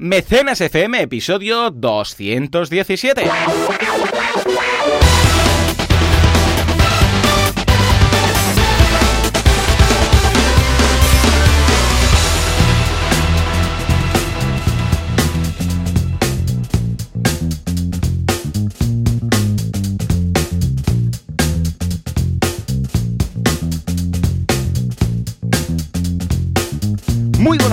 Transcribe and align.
Mecenas 0.00 0.60
FM, 0.60 1.02
episodio 1.02 1.70
217. 1.72 3.24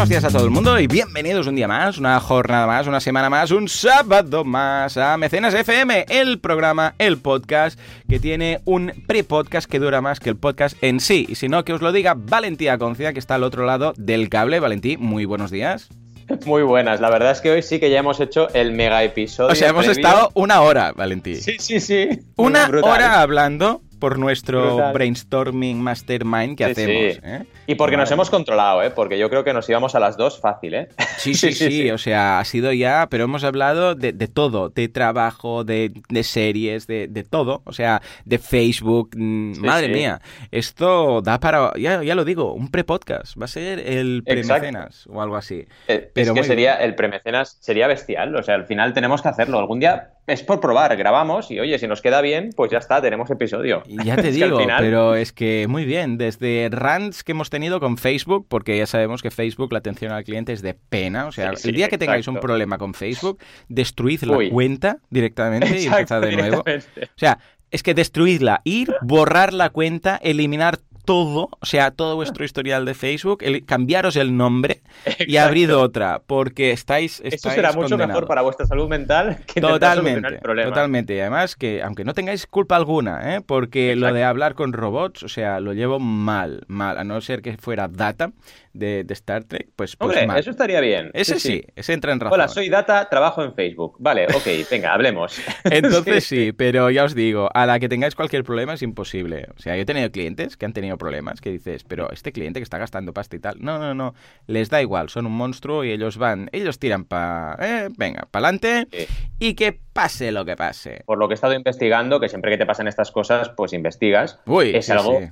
Buenos 0.05 0.21
días 0.21 0.35
a 0.35 0.37
todo 0.37 0.45
el 0.45 0.51
mundo 0.51 0.79
y 0.79 0.85
bienvenidos 0.85 1.47
un 1.47 1.55
día 1.55 1.67
más, 1.67 1.97
una 1.97 2.19
jornada 2.19 2.67
más, 2.67 2.85
una 2.85 2.99
semana 2.99 3.27
más, 3.27 3.49
un 3.49 3.67
sábado 3.67 4.43
más 4.43 4.97
a 4.97 5.17
Mecenas 5.17 5.55
FM, 5.55 6.05
el 6.09 6.37
programa, 6.39 6.93
el 6.99 7.17
podcast 7.17 7.79
que 8.07 8.19
tiene 8.19 8.61
un 8.65 8.93
pre-podcast 9.07 9.67
que 9.67 9.79
dura 9.79 10.01
más 10.01 10.19
que 10.19 10.29
el 10.29 10.35
podcast 10.35 10.77
en 10.83 10.99
sí. 10.99 11.25
Y 11.27 11.33
si 11.33 11.49
no, 11.49 11.65
que 11.65 11.73
os 11.73 11.81
lo 11.81 11.91
diga 11.91 12.13
Valentía 12.15 12.77
Concia, 12.77 13.13
que 13.13 13.19
está 13.19 13.33
al 13.33 13.43
otro 13.43 13.65
lado 13.65 13.93
del 13.97 14.29
cable. 14.29 14.59
Valentí, 14.59 14.95
muy 14.95 15.25
buenos 15.25 15.49
días. 15.49 15.89
Muy 16.45 16.63
buenas, 16.63 17.01
la 17.01 17.11
verdad 17.11 17.31
es 17.31 17.41
que 17.41 17.51
hoy 17.51 17.61
sí 17.61 17.79
que 17.79 17.91
ya 17.91 17.99
hemos 17.99 18.19
hecho 18.19 18.49
el 18.53 18.71
mega 18.71 19.03
episodio. 19.03 19.51
O 19.51 19.55
sea, 19.55 19.69
hemos 19.69 19.85
previo. 19.85 20.01
estado 20.01 20.31
una 20.33 20.61
hora, 20.61 20.91
Valentí. 20.91 21.35
Sí, 21.35 21.57
sí, 21.59 21.79
sí. 21.79 22.09
Una 22.35 22.67
hora 22.67 23.21
hablando 23.21 23.81
por 23.99 24.19
nuestro 24.19 24.75
Brutal. 24.75 24.93
brainstorming 24.93 25.81
mastermind 25.81 26.57
que 26.57 26.65
Sí, 26.65 26.71
hacemos. 26.71 27.13
sí. 27.13 27.19
¿eh? 27.23 27.45
Y 27.67 27.75
porque 27.75 27.97
nos 27.97 28.11
hemos 28.11 28.29
controlado, 28.29 28.83
¿eh? 28.83 28.91
Porque 28.91 29.17
yo 29.17 29.29
creo 29.29 29.43
que 29.43 29.53
nos 29.53 29.69
íbamos 29.69 29.95
a 29.95 29.99
las 29.99 30.17
dos 30.17 30.39
fácil, 30.39 30.73
¿eh? 30.75 30.89
Sí, 31.17 31.33
sí, 31.35 31.53
sí, 31.53 31.89
o 31.91 31.97
sea, 31.97 32.39
ha 32.39 32.45
sido 32.45 32.71
ya, 32.73 33.07
pero 33.09 33.23
hemos 33.23 33.43
hablado 33.43 33.95
de, 33.95 34.11
de 34.13 34.27
todo, 34.27 34.69
de 34.69 34.87
trabajo, 34.89 35.63
de, 35.63 35.91
de 36.09 36.23
series, 36.23 36.87
de, 36.87 37.07
de 37.07 37.23
todo, 37.23 37.61
o 37.65 37.73
sea, 37.73 38.01
de 38.25 38.37
Facebook, 38.37 39.11
mm, 39.15 39.59
madre 39.59 39.89
mía, 39.89 40.21
esto 40.51 41.21
da 41.21 41.39
para, 41.39 41.71
ya, 41.77 42.03
ya 42.03 42.15
lo 42.15 42.25
digo, 42.25 42.53
un 42.53 42.69
pre-podcast, 42.69 43.39
va 43.39 43.45
a 43.45 43.47
ser 43.47 43.79
el 43.79 44.23
pre-mecenas 44.25 45.07
o 45.07 45.21
algo 45.21 45.35
así. 45.35 45.65
Eh, 45.87 46.09
Pero 46.13 46.33
es 46.33 46.39
que 46.39 46.43
sería, 46.43 46.75
el 46.75 46.95
premecenas 46.95 47.57
sería 47.59 47.87
bestial, 47.87 48.35
o 48.35 48.43
sea, 48.43 48.55
al 48.55 48.65
final 48.65 48.93
tenemos 48.93 49.21
que 49.21 49.29
hacerlo. 49.29 49.59
Algún 49.59 49.79
día 49.79 50.11
es 50.27 50.41
por 50.43 50.59
probar, 50.59 50.95
grabamos 50.97 51.51
y 51.51 51.59
oye, 51.59 51.77
si 51.77 51.87
nos 51.87 52.01
queda 52.01 52.21
bien, 52.21 52.49
pues 52.55 52.71
ya 52.71 52.79
está, 52.79 53.01
tenemos 53.01 53.29
episodio. 53.29 53.83
Y 53.87 54.03
Ya 54.03 54.15
te 54.15 54.31
digo, 54.31 54.57
final- 54.59 54.81
pero 54.81 55.15
es 55.15 55.31
que 55.31 55.67
muy 55.69 55.85
bien, 55.85 56.17
desde 56.17 56.67
rants 56.71 57.23
que 57.23 57.33
hemos 57.33 57.49
tenido 57.49 57.79
con 57.79 57.97
Facebook, 57.97 58.47
porque 58.49 58.77
ya 58.77 58.85
sabemos 58.87 59.21
que 59.21 59.31
Facebook, 59.31 59.71
la 59.71 59.79
atención 59.79 60.11
al 60.11 60.23
cliente 60.23 60.53
es 60.53 60.61
de 60.61 60.73
pena, 60.73 61.27
o 61.27 61.31
sea, 61.31 61.51
Sí, 61.51 61.63
sí, 61.63 61.69
el 61.69 61.75
día 61.75 61.89
que 61.89 61.97
tengáis 61.97 62.27
un 62.27 62.39
problema 62.39 62.77
con 62.77 62.93
Facebook, 62.93 63.39
destruid 63.69 64.23
la 64.23 64.37
Uy. 64.37 64.49
cuenta 64.49 64.97
directamente 65.09 65.79
y 65.81 65.85
empezad 65.85 66.21
de 66.21 66.35
nuevo. 66.35 66.63
O 67.15 67.17
sea, 67.17 67.37
es 67.71 67.83
que 67.83 67.93
destruidla, 67.93 68.61
ir, 68.63 68.93
borrar 69.01 69.53
la 69.53 69.69
cuenta, 69.69 70.17
eliminar 70.23 70.79
todo, 71.05 71.49
o 71.59 71.65
sea, 71.65 71.91
todo 71.91 72.15
vuestro 72.15 72.43
historial 72.45 72.85
de 72.85 72.93
Facebook, 72.93 73.39
el- 73.41 73.65
cambiaros 73.65 74.15
el 74.15 74.35
nombre 74.35 74.81
y 75.27 75.37
abrid 75.37 75.73
otra, 75.75 76.21
porque 76.25 76.71
estáis, 76.71 77.19
Eso 77.19 77.35
estáis 77.35 77.55
será 77.55 77.69
mucho 77.69 77.81
condenados. 77.89 78.07
mejor 78.09 78.27
para 78.27 78.41
vuestra 78.41 78.65
salud 78.65 78.89
mental 78.89 79.39
que 79.47 79.61
Totalmente, 79.61 80.27
el 80.27 80.39
problema. 80.39 80.69
totalmente. 80.69 81.15
Y 81.15 81.19
además 81.19 81.55
que, 81.55 81.81
aunque 81.83 82.03
no 82.03 82.13
tengáis 82.13 82.47
culpa 82.47 82.75
alguna, 82.75 83.35
¿eh? 83.35 83.41
porque 83.45 83.95
lo 83.95 84.11
de 84.13 84.23
hablar 84.23 84.55
con 84.55 84.73
robots, 84.73 85.23
o 85.23 85.29
sea, 85.29 85.59
lo 85.59 85.73
llevo 85.73 85.99
mal, 85.99 86.63
mal, 86.67 86.97
a 86.97 87.03
no 87.03 87.21
ser 87.21 87.41
que 87.41 87.57
fuera 87.57 87.87
Data 87.87 88.31
de, 88.75 89.03
de 89.03 89.13
Star 89.13 89.43
Trek, 89.45 89.69
pues, 89.75 89.95
pues 89.95 90.09
Hombre, 90.09 90.27
mal. 90.27 90.39
eso 90.39 90.51
estaría 90.51 90.79
bien. 90.81 91.11
Ese 91.13 91.39
sí, 91.39 91.63
ese 91.75 91.93
entra 91.93 92.11
en 92.13 92.19
razón. 92.19 92.33
Hola, 92.33 92.47
soy 92.47 92.69
Data, 92.69 93.07
trabajo 93.09 93.43
en 93.43 93.53
Facebook. 93.55 93.95
Vale, 93.99 94.27
ok, 94.27 94.47
venga, 94.71 94.93
hablemos. 94.93 95.39
Entonces 95.63 96.23
Sí, 96.25 96.45
sí, 96.45 96.51
pero 96.51 96.89
ya 96.89 97.03
os 97.03 97.15
digo, 97.15 97.49
a 97.53 97.65
la 97.65 97.79
que 97.79 97.89
tengáis 97.89 98.15
cualquier 98.15 98.43
problema 98.43 98.73
es 98.73 98.81
imposible. 98.81 99.47
O 99.57 99.59
sea, 99.59 99.75
yo 99.75 99.81
he 99.81 99.85
tenido 99.85 100.11
clientes 100.11 100.57
que 100.57 100.65
han 100.65 100.73
tenido 100.73 100.97
problemas 100.97 101.41
que 101.41 101.51
dices, 101.51 101.83
pero 101.83 102.11
este 102.11 102.31
cliente 102.31 102.59
que 102.59 102.63
está 102.63 102.77
gastando 102.77 103.13
pasta 103.13 103.35
y 103.35 103.39
tal, 103.39 103.57
no, 103.59 103.79
no, 103.79 103.93
no, 103.93 104.13
les 104.47 104.69
da 104.69 104.81
igual, 104.81 105.09
son 105.09 105.25
un 105.25 105.33
monstruo 105.33 105.83
y 105.83 105.91
ellos 105.91 106.17
van, 106.17 106.49
ellos 106.51 106.79
tiran 106.79 107.05
para, 107.05 107.57
eh, 107.61 107.89
venga, 107.97 108.27
para 108.31 108.47
adelante 108.47 108.87
Sí. 108.91 109.07
y 109.39 109.53
que 109.55 109.79
pase 109.93 110.31
lo 110.31 110.45
que 110.45 110.55
pase. 110.55 111.03
Por 111.05 111.17
lo 111.17 111.27
que 111.27 111.33
he 111.33 111.35
estado 111.35 111.53
investigando, 111.53 112.19
que 112.19 112.29
siempre 112.29 112.51
que 112.51 112.57
te 112.57 112.65
pasan 112.65 112.87
estas 112.87 113.11
cosas, 113.11 113.49
pues 113.55 113.73
investigas, 113.73 114.39
Uy, 114.45 114.75
es 114.75 114.85
sí, 114.87 114.91
algo 114.91 115.19
sí. 115.19 115.27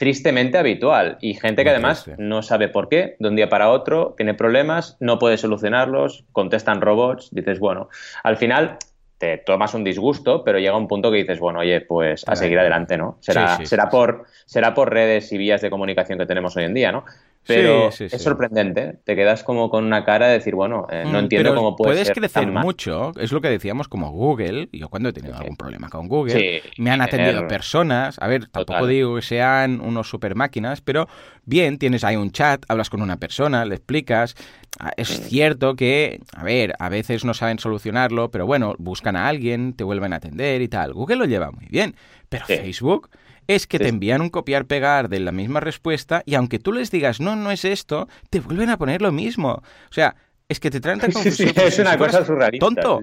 Tristemente 0.00 0.56
habitual. 0.56 1.18
Y 1.20 1.34
gente 1.34 1.62
que 1.62 1.68
además 1.68 2.10
no 2.16 2.40
sabe 2.40 2.68
por 2.68 2.88
qué, 2.88 3.16
de 3.18 3.28
un 3.28 3.36
día 3.36 3.50
para 3.50 3.68
otro, 3.68 4.14
tiene 4.16 4.32
problemas, 4.32 4.96
no 4.98 5.18
puede 5.18 5.36
solucionarlos, 5.36 6.24
contestan 6.32 6.80
robots, 6.80 7.28
dices, 7.32 7.58
bueno, 7.58 7.90
al 8.22 8.38
final 8.38 8.78
te 9.18 9.36
tomas 9.36 9.74
un 9.74 9.84
disgusto, 9.84 10.42
pero 10.42 10.58
llega 10.58 10.74
un 10.74 10.88
punto 10.88 11.10
que 11.10 11.18
dices, 11.18 11.38
bueno, 11.38 11.58
oye, 11.58 11.82
pues 11.82 12.26
a 12.26 12.34
seguir 12.34 12.58
adelante, 12.58 12.96
¿no? 12.96 13.18
Será, 13.20 13.56
Sí, 13.56 13.64
sí, 13.64 13.66
será, 13.66 13.82
sí, 13.82 13.88
por, 13.90 14.24
será 14.46 14.72
por 14.72 14.90
redes 14.90 15.30
y 15.32 15.36
vías 15.36 15.60
de 15.60 15.68
comunicación 15.68 16.18
que 16.18 16.24
tenemos 16.24 16.56
hoy 16.56 16.64
en 16.64 16.72
día, 16.72 16.92
¿no? 16.92 17.04
Pero 17.46 17.90
Sí, 17.90 18.08
sí, 18.08 18.16
es 18.16 18.22
sorprendente, 18.22 19.00
te 19.04 19.16
quedas 19.16 19.42
como 19.42 19.70
con 19.70 19.84
una 19.84 20.04
cara 20.04 20.26
de 20.28 20.34
decir, 20.34 20.54
bueno, 20.54 20.86
eh, 20.90 21.04
no 21.06 21.18
Mm, 21.18 21.24
entiendo 21.24 21.48
pero 21.48 21.56
cómo 21.56 21.76
puede 21.76 21.92
puedes 21.94 22.06
ser 22.08 22.14
crecer 22.16 22.42
tan 22.44 22.52
mal. 22.54 22.64
mucho, 22.64 23.12
es 23.18 23.32
lo 23.32 23.40
que 23.40 23.48
decíamos 23.48 23.88
como 23.88 24.10
Google. 24.12 24.68
Yo 24.72 24.88
cuando 24.88 25.08
he 25.08 25.12
tenido 25.12 25.36
algún 25.36 25.56
problema 25.56 25.88
con 25.88 26.06
Google, 26.06 26.62
me 26.78 26.90
han 26.90 27.00
atendido 27.00 27.32
tener- 27.32 27.48
personas. 27.48 28.18
A 28.20 28.28
ver, 28.28 28.42
tampoco 28.48 28.86
Total. 28.86 28.88
digo 28.88 29.16
que 29.16 29.22
sean 29.22 29.80
unos 29.80 30.08
super 30.08 30.34
máquinas, 30.34 30.80
pero 30.82 31.08
bien, 31.44 31.78
tienes 31.78 32.04
ahí 32.04 32.16
un 32.16 32.30
chat, 32.30 32.64
hablas 32.68 32.90
con 32.90 33.02
una 33.02 33.16
persona, 33.18 33.64
le 33.64 33.74
explicas. 33.76 34.34
Ah, 34.78 34.92
Es 34.96 35.08
cierto 35.28 35.74
que, 35.74 36.20
a 36.34 36.44
ver, 36.44 36.74
a 36.78 36.88
veces 36.88 37.24
no 37.24 37.34
saben 37.34 37.58
solucionarlo, 37.58 38.30
pero 38.30 38.46
bueno, 38.46 38.74
buscan 38.78 39.16
a 39.16 39.26
alguien, 39.28 39.72
te 39.74 39.84
vuelven 39.84 40.12
a 40.12 40.16
atender 40.16 40.62
y 40.62 40.68
tal. 40.68 40.92
Google 40.92 41.16
lo 41.16 41.24
lleva 41.24 41.50
muy 41.50 41.66
bien, 41.66 41.96
pero 42.28 42.46
Sí. 42.46 42.56
Facebook 42.56 43.10
es 43.48 43.66
que 43.66 43.78
Sí. 43.78 43.84
te 43.84 43.88
envían 43.88 44.20
un 44.22 44.30
copiar-pegar 44.30 45.08
de 45.08 45.20
la 45.20 45.32
misma 45.32 45.58
respuesta 45.60 46.22
y 46.24 46.34
aunque 46.36 46.58
tú 46.60 46.72
les 46.72 46.90
digas, 46.90 47.20
no, 47.20 47.34
no 47.36 47.50
es 47.50 47.64
esto, 47.64 48.08
te 48.30 48.38
vuelven 48.40 48.70
a 48.70 48.78
poner 48.78 49.02
lo 49.02 49.10
mismo. 49.12 49.54
O 49.54 49.92
sea, 49.92 50.14
es 50.48 50.60
que 50.60 50.70
te 50.70 50.80
traen 50.80 51.00
tan 51.00 51.10
Sí, 51.12 51.30
sí, 51.32 51.44
confusión, 51.46 51.66
es 51.66 51.78
una 51.80 51.98
cosa 51.98 52.24
surrealista. 52.24 52.64
Tonto. 52.66 53.00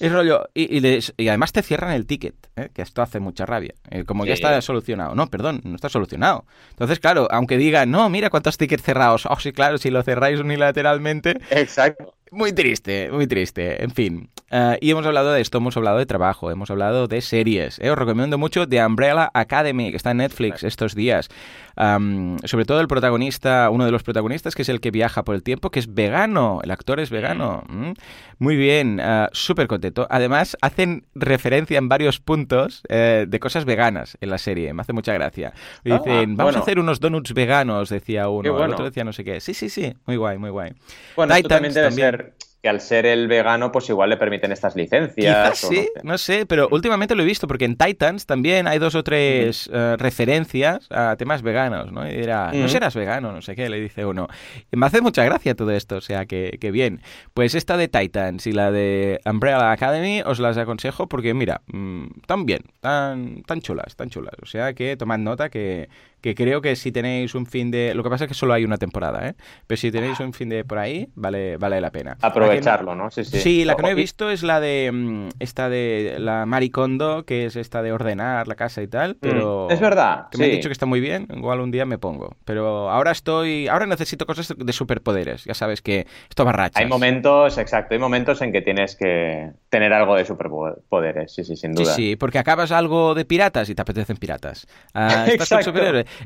Es 0.00 0.12
rollo. 0.12 0.48
Y, 0.54 0.76
y 0.76 0.80
les- 0.80 1.14
y 1.16 1.28
además 1.28 1.52
te 1.52 1.62
cierran 1.62 1.92
el 1.92 2.06
ticket, 2.06 2.34
¿eh? 2.56 2.70
que 2.74 2.82
esto 2.82 3.02
hace 3.02 3.20
mucha 3.20 3.46
rabia. 3.46 3.74
Eh, 3.90 4.04
como 4.04 4.24
ya 4.26 4.34
Sí. 4.36 4.42
está 4.42 4.60
solucionado. 4.60 5.14
No, 5.14 5.28
perdón, 5.28 5.60
no 5.64 5.76
está 5.76 5.88
solucionado. 5.88 6.44
Entonces, 6.70 6.98
claro, 7.00 7.28
aunque 7.30 7.56
digan, 7.56 7.90
no, 7.90 8.08
mira 8.08 8.30
cuántos 8.30 8.58
tickets 8.58 8.82
cerrados. 8.82 9.26
Oh, 9.26 9.38
sí, 9.38 9.52
claro, 9.52 9.78
si 9.78 9.90
lo 9.90 10.02
cerráis 10.02 10.40
unilateralmente. 10.40 11.36
Exacto. 11.50 12.14
Muy 12.32 12.52
triste, 12.52 13.08
muy 13.12 13.26
triste. 13.26 13.82
En 13.82 13.90
fin. 13.90 14.28
Eh, 14.50 14.78
y 14.80 14.90
hemos 14.90 15.04
hablado 15.06 15.32
de 15.32 15.40
esto, 15.40 15.58
hemos 15.58 15.76
hablado 15.76 15.98
de 15.98 16.06
trabajo, 16.06 16.50
hemos 16.50 16.70
hablado 16.70 17.08
de 17.08 17.20
series. 17.20 17.78
Eh, 17.80 17.90
Os 17.90 17.98
recomiendo 17.98 18.38
mucho 18.38 18.68
The 18.68 18.84
Umbrella 18.84 19.30
Academy, 19.34 19.90
que 19.90 19.96
está 19.96 20.10
en 20.12 20.18
Netflix 20.18 20.62
estos 20.64 20.94
días. 20.94 21.28
Sobre 21.76 22.64
todo 22.64 22.80
el 22.80 22.88
protagonista, 22.88 23.68
uno 23.70 23.84
de 23.84 23.90
los 23.90 24.02
protagonistas, 24.02 24.54
que 24.54 24.62
es 24.62 24.68
el 24.70 24.80
que 24.80 24.90
viaja 24.90 25.24
por 25.24 25.34
el 25.34 25.42
tiempo, 25.42 25.70
que 25.70 25.78
es 25.78 25.92
vegano. 25.92 26.60
El 26.64 26.70
actor 26.70 27.00
es 27.00 27.10
vegano. 27.10 27.64
Mm. 27.68 27.90
Muy 28.38 28.56
bien, 28.56 28.98
ah, 29.00 29.28
súper 29.32 29.66
contento. 29.66 30.06
Además, 30.08 30.56
hacen 30.62 31.04
referencia 31.14 31.76
en 31.78 31.88
varios 31.88 32.18
puntos 32.20 32.82
eh, 32.88 33.26
de 33.28 33.40
cosas 33.40 33.64
veganas 33.66 34.16
en 34.20 34.30
la 34.30 34.38
serie. 34.38 34.72
Me 34.72 34.82
hace 34.82 34.92
mucha 34.94 35.12
gracia. 35.12 35.52
Dicen, 35.84 36.30
Ah, 36.32 36.34
vamos 36.36 36.56
a 36.56 36.60
hacer 36.60 36.78
unos 36.78 36.98
donuts 37.00 37.34
veganos, 37.34 37.88
decía 37.90 38.28
uno. 38.28 38.64
El 38.64 38.72
otro 38.72 38.84
decía 38.86 39.04
no 39.04 39.12
sé 39.12 39.22
qué. 39.24 39.40
Sí, 39.40 39.52
sí, 39.54 39.68
sí. 39.68 39.92
Muy 40.06 40.16
guay, 40.16 40.38
muy 40.38 40.50
guay. 40.50 40.72
Bueno, 41.14 41.34
esto 41.34 41.48
Titans 41.48 41.48
también 41.48 41.74
debe 41.74 41.86
también. 41.88 42.10
ser 42.10 42.15
que 42.62 42.68
al 42.68 42.80
ser 42.80 43.06
el 43.06 43.28
vegano, 43.28 43.70
pues 43.70 43.88
igual 43.90 44.10
le 44.10 44.16
permiten 44.16 44.50
estas 44.50 44.74
licencias. 44.76 45.14
Quizás 45.14 45.64
o 45.64 45.68
sí, 45.68 45.76
no 45.76 45.82
sé. 45.82 46.00
no 46.02 46.18
sé, 46.18 46.46
pero 46.46 46.68
últimamente 46.70 47.14
lo 47.14 47.22
he 47.22 47.26
visto 47.26 47.46
porque 47.46 47.64
en 47.64 47.76
Titans 47.76 48.26
también 48.26 48.66
hay 48.66 48.78
dos 48.78 48.94
o 48.94 49.04
tres 49.04 49.70
eh, 49.72 49.96
referencias 49.98 50.86
a 50.90 51.16
temas 51.16 51.42
veganos, 51.42 51.92
¿no? 51.92 52.08
Y 52.08 52.14
dirá, 52.14 52.50
no 52.52 52.68
serás 52.68 52.94
vegano, 52.94 53.32
no 53.32 53.42
sé 53.42 53.54
qué, 53.54 53.68
le 53.68 53.80
dice 53.80 54.04
uno. 54.04 54.26
Y 54.72 54.76
me 54.76 54.86
hace 54.86 55.00
mucha 55.00 55.24
gracia 55.24 55.54
todo 55.54 55.70
esto, 55.70 55.96
o 55.96 56.00
sea, 56.00 56.26
que, 56.26 56.58
que 56.60 56.70
bien. 56.70 57.02
Pues 57.34 57.54
esta 57.54 57.76
de 57.76 57.88
Titans 57.88 58.46
y 58.46 58.52
la 58.52 58.70
de 58.70 59.20
Umbrella 59.24 59.70
Academy 59.70 60.22
os 60.24 60.40
las 60.40 60.56
aconsejo 60.56 61.08
porque, 61.08 61.34
mira, 61.34 61.62
mm, 61.66 62.06
tan 62.26 62.46
bien, 62.46 62.62
tan, 62.80 63.42
tan 63.42 63.60
chulas, 63.60 63.96
tan 63.96 64.10
chulas. 64.10 64.34
O 64.42 64.46
sea, 64.46 64.74
que 64.74 64.96
tomad 64.96 65.18
nota 65.18 65.50
que, 65.50 65.88
que 66.26 66.34
creo 66.34 66.60
que 66.60 66.74
si 66.74 66.90
tenéis 66.90 67.36
un 67.36 67.46
fin 67.46 67.70
de... 67.70 67.94
Lo 67.94 68.02
que 68.02 68.10
pasa 68.10 68.24
es 68.24 68.28
que 68.28 68.34
solo 68.34 68.52
hay 68.52 68.64
una 68.64 68.78
temporada, 68.78 69.28
¿eh? 69.28 69.34
Pero 69.68 69.76
si 69.80 69.92
tenéis 69.92 70.18
un 70.18 70.32
fin 70.32 70.48
de 70.48 70.64
por 70.64 70.78
ahí, 70.78 71.08
vale, 71.14 71.56
vale 71.56 71.80
la 71.80 71.92
pena. 71.92 72.16
Aprovecharlo, 72.20 72.96
¿no? 72.96 73.12
Sí, 73.12 73.24
sí. 73.24 73.38
Sí, 73.38 73.64
la 73.64 73.76
que 73.76 73.82
no 73.82 73.88
he 73.90 73.94
visto 73.94 74.28
es 74.28 74.42
la 74.42 74.58
de 74.58 74.90
mm, 74.92 75.28
esta 75.38 75.68
de 75.68 76.16
la 76.18 76.44
Maricondo, 76.46 77.24
que 77.24 77.46
es 77.46 77.54
esta 77.54 77.80
de 77.82 77.92
ordenar 77.92 78.48
la 78.48 78.56
casa 78.56 78.82
y 78.82 78.88
tal, 78.88 79.14
pero 79.20 79.68
Mm, 79.68 79.72
Es 79.72 79.78
verdad. 79.80 80.26
que 80.32 80.38
me 80.38 80.44
han 80.46 80.50
sí. 80.50 80.56
dicho 80.56 80.68
que 80.68 80.72
está 80.72 80.86
muy 80.86 80.98
bien, 81.00 81.28
igual 81.32 81.60
un 81.60 81.70
día 81.70 81.84
me 81.86 81.98
pongo. 81.98 82.34
Pero 82.44 82.90
ahora 82.90 83.12
estoy, 83.12 83.68
ahora 83.68 83.86
necesito 83.86 84.26
cosas 84.26 84.52
de 84.56 84.72
superpoderes, 84.72 85.44
ya 85.44 85.54
sabes 85.54 85.80
que 85.80 86.06
esto 86.28 86.44
va 86.44 86.50
rachas. 86.52 86.82
Hay 86.82 86.88
momentos, 86.88 87.56
exacto, 87.58 87.94
hay 87.94 88.00
momentos 88.00 88.42
en 88.42 88.50
que 88.52 88.62
tienes 88.62 88.96
que 88.96 89.52
tener 89.68 89.92
algo 89.92 90.16
de 90.16 90.24
superpoderes, 90.24 91.32
sí, 91.32 91.44
sí, 91.44 91.56
sin 91.56 91.76
Sí, 91.76 91.82
duda. 91.84 91.94
sí, 91.94 92.16
porque 92.16 92.38
acabas 92.38 92.72
algo 92.72 93.14
de 93.14 93.24
piratas 93.24 93.68
y 93.68 93.74
te 93.74 93.82
apetecen 93.82 94.16
piratas. 94.16 94.66
Ah, 94.94 95.26
estás. 95.28 95.68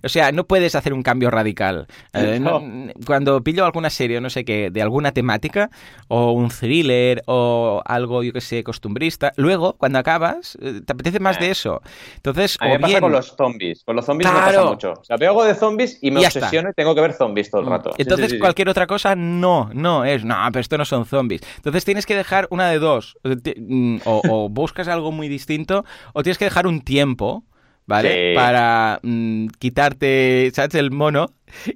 O 0.03 0.09
sea, 0.09 0.33
no 0.33 0.45
puedes 0.47 0.75
hacer 0.75 0.93
un 0.93 1.03
cambio 1.03 1.31
radical. 1.31 1.87
Eh, 2.13 2.39
No. 2.41 2.61
no- 2.61 2.93
cuando 3.07 3.43
pillo 3.43 3.65
alguna 3.65 3.91
serie, 3.91 4.21
no 4.21 4.31
sé 4.31 4.45
qué, 4.45 4.71
de 4.71 4.83
alguna 4.83 5.13
temática, 5.13 5.71
o 6.09 6.33
un 6.33 6.49
thriller, 6.49 7.23
o 7.27 7.83
algo, 7.85 8.23
yo 8.23 8.33
que 8.33 8.41
sé, 8.41 8.63
costumbrista, 8.65 9.33
luego, 9.37 9.75
cuando 9.75 9.99
acabas, 9.99 10.57
eh, 10.61 10.81
te 10.85 10.93
apetece 10.93 11.21
más 11.21 11.37
Eh. 11.39 11.45
de 11.45 11.51
eso. 11.51 11.81
Entonces, 12.17 12.57
A 12.61 12.67
mí 12.67 12.71
o 12.71 12.75
me 12.75 12.81
pasa 12.81 12.89
bien... 12.91 13.01
con 13.03 13.13
los 13.13 13.35
zombies. 13.37 13.85
Con 13.85 13.97
los 13.97 14.05
zombies 14.05 14.31
me 14.33 14.39
pasa 14.39 14.65
mucho. 14.65 14.93
O 15.01 15.05
sea, 15.05 15.17
veo 15.17 15.31
algo 15.31 15.45
de 15.45 15.55
zombies 15.55 15.99
y 16.03 16.11
me 16.11 16.21
está. 16.23 16.39
obsesiono 16.41 16.71
y 16.71 16.73
tengo 16.75 16.95
que 16.95 17.01
ver 17.01 17.13
zombies 17.13 17.51
todo 17.51 17.61
el 17.63 17.67
rato. 17.69 17.91
Sí, 17.97 18.03
Entonces, 18.03 18.27
sí, 18.27 18.31
sí, 18.31 18.37
sí. 18.37 18.41
cualquier 18.41 18.69
otra 18.69 18.87
cosa, 18.87 19.15
no, 19.17 19.71
no, 19.75 20.05
es, 20.05 20.25
no, 20.25 20.37
pero 20.53 20.61
esto 20.61 20.79
no 20.79 20.85
son 20.85 21.05
zombies. 21.07 21.41
Entonces 21.57 21.85
tienes 21.85 22.07
que 22.07 22.17
dejar 22.17 22.47
una 22.51 22.69
de 22.71 22.79
dos. 22.79 23.17
O, 23.25 23.29
mm, 23.29 24.01
o- 24.05 24.23
o 24.29 24.49
buscas 24.49 24.89
algo 24.89 25.13
muy 25.13 25.29
distinto, 25.29 25.85
o 26.13 26.23
tienes 26.23 26.39
que 26.39 26.45
dejar 26.47 26.67
un 26.67 26.81
tiempo, 26.83 27.45
¿vale? 27.91 28.31
Sí. 28.31 28.35
Para 28.37 28.99
mm, 29.03 29.47
quitarte, 29.59 30.51
¿sabes? 30.55 30.75
El 30.77 30.91
mono. 30.91 31.27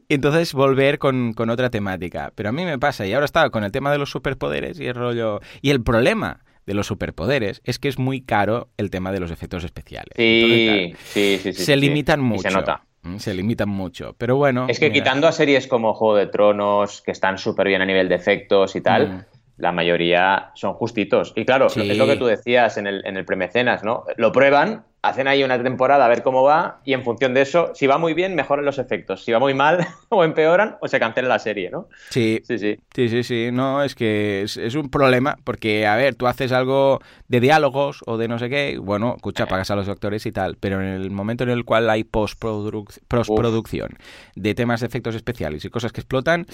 Y 0.09 0.15
entonces 0.15 0.53
volver 0.55 0.99
con, 0.99 1.35
con 1.35 1.51
otra 1.51 1.69
temática. 1.71 2.33
Pero 2.35 2.49
a 2.49 2.53
mí 2.53 2.65
me 2.65 2.79
pasa, 2.79 3.07
y 3.07 3.13
ahora 3.13 3.25
estaba 3.27 3.51
con 3.51 3.65
el 3.65 3.73
tema 3.73 3.91
de 3.93 3.99
los 3.99 4.11
superpoderes 4.11 4.79
y 4.81 4.87
el 4.87 4.95
rollo. 4.95 5.41
Y 5.63 5.71
el 5.71 5.83
problema 5.83 6.41
de 6.67 6.75
los 6.75 6.87
superpoderes 6.87 7.61
es 7.65 7.79
que 7.79 7.89
es 7.89 7.99
muy 7.99 8.23
caro 8.23 8.69
el 8.79 8.89
tema 8.91 9.13
de 9.13 9.21
los 9.21 9.31
efectos 9.31 9.65
especiales. 9.65 10.13
Entonces, 10.17 10.97
Sí, 11.13 11.37
sí, 11.39 11.39
sí, 11.43 11.53
sí. 11.53 11.65
se 11.65 11.75
sí. 11.75 11.81
limitan 11.81 12.21
Y 12.21 12.23
mucho. 12.23 12.43
se 12.49 12.51
nota. 12.53 12.83
Mm, 13.03 13.19
Se 13.19 13.35
limitan 13.35 13.69
mucho. 13.69 14.15
Pero 14.17 14.37
bueno. 14.37 14.67
Es 14.69 14.79
que 14.79 14.89
mira. 14.89 15.03
quitando 15.05 15.29
a 15.29 15.33
series 15.33 15.67
como 15.67 15.93
Juego 15.93 16.17
de 16.17 16.27
Tronos, 16.29 17.03
que 17.03 17.11
están 17.11 17.37
súper 17.37 17.67
bien 17.69 17.83
a 17.83 17.87
nivel 17.87 18.09
de 18.09 18.15
efectos 18.15 18.77
y 18.77 18.81
tal, 18.81 19.09
Mm. 19.09 19.25
la 19.59 19.73
mayoría 19.73 20.53
son 20.55 20.73
justitos. 20.73 21.33
Y 21.37 21.45
claro, 21.45 21.69
Sí. 21.69 21.81
es 21.91 21.99
lo 21.99 22.07
que 22.07 22.17
tú 22.17 22.25
decías 22.27 22.79
en 22.79 22.87
el, 22.87 23.05
en 23.05 23.17
el 23.19 23.25
premecenas, 23.27 23.85
¿no? 23.85 24.05
Lo 24.17 24.33
prueban, 24.33 24.85
hacen 25.07 25.29
ahí 25.29 25.45
una 25.45 25.63
temporada 25.63 26.05
a 26.05 26.09
ver 26.09 26.23
cómo 26.23 26.43
va 26.43 26.81
y 26.85 26.93
en 26.95 27.03
función 27.03 27.35
de 27.35 27.43
eso, 27.43 27.73
si 27.75 27.87
va 27.87 27.99
muy 27.99 28.15
bien, 28.15 28.35
mejoran 28.35 28.65
los 28.65 28.79
efectos. 28.79 29.25
Si 29.25 29.33
va 29.33 29.39
muy 29.39 29.55
mal, 29.55 29.87
o 30.09 30.25
empeoran 30.25 30.77
o 30.81 30.89
se 30.89 30.99
cancela 30.99 31.29
la 31.29 31.39
serie, 31.39 31.71
¿no? 31.71 31.89
Sí, 32.11 32.41
Sí, 32.45 32.59
sí. 32.59 32.77
Sí, 32.95 33.09
sí, 33.09 33.23
sí, 33.23 33.49
no, 33.53 33.83
es 33.83 33.95
que 33.95 34.43
es, 34.43 34.57
es 34.57 34.75
un 34.75 34.89
problema 34.91 35.37
porque, 35.45 35.87
a 35.87 35.97
ver, 35.97 36.15
tú 36.15 36.27
haces 36.27 36.53
algo 36.53 37.01
de 37.29 37.41
diálogos 37.41 38.03
o 38.07 38.17
de 38.17 38.29
no 38.29 38.39
sé 38.39 38.49
qué, 38.49 38.79
bueno, 38.81 39.15
escucha, 39.17 39.47
pagas 39.47 39.71
a 39.71 39.77
los 39.77 39.89
actores 39.89 40.25
y 40.27 40.33
tal, 40.33 40.57
pero 40.59 40.81
en 40.81 40.87
el 40.89 41.11
momento 41.11 41.45
en 41.45 41.51
el 41.51 41.65
cual 41.65 41.91
hay 41.91 42.03
postproduc- 42.05 43.01
postproducción 43.09 43.91
de 44.37 44.55
temas 44.55 44.81
de 44.81 44.87
efectos 44.87 45.15
especiales 45.15 45.65
y 45.65 45.71
cosas 45.71 45.93
que 45.93 46.01
explotan, 46.01 46.47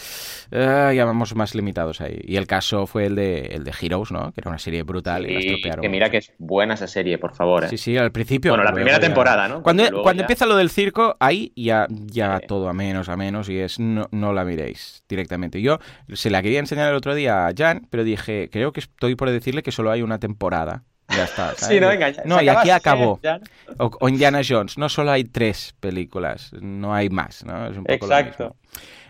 eh, 0.50 0.92
ya 0.96 1.04
vamos 1.04 1.34
más 1.34 1.54
limitados 1.54 2.00
ahí. 2.00 2.18
Y 2.24 2.36
el 2.36 2.46
caso 2.46 2.86
fue 2.86 3.06
el 3.06 3.14
de, 3.14 3.40
el 3.46 3.64
de 3.64 3.72
Heroes, 3.80 4.10
¿no? 4.12 4.32
Que 4.32 4.40
era 4.40 4.50
una 4.50 4.58
serie 4.58 4.82
brutal 4.82 5.28
y 5.28 5.32
la 5.34 5.38
estropearon. 5.40 5.82
que 5.82 5.88
mira 5.88 6.10
que 6.10 6.18
es 6.18 6.32
buena 6.38 6.74
esa 6.74 6.86
serie, 6.86 7.18
por 7.18 7.34
favor. 7.34 7.64
¿eh? 7.64 7.68
Sí, 7.68 7.78
sí, 7.78 7.96
al 7.96 8.12
principio. 8.12 8.39
Bueno, 8.48 8.64
la 8.64 8.72
primera 8.72 8.96
ya- 8.96 9.00
temporada, 9.00 9.48
¿no? 9.48 9.62
Cuando, 9.62 9.84
cuando 10.02 10.20
ya- 10.20 10.24
empieza 10.24 10.46
lo 10.46 10.56
del 10.56 10.70
circo, 10.70 11.16
ahí 11.20 11.52
ya, 11.56 11.86
ya 11.90 12.38
Sí. 12.40 12.46
todo 12.46 12.68
a 12.68 12.72
menos, 12.72 13.08
a 13.08 13.16
menos, 13.16 13.48
y 13.48 13.58
es 13.58 13.78
no, 13.78 14.08
no 14.10 14.32
la 14.32 14.44
miréis 14.44 15.02
directamente. 15.08 15.60
Yo 15.60 15.78
se 16.12 16.30
la 16.30 16.42
quería 16.42 16.58
enseñar 16.60 16.88
el 16.88 16.94
otro 16.96 17.14
día 17.14 17.46
a 17.46 17.52
Jan, 17.56 17.86
pero 17.90 18.04
dije, 18.04 18.48
creo 18.50 18.72
que 18.72 18.80
estoy 18.80 19.14
por 19.16 19.30
decirle 19.30 19.62
que 19.62 19.72
solo 19.72 19.90
hay 19.90 20.02
una 20.02 20.18
temporada. 20.18 20.84
Ya 21.08 21.24
está. 21.24 21.54
¿sabes? 21.56 21.66
Sí, 21.66 21.80
no, 21.80 21.88
venga, 21.88 22.08
ya- 22.10 22.22
No, 22.24 22.40
y 22.40 22.48
aquí 22.48 22.70
acabó. 22.70 23.20
O, 23.78 23.90
o 24.00 24.08
Indiana 24.08 24.40
Jones, 24.48 24.78
no 24.78 24.88
solo 24.88 25.10
hay 25.12 25.24
tres 25.24 25.74
películas, 25.80 26.50
no 26.60 26.92
hay 26.94 27.08
más, 27.08 27.44
¿no? 27.44 27.66
Es 27.66 27.76
un 27.76 27.84
poco 27.84 28.06
lo 28.06 28.16
Exacto. 28.16 28.44
mismo. 28.44 28.56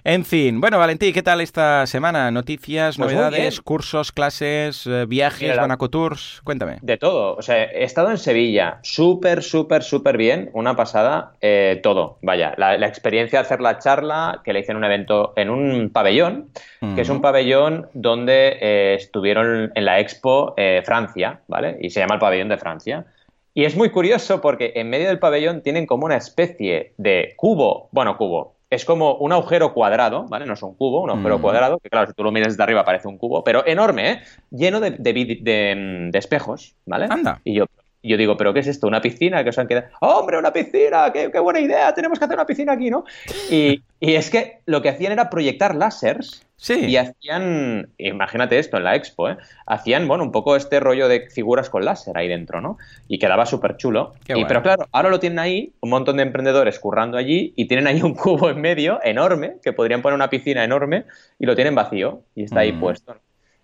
En 0.03 0.25
fin, 0.25 0.61
bueno, 0.61 0.79
Valentí, 0.79 1.13
¿qué 1.13 1.23
tal 1.23 1.41
esta 1.41 1.87
semana? 1.87 2.31
Noticias, 2.31 2.97
Pues 2.97 3.13
novedades, 3.13 3.61
cursos, 3.61 4.13
clases, 4.13 4.87
eh, 4.87 5.05
viajes, 5.07 5.43
Mira, 5.43 5.57
la- 5.57 5.61
Banaco 5.63 5.91
Tours? 5.91 6.41
Cuéntame. 6.43 6.79
De 6.81 6.97
todo. 6.97 7.37
O 7.37 7.43
sea, 7.43 7.65
he 7.65 7.85
estado 7.85 8.11
en 8.11 8.17
Sevilla. 8.19 8.79
Súper, 8.83 9.43
súper, 9.43 9.83
súper 9.83 10.17
bien. 10.17 10.51
Una 10.55 10.75
pasada. 10.77 11.33
eh, 11.43 11.81
todo. 11.83 12.19
Vaya. 12.23 12.55
La, 12.57 12.79
la 12.79 12.87
experiencia 12.87 13.39
de 13.41 13.45
hacer 13.47 13.61
la 13.61 13.79
charla, 13.79 14.41
que 14.45 14.53
le 14.53 14.61
hice 14.61 14.73
en 14.73 14.79
un 14.79 14.85
evento 14.85 15.33
en 15.37 15.51
un 15.51 15.91
pabellón, 15.91 16.49
que 16.95 17.03
es 17.03 17.09
un 17.09 17.21
pabellón 17.21 17.89
donde 17.93 18.57
eh, 18.61 18.95
estuvieron 18.99 19.71
en 19.75 19.85
la 19.85 20.01
Expo 20.01 20.55
eh, 20.57 20.83
Francia, 20.85 21.41
¿vale? 21.47 21.77
Y 21.81 21.91
se 21.91 22.01
llama 22.01 22.15
el 22.15 22.21
pabellón 22.21 22.49
de 22.49 22.59
Francia. 22.59 23.05
Y 23.53 23.65
es 23.65 23.77
muy 23.77 23.91
curioso 23.91 24.41
porque 24.41 24.73
en 24.77 24.89
medio 24.89 25.09
del 25.09 25.19
pabellón 25.19 25.61
tienen 25.63 25.87
como 25.87 26.07
una 26.07 26.17
especie 26.17 26.95
de 26.97 27.35
cubo, 27.37 27.89
bueno, 27.93 28.17
cubo, 28.17 28.55
es 28.71 28.85
como 28.85 29.15
un 29.17 29.33
agujero 29.33 29.75
cuadrado, 29.75 30.27
¿vale? 30.29 30.47
No 30.47 30.55
es 30.55 30.63
un 30.63 30.75
cubo, 30.77 31.03
un 31.03 31.11
agujero 31.11 31.39
Mm. 31.39 31.43
cuadrado, 31.43 31.79
que 31.81 31.91
claro, 31.91 32.07
si 32.07 32.13
tú 32.15 32.23
lo 32.23 32.31
miras 32.33 32.53
desde 32.53 32.63
arriba 32.63 32.85
parece 32.85 33.09
un 33.09 33.19
cubo, 33.19 33.43
pero 33.45 33.67
enorme, 33.67 34.11
¿eh? 34.13 34.21
Lleno 34.51 34.79
de, 34.81 34.93
de 34.93 35.15
vid- 35.15 35.43
de, 35.43 36.09
de 36.13 36.19
espejos, 36.19 36.75
¿vale? 36.87 37.07
Anda. 37.11 37.41
Y 37.45 37.55
yo, 37.55 37.67
yo 38.03 38.17
digo, 38.17 38.37
¿pero 38.37 38.55
qué 38.55 38.61
es 38.61 38.67
esto? 38.69 38.87
¿Una 38.87 39.01
piscina? 39.01 39.43
Que 39.43 39.51
os 39.51 39.59
han 39.59 39.67
quedado. 39.67 39.89
¡Oh, 40.01 40.21
¡Hombre, 40.21 40.39
una 40.39 40.53
piscina! 40.53 41.13
¡Qué, 41.13 41.31
qué 41.33 41.39
buena 41.41 41.61
idea! 41.61 41.93
Tenemos 41.93 42.19
que 42.19 42.25
hacer 42.25 42.37
una 42.37 42.47
piscina 42.47 42.73
aquí, 42.75 42.89
¿no? 42.91 43.05
Y, 43.51 43.83
y 43.99 44.15
es 44.15 44.31
que 44.31 44.61
lo 44.67 44.81
que 44.81 44.89
hacían 44.89 45.13
era 45.13 45.29
proyectar 45.29 45.75
láseres 45.75 46.47
Sí. 46.63 46.85
y 46.85 46.97
hacían, 46.99 47.89
imagínate 47.97 48.59
esto 48.59 48.77
en 48.77 48.85
la 48.85 48.95
expo, 48.95 49.31
¿eh? 49.31 49.39
Hacían, 49.67 50.07
bueno, 50.07 50.25
un 50.25 50.31
poco 50.31 50.57
este 50.57 50.79
rollo 50.79 51.09
de 51.09 51.31
figuras 51.31 51.71
con 51.71 51.87
láser 51.87 52.19
ahí 52.19 52.29
dentro, 52.29 52.61
¿no? 52.61 52.77
Y 53.09 53.19
quedaba 53.19 53.47
súper 53.47 53.79
chulo. 53.79 54.13
Guay. 54.29 54.45
pero 54.47 54.63
claro, 54.63 54.87
ahora 54.93 55.09
lo 55.09 55.19
tienen 55.19 55.39
ahí, 55.39 55.73
un 55.81 55.89
montón 55.89 56.19
de 56.19 56.23
emprendedores 56.25 56.79
currando 56.79 57.17
allí 57.17 57.55
y 57.57 57.65
tienen 57.67 57.87
ahí 57.87 58.03
un 58.03 58.15
cubo 58.15 58.51
en 58.51 58.61
medio 58.61 59.01
enorme, 59.03 59.55
que 59.63 59.73
podrían 59.73 60.03
poner 60.03 60.15
una 60.17 60.29
piscina 60.29 60.63
enorme 60.63 61.05
y 61.39 61.47
lo 61.47 61.55
tienen 61.57 61.75
vacío 61.75 62.25
y 62.35 62.45
está 62.45 62.61
ahí 62.61 62.73
Mm. 62.73 62.81
puesto. 62.81 63.17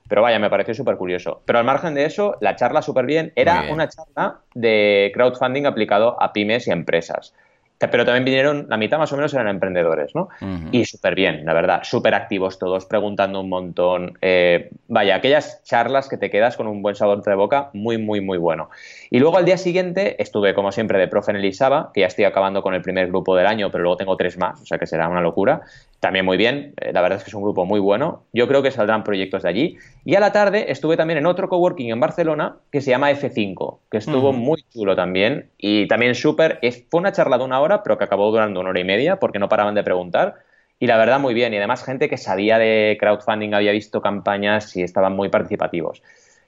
Pero 0.08 0.22
vaya, 0.22 0.38
me 0.38 0.48
pareció 0.48 0.72
súper 0.72 0.96
curioso. 0.96 1.42
Pero 1.44 1.58
al 1.58 1.64
margen 1.66 1.92
de 1.94 2.04
eso, 2.06 2.36
la 2.40 2.56
charla 2.56 2.80
súper 2.80 3.04
bien. 3.06 3.32
Era 3.36 3.62
bien. 3.62 3.74
una 3.74 3.88
charla 3.88 4.38
de 4.54 5.10
crowdfunding 5.12 5.66
aplicado 5.66 6.16
a 6.22 6.32
pymes 6.32 6.66
y 6.66 6.70
a 6.70 6.74
empresas. 6.74 7.34
Pero 7.78 8.04
también 8.04 8.24
vinieron, 8.24 8.66
la 8.68 8.76
mitad 8.78 8.98
más 8.98 9.12
o 9.12 9.16
menos 9.16 9.34
eran 9.34 9.48
emprendedores, 9.48 10.14
¿no? 10.14 10.28
Y 10.72 10.86
súper 10.86 11.14
bien, 11.14 11.44
la 11.44 11.52
verdad, 11.52 11.80
súper 11.82 12.14
activos 12.14 12.58
todos, 12.58 12.86
preguntando 12.86 13.40
un 13.40 13.50
montón. 13.50 14.16
Eh, 14.22 14.70
vaya, 14.88 15.16
aquellas 15.16 15.62
charlas 15.62 16.08
que 16.08 16.16
te 16.16 16.30
quedas 16.30 16.56
con 16.56 16.66
un 16.68 16.80
buen 16.80 16.94
sabor 16.94 17.22
de 17.22 17.34
boca, 17.34 17.70
muy, 17.74 17.98
muy, 17.98 18.20
muy 18.20 18.38
bueno. 18.38 18.70
Y 19.10 19.18
luego 19.18 19.36
al 19.36 19.44
día 19.44 19.58
siguiente 19.58 20.20
estuve, 20.22 20.54
como 20.54 20.72
siempre, 20.72 20.98
de 20.98 21.08
profe 21.08 21.32
en 21.32 21.36
el 21.36 21.44
ISABA, 21.44 21.90
que 21.92 22.00
ya 22.00 22.06
estoy 22.06 22.24
acabando 22.24 22.62
con 22.62 22.74
el 22.74 22.82
primer 22.82 23.08
grupo 23.08 23.36
del 23.36 23.46
año, 23.46 23.70
pero 23.70 23.82
luego 23.82 23.96
tengo 23.96 24.16
tres 24.16 24.38
más, 24.38 24.60
o 24.62 24.66
sea 24.66 24.78
que 24.78 24.86
será 24.86 25.08
una 25.08 25.20
locura. 25.20 25.62
También 26.00 26.24
muy 26.24 26.36
bien, 26.36 26.74
eh, 26.80 26.92
la 26.92 27.00
verdad 27.00 27.18
es 27.18 27.24
que 27.24 27.30
es 27.30 27.34
un 27.34 27.42
grupo 27.42 27.64
muy 27.64 27.80
bueno. 27.80 28.24
Yo 28.32 28.46
creo 28.48 28.62
que 28.62 28.70
saldrán 28.70 29.02
proyectos 29.02 29.42
de 29.42 29.48
allí. 29.48 29.78
Y 30.04 30.14
a 30.14 30.20
la 30.20 30.30
tarde 30.30 30.70
estuve 30.70 30.96
también 30.96 31.18
en 31.18 31.26
otro 31.26 31.48
coworking 31.48 31.90
en 31.90 32.00
Barcelona 32.00 32.56
que 32.70 32.80
se 32.80 32.90
llama 32.90 33.10
F5, 33.10 33.78
que 33.90 33.98
estuvo 33.98 34.32
muy 34.32 34.62
chulo 34.72 34.94
también 34.94 35.50
y 35.58 35.88
también 35.88 36.14
súper. 36.14 36.60
Fue 36.90 37.00
una 37.00 37.12
charla 37.12 37.38
de 37.38 37.44
una 37.44 37.60
hora, 37.60 37.65
pero 37.82 37.98
que 37.98 38.04
acabó 38.04 38.30
durando 38.30 38.60
una 38.60 38.70
hora 38.70 38.80
y 38.80 38.84
media 38.84 39.16
porque 39.18 39.38
no 39.38 39.48
paraban 39.48 39.74
de 39.74 39.82
preguntar. 39.82 40.36
Y 40.78 40.86
la 40.86 40.96
verdad, 40.96 41.20
muy 41.20 41.34
bien. 41.34 41.54
Y 41.54 41.56
además, 41.56 41.84
gente 41.84 42.08
que 42.08 42.16
sabía 42.16 42.58
de 42.58 42.96
crowdfunding, 43.00 43.54
había 43.54 43.72
visto 43.72 44.00
campañas 44.02 44.76
y 44.76 44.82
estaban 44.82 45.14
muy 45.14 45.28
participativos. 45.28 46.02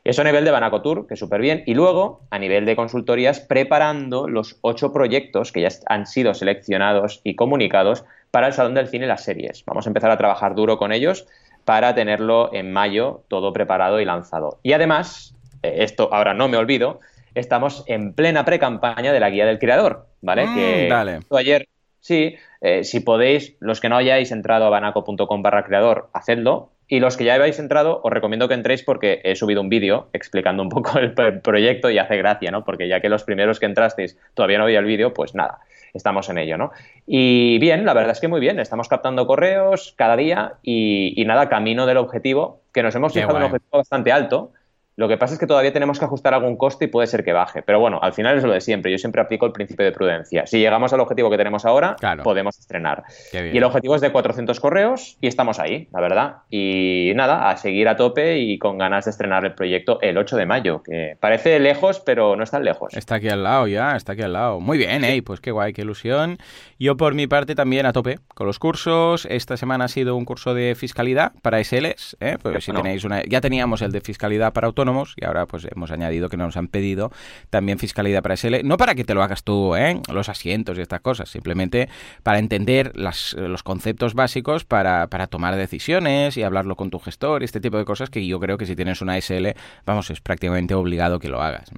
Eso 0.05 0.23
a 0.23 0.25
nivel 0.25 0.44
de 0.44 0.50
Banaco 0.50 0.81
Tour, 0.81 1.07
que 1.07 1.16
súper 1.16 1.40
bien. 1.40 1.62
Y 1.66 1.75
luego, 1.75 2.21
a 2.31 2.38
nivel 2.38 2.64
de 2.64 2.76
consultorías, 2.76 3.40
preparando 3.40 4.28
los 4.28 4.59
ocho 4.62 4.93
proyectos 4.93 5.52
que 5.52 5.61
ya 5.61 5.69
han 5.87 6.07
sido 6.07 6.35
seleccionados 6.35 7.21
y 7.25 7.35
comunicados 7.35 8.04
para 8.31 8.47
el 8.47 8.52
Salón 8.52 8.75
del 8.75 8.88
Cine 8.88 9.04
y 9.07 9.09
las 9.09 9.25
series. 9.25 9.64
Vamos 9.66 9.87
a 9.87 9.90
empezar 9.90 10.11
a 10.11 10.19
trabajar 10.19 10.54
duro 10.54 10.78
con 10.78 10.93
ellos 10.93 11.26
para 11.64 11.95
tenerlo 11.95 12.50
en 12.54 12.73
mayo 12.73 13.25
todo 13.28 13.52
preparado 13.52 14.00
y 14.00 14.04
lanzado. 14.04 14.59
Y 14.62 14.73
además, 14.73 15.35
eh, 15.62 15.76
esto 15.81 16.09
ahora 16.12 16.33
no 16.33 16.49
me 16.49 16.57
olvido, 16.57 17.00
estamos 17.38 17.85
en 17.87 18.12
plena 18.14 18.45
pre-campaña 18.45 19.12
de 19.12 19.21
la 19.21 19.30
guía 19.30 19.47
del 19.47 19.59
creador, 19.59 20.07
¿vale? 20.21 20.47
Mm, 20.47 20.54
que 20.54 20.88
dale. 20.88 21.21
ayer, 21.30 21.68
sí, 22.00 22.37
eh, 22.61 22.85
si 22.85 23.00
podéis, 23.00 23.57
los 23.61 23.80
que 23.80 23.88
no 23.88 23.97
hayáis 23.97 24.33
entrado 24.33 24.66
a 24.66 24.71
banaco.com 24.71 25.42
barra 25.42 25.64
creador, 25.64 26.11
hacedlo. 26.12 26.71
Y 26.90 27.00
los 27.00 27.18
que 27.18 27.25
ya 27.25 27.35
habéis 27.35 27.59
entrado, 27.59 28.00
os 28.02 28.11
recomiendo 28.11 28.49
que 28.49 28.54
entréis 28.54 28.83
porque 28.83 29.21
he 29.23 29.37
subido 29.37 29.61
un 29.61 29.68
vídeo 29.68 30.09
explicando 30.14 30.62
un 30.62 30.71
poco 30.71 30.99
el 30.99 31.12
proyecto 31.12 31.90
y 31.90 31.99
hace 31.99 32.16
gracia, 32.16 32.50
¿no? 32.50 32.64
Porque 32.64 32.88
ya 32.88 33.00
que 33.00 33.11
los 33.11 33.25
primeros 33.25 33.61
que 33.61 33.66
entrasteis 33.66 34.18
todavía 34.33 34.57
no 34.57 34.64
había 34.64 34.78
el 34.78 34.87
vídeo, 34.87 35.12
pues 35.12 35.35
nada, 35.35 35.61
estamos 35.92 36.30
en 36.30 36.38
ello, 36.38 36.57
¿no? 36.57 36.73
Y 37.07 37.59
bien, 37.59 37.85
la 37.85 37.92
verdad 37.92 38.12
es 38.12 38.21
que 38.21 38.28
muy 38.28 38.40
bien, 38.40 38.59
estamos 38.59 38.88
captando 38.88 39.26
correos 39.26 39.95
cada 39.99 40.16
día 40.16 40.54
y, 40.62 41.12
y 41.21 41.26
nada, 41.26 41.50
camino 41.50 41.85
del 41.85 41.99
objetivo, 41.99 42.62
que 42.73 42.83
nos 42.83 42.95
hemos 42.95 43.12
Qué 43.12 43.21
fijado 43.21 43.37
en 43.37 43.42
un 43.45 43.47
objetivo 43.49 43.78
bastante 43.78 44.11
alto. 44.11 44.52
Lo 44.99 45.07
que 45.07 45.17
pasa 45.17 45.35
es 45.35 45.38
que 45.38 45.47
todavía 45.47 45.73
tenemos 45.73 46.00
que 46.00 46.05
ajustar 46.07 46.35
algún 46.35 46.57
coste 46.57 46.87
y 46.87 46.88
puede 46.88 47.07
ser 47.07 47.23
que 47.23 47.33
baje. 47.33 47.62
Pero 47.62 47.78
bueno, 47.78 48.00
al 48.02 48.12
final 48.12 48.37
es 48.37 48.43
lo 48.43 48.50
de 48.52 48.61
siempre. 48.61 48.90
Yo 48.90 48.99
siempre 48.99 49.23
aplico 49.23 49.47
el 49.47 49.52
principio 49.52 49.85
de 49.85 49.93
prudencia. 49.93 50.45
Si 50.49 50.59
llegamos 50.59 50.93
al 50.93 50.99
objetivo 50.99 51.31
que 51.31 51.37
tenemos 51.37 51.64
ahora, 51.64 51.95
Claro. 52.00 52.25
podemos 52.25 52.59
estrenar. 52.59 53.05
Y 53.33 53.57
el 53.57 53.62
objetivo 53.62 53.95
es 53.95 54.00
de 54.00 54.11
400 54.11 54.59
correos 54.59 55.17
y 55.21 55.28
estamos 55.28 55.61
ahí, 55.61 55.87
la 55.93 56.00
verdad. 56.00 56.37
Y 56.50 57.12
nada, 57.14 57.49
a 57.49 57.57
seguir 57.57 57.87
a 57.87 57.95
tope 57.95 58.38
y 58.38 58.59
con 58.59 58.76
ganas 58.76 59.05
de 59.05 59.12
estrenar 59.12 59.45
el 59.45 59.55
proyecto 59.55 60.00
el 60.00 60.19
8 60.19 60.37
de 60.37 60.47
mayo, 60.47 60.83
que 60.83 61.17
parece 61.21 61.61
lejos, 61.61 62.00
pero 62.00 62.35
no 62.35 62.43
es 62.43 62.50
tan 62.50 62.64
lejos. 62.64 62.93
Está 62.97 63.14
aquí 63.14 63.28
al 63.28 63.45
lado 63.45 63.69
ya, 63.69 63.95
está 63.95 64.14
aquí 64.14 64.23
al 64.23 64.33
lado. 64.33 64.59
Muy 64.59 64.78
bien, 64.78 65.05
¿eh? 65.05 65.23
Pues 65.23 65.38
qué 65.38 65.52
guay, 65.52 65.73
qué 65.75 65.83
ilusión. 65.83 66.38
Yo 66.81 66.97
por 66.97 67.14
mi 67.14 67.28
parte 67.28 67.55
también 67.55 67.87
a 67.87 67.93
tope 67.93 68.19
con 68.35 68.49
los 68.49 68.59
cursos. 68.59 69.28
Esta 69.31 69.57
semana 69.57 69.85
ha 69.85 69.88
sido 69.88 70.17
un 70.17 70.25
curso 70.25 70.55
de 70.55 70.75
fiscalidad 70.75 71.35
para 71.40 71.62
SLs, 71.62 72.17
¿eh? 72.19 72.37
Pues 72.43 72.64
si 72.64 72.73
tenéis 72.73 73.05
una... 73.05 73.23
Ya 73.23 73.40
teníamos 73.40 73.81
el 73.81 73.93
de 73.93 74.00
fiscalidad 74.00 74.52
para 74.52 74.67
autónomos 74.67 74.88
autónomos 74.88 75.14
y 75.16 75.25
ahora 75.25 75.47
pues 75.47 75.66
hemos 75.71 75.90
añadido 75.90 76.28
que 76.28 76.37
nos 76.37 76.57
han 76.57 76.68
pedido 76.68 77.11
también 77.50 77.78
fiscalidad 77.78 78.23
para 78.23 78.37
SL, 78.37 78.64
no 78.64 78.76
para 78.76 78.95
que 78.95 79.04
te 79.04 79.14
lo 79.14 79.23
hagas 79.23 79.45
tú, 79.45 79.75
¿eh? 79.76 80.00
los 80.12 80.28
asientos 80.28 80.78
y 80.78 80.80
estas 80.80 81.00
cosas, 81.00 81.28
simplemente 81.28 81.88
para 82.23 82.38
entender 82.38 82.92
las, 82.97 83.35
los 83.35 83.62
conceptos 83.62 84.14
básicos 84.14 84.64
para, 84.64 85.07
para 85.09 85.26
tomar 85.26 85.57
decisiones 85.57 86.37
y 86.37 86.42
hablarlo 86.42 86.76
con 86.76 86.90
tu 86.90 86.99
gestor, 86.99 87.42
este 87.42 87.61
tipo 87.61 87.76
de 87.76 87.85
cosas 87.85 88.11
que 88.11 88.26
yo 88.26 88.40
creo 88.40 88.59
que 88.59 88.66
si 88.66 88.76
tienes 88.76 89.00
una 89.00 89.21
SL, 89.21 89.49
vamos, 89.87 90.11
es 90.11 90.21
prácticamente 90.21 90.75
obligado 90.75 91.18
que 91.18 91.28
lo 91.28 91.42
hagas. 91.42 91.71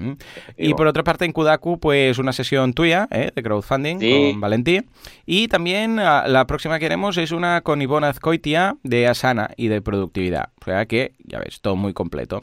Y 0.57 0.75
por 0.75 0.87
otra 0.87 1.05
parte, 1.05 1.25
en 1.25 1.33
Kudaku, 1.33 1.79
pues 1.79 2.19
una 2.19 2.33
sesión 2.33 2.73
tuya 2.73 3.09
¿eh? 3.11 3.31
de 3.35 3.43
crowdfunding 3.43 3.99
con 3.99 4.41
Valentí. 4.41 4.81
Y 5.27 5.49
también 5.49 5.99
ah, 5.99 6.25
la 6.27 6.47
próxima 6.47 6.79
que 6.79 6.87
haremos 6.87 7.17
es 7.19 7.33
una 7.33 7.61
con 7.63 7.83
Ivonne 7.83 8.07
Azcoitia 8.07 8.77
de 8.83 9.07
Asana 9.07 9.51
y 9.57 9.69
de 9.69 9.81
productividad. 9.83 10.51
O 10.61 10.65
sea 10.65 10.87
que, 10.87 11.13
ya 11.25 11.39
ves, 11.39 11.61
todo 11.61 11.77
muy 11.77 11.93
completo. 11.93 12.43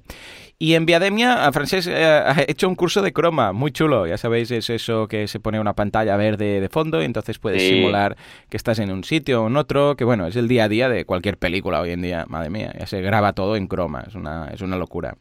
Y 0.60 0.74
en 0.74 0.88
Viademia, 0.88 1.52
Francés 1.52 1.86
eh, 1.86 2.04
ha 2.04 2.44
hecho 2.48 2.68
un 2.68 2.74
curso 2.74 3.04
de 3.04 3.14
croma, 3.14 3.54
muy 3.54 3.72
chulo. 3.72 4.08
Ya 4.08 4.18
sabéis, 4.18 4.50
es 4.50 4.72
eso 4.72 5.08
que 5.08 5.28
se 5.28 5.40
pone 5.40 5.60
una 5.60 5.74
pantalla 5.74 6.18
verde 6.18 6.60
de 6.60 6.68
fondo 6.68 7.00
y 7.00 7.06
entonces 7.06 7.38
puedes 7.38 7.62
simular 7.62 8.18
que 8.50 8.58
estás 8.58 8.80
en 8.80 8.90
un 8.90 9.04
sitio 9.04 9.44
o 9.44 9.48
en 9.48 9.56
otro, 9.56 9.96
que 9.96 10.04
bueno, 10.04 10.26
es 10.26 10.36
el 10.36 10.48
día 10.48 10.64
a 10.64 10.70
día 10.70 10.90
de 10.90 11.06
cualquier 11.06 11.38
película 11.38 11.80
hoy 11.80 11.92
en 11.92 12.02
día. 12.02 12.26
Madre 12.28 12.50
mía, 12.50 12.74
ya 12.78 12.88
se 12.88 13.02
graba 13.02 13.34
todo 13.34 13.56
en 13.56 13.68
croma, 13.68 14.04
es 14.08 14.16
una, 14.16 14.48
es 14.48 14.62
una 14.62 14.78
locura. 14.78 15.16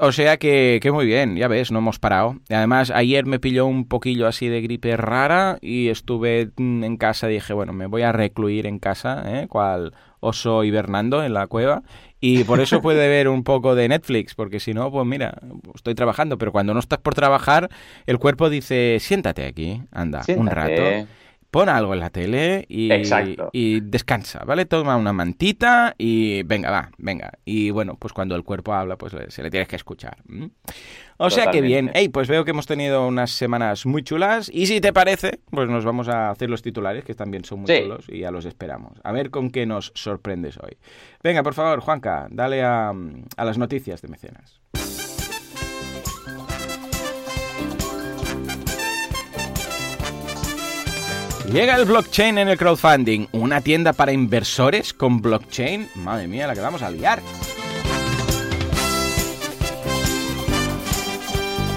O 0.00 0.12
sea 0.12 0.36
que, 0.36 0.78
que, 0.82 0.92
muy 0.92 1.06
bien, 1.06 1.36
ya 1.36 1.48
ves, 1.48 1.70
no 1.70 1.78
hemos 1.78 1.98
parado. 1.98 2.36
Además, 2.50 2.90
ayer 2.90 3.26
me 3.26 3.38
pilló 3.38 3.66
un 3.66 3.86
poquillo 3.86 4.26
así 4.26 4.48
de 4.48 4.60
gripe 4.60 4.96
rara 4.96 5.58
y 5.60 5.88
estuve 5.88 6.50
mm, 6.56 6.84
en 6.84 6.96
casa 6.96 7.26
dije, 7.26 7.52
bueno, 7.52 7.72
me 7.72 7.86
voy 7.86 8.02
a 8.02 8.12
recluir 8.12 8.66
en 8.66 8.78
casa, 8.78 9.22
¿eh? 9.26 9.46
Cual 9.48 9.92
oso 10.20 10.64
hibernando 10.64 11.22
en 11.22 11.34
la 11.34 11.46
cueva. 11.46 11.82
Y 12.20 12.44
por 12.44 12.60
eso 12.60 12.80
puede 12.80 13.06
ver 13.08 13.28
un 13.28 13.44
poco 13.44 13.74
de 13.74 13.86
Netflix, 13.88 14.34
porque 14.34 14.58
si 14.58 14.72
no, 14.72 14.90
pues 14.90 15.06
mira, 15.06 15.38
estoy 15.74 15.94
trabajando, 15.94 16.38
pero 16.38 16.52
cuando 16.52 16.72
no 16.72 16.80
estás 16.80 16.98
por 17.00 17.14
trabajar, 17.14 17.68
el 18.06 18.18
cuerpo 18.18 18.48
dice, 18.48 18.96
siéntate 18.98 19.44
aquí, 19.44 19.82
anda, 19.92 20.22
un 20.36 20.46
rato 20.46 21.06
pon 21.54 21.68
algo 21.68 21.94
en 21.94 22.00
la 22.00 22.10
tele 22.10 22.66
y, 22.68 22.90
y, 23.52 23.80
descansa, 23.80 24.44
¿vale? 24.44 24.64
Toma 24.64 24.96
una 24.96 25.12
mantita 25.12 25.94
y 25.96 26.42
venga, 26.42 26.68
va, 26.68 26.90
venga. 26.98 27.30
Y 27.44 27.70
bueno, 27.70 27.94
pues 27.96 28.12
cuando 28.12 28.34
el 28.34 28.42
cuerpo 28.42 28.74
habla, 28.74 28.96
pues 28.96 29.14
se 29.28 29.40
le 29.40 29.52
tienes 29.52 29.68
que 29.68 29.76
escuchar. 29.76 30.16
O 31.16 31.30
sea 31.30 31.52
que 31.52 31.60
bien. 31.60 31.92
Hey, 31.94 32.08
pues 32.08 32.26
veo 32.26 32.44
que 32.44 32.50
hemos 32.50 32.66
tenido 32.66 33.06
unas 33.06 33.30
semanas 33.30 33.86
muy 33.86 34.02
chulas 34.02 34.50
y 34.52 34.66
si 34.66 34.80
te 34.80 34.92
parece, 34.92 35.38
pues 35.52 35.68
nos 35.68 35.84
vamos 35.84 36.08
a 36.08 36.30
hacer 36.30 36.50
los 36.50 36.60
titulares, 36.60 37.04
que 37.04 37.14
también 37.14 37.44
son 37.44 37.60
muy 37.60 37.68
chulos 37.68 38.06
y 38.08 38.18
ya 38.18 38.32
los 38.32 38.46
esperamos. 38.46 38.98
A 39.04 39.12
ver 39.12 39.30
con 39.30 39.50
qué 39.50 39.64
nos 39.64 39.92
sorprendes 39.94 40.58
hoy. 40.58 40.76
Venga, 41.22 41.44
por 41.44 41.54
favor, 41.54 41.78
Juanca, 41.78 42.26
dale 42.32 42.64
a, 42.64 42.88
a 42.88 43.44
las 43.44 43.58
noticias 43.58 44.02
de 44.02 44.08
mecenas. 44.08 44.60
Llega 51.54 51.76
el 51.76 51.84
blockchain 51.84 52.36
en 52.38 52.48
el 52.48 52.58
crowdfunding, 52.58 53.28
una 53.30 53.60
tienda 53.60 53.92
para 53.92 54.10
inversores 54.10 54.92
con 54.92 55.22
blockchain. 55.22 55.88
Madre 55.94 56.26
mía, 56.26 56.48
la 56.48 56.54
que 56.54 56.60
vamos 56.60 56.82
a 56.82 56.90
liar. 56.90 57.22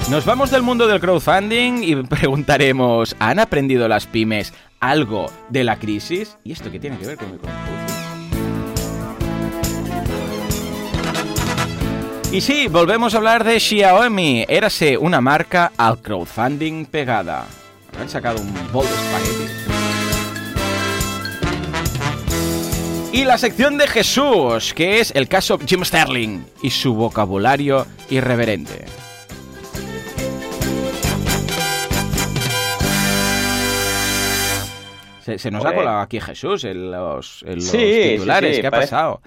Nos 0.09 0.25
vamos 0.25 0.49
del 0.49 0.63
mundo 0.63 0.87
del 0.87 0.99
crowdfunding 0.99 1.83
y 1.83 1.95
preguntaremos, 2.09 3.15
¿han 3.19 3.37
aprendido 3.37 3.87
las 3.87 4.07
pymes 4.07 4.51
algo 4.79 5.27
de 5.49 5.63
la 5.63 5.77
crisis? 5.77 6.39
¿Y 6.43 6.53
esto 6.53 6.71
qué 6.71 6.79
tiene 6.79 6.97
que 6.97 7.05
ver 7.05 7.17
con 7.17 7.29
el 7.29 7.37
crowdfunding? 7.37 7.77
Y 12.35 12.41
sí, 12.41 12.67
volvemos 12.67 13.13
a 13.13 13.17
hablar 13.17 13.43
de 13.43 13.59
Xiaomi. 13.59 14.43
Érase 14.49 14.97
una 14.97 15.21
marca 15.21 15.71
al 15.77 16.01
crowdfunding 16.01 16.87
pegada. 16.87 17.45
Han 18.01 18.09
sacado 18.09 18.41
un 18.41 18.51
bol 18.71 18.87
de 18.87 18.93
espagueti. 18.93 19.66
Y 23.17 23.25
la 23.25 23.39
sección 23.39 23.79
de 23.79 23.87
Jesús, 23.87 24.75
que 24.75 24.99
es 24.99 25.09
el 25.15 25.27
caso 25.27 25.57
Jim 25.57 25.83
Sterling 25.83 26.45
y 26.61 26.69
su 26.69 26.93
vocabulario 26.93 27.87
irreverente. 28.11 28.85
Se, 35.25 35.49
nos 35.49 35.65
ha 35.65 35.73
colado 35.73 35.97
aquí 36.01 36.19
Jesús 36.19 36.63
en 36.63 36.91
los, 36.91 37.43
titulares. 37.43 38.59
¿Qué 38.59 38.67
ha 38.67 38.69
pasado? 38.69 39.19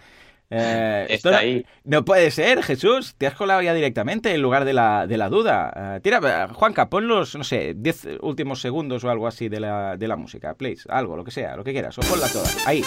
Eh, 0.51 1.07
Está 1.09 1.39
ahí. 1.39 1.65
No 1.85 2.05
puede 2.05 2.31
ser, 2.31 2.63
Jesús. 2.63 3.15
Te 3.17 3.27
has 3.27 3.35
colado 3.35 3.63
ya 3.63 3.73
directamente 3.73 4.35
en 4.35 4.43
lugar 4.43 4.65
de 4.65 4.73
la, 4.73 5.07
de 5.07 5.17
la 5.17 5.29
duda. 5.29 5.73
Eh, 5.97 6.01
tira, 6.03 6.49
Juanca, 6.53 6.91
pon 6.91 7.07
los, 7.07 7.37
no 7.37 7.45
sé, 7.45 7.75
10 7.77 8.19
últimos 8.21 8.61
segundos 8.61 9.05
o 9.05 9.11
algo 9.11 9.27
así 9.29 9.49
de 9.49 9.61
la, 9.61 9.97
de 9.97 10.09
la 10.09 10.17
música, 10.17 10.55
please. 10.55 10.83
Algo, 10.89 11.17
lo 11.17 11.25
que 11.25 11.31
sea, 11.31 11.57
lo 11.57 11.63
que 11.65 11.73
quieras. 11.73 11.97
O 11.99 12.03
ponla 12.03 12.29
toda. 12.29 12.49
Ahí. 12.67 12.85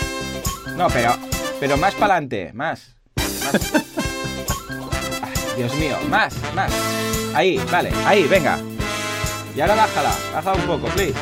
No, 0.75 0.87
pero, 0.89 1.13
pero 1.59 1.77
más 1.77 1.95
para 1.95 2.15
adelante. 2.15 2.51
Más. 2.53 2.95
Dios 5.57 5.73
mío, 5.75 5.97
más, 6.09 6.35
más. 6.53 6.71
Ahí, 7.33 7.59
vale, 7.71 7.91
ahí, 8.05 8.27
venga. 8.27 8.59
Y 9.55 9.61
ahora 9.61 9.75
bájala, 9.75 10.11
bájala 10.33 10.57
un 10.61 10.67
poco, 10.67 10.87
please. 10.95 11.13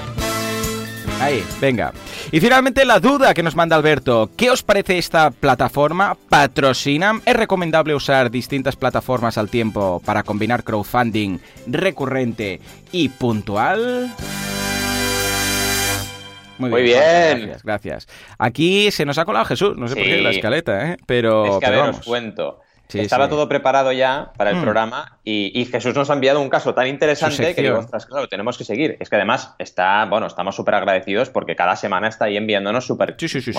Ahí, 1.21 1.45
venga. 1.59 1.93
Y 2.31 2.39
finalmente 2.39 2.83
la 2.83 2.99
duda 2.99 3.35
que 3.35 3.43
nos 3.43 3.55
manda 3.55 3.75
Alberto. 3.75 4.31
¿Qué 4.35 4.49
os 4.49 4.63
parece 4.63 4.97
esta 4.97 5.29
plataforma? 5.29 6.17
¿Patrocinan? 6.29 7.21
¿Es 7.27 7.35
recomendable 7.35 7.93
usar 7.93 8.31
distintas 8.31 8.75
plataformas 8.75 9.37
al 9.37 9.47
tiempo 9.47 10.01
para 10.03 10.23
combinar 10.23 10.63
crowdfunding 10.63 11.37
recurrente 11.67 12.59
y 12.91 13.09
puntual? 13.09 14.11
Muy 16.57 16.81
bien. 16.81 16.97
Gracias, 16.97 17.63
gracias. 17.63 18.07
Aquí 18.39 18.89
se 18.89 19.05
nos 19.05 19.19
ha 19.19 19.25
colado 19.25 19.45
Jesús, 19.45 19.77
no 19.77 19.87
sé 19.87 19.95
por 19.95 20.03
qué 20.03 20.21
la 20.21 20.31
escaleta, 20.31 20.91
¿eh? 20.91 20.97
Pero, 21.05 21.45
es 21.45 21.59
que 21.59 21.67
pero 21.67 21.89
os 21.91 21.99
cuento. 21.99 22.61
Estaba 22.93 23.29
todo 23.29 23.48
preparado 23.48 23.91
ya 23.91 24.31
para 24.38 24.51
el 24.51 24.57
hmm. 24.57 24.62
programa 24.62 25.19
y, 25.24 25.65
Jesús 25.71 25.95
nos 25.95 26.10
ha 26.10 26.13
enviado 26.13 26.41
un 26.41 26.50
caso 26.50 26.74
tan 26.74 26.88
interesante 26.88 27.55
que 27.55 27.62
digo, 27.62 27.86
claro, 28.07 28.27
tenemos 28.27 28.57
que 28.57 28.63
seguir. 28.63 28.98
Es 29.00 29.10
que 29.10 29.15
además 29.15 29.53
está, 29.60 30.05
bueno, 30.05 30.27
estamos 30.27 30.55
súper 30.55 30.75
agradecidos 30.75 31.29
porque 31.29 31.55
cada 31.55 31.75
semana 31.75 32.07
está 32.07 32.25
ahí 32.25 32.38
enviándonos 32.38 32.86
súper 32.86 33.15
sí, 33.17 33.27
sí, 33.29 33.41
sí, 33.41 33.51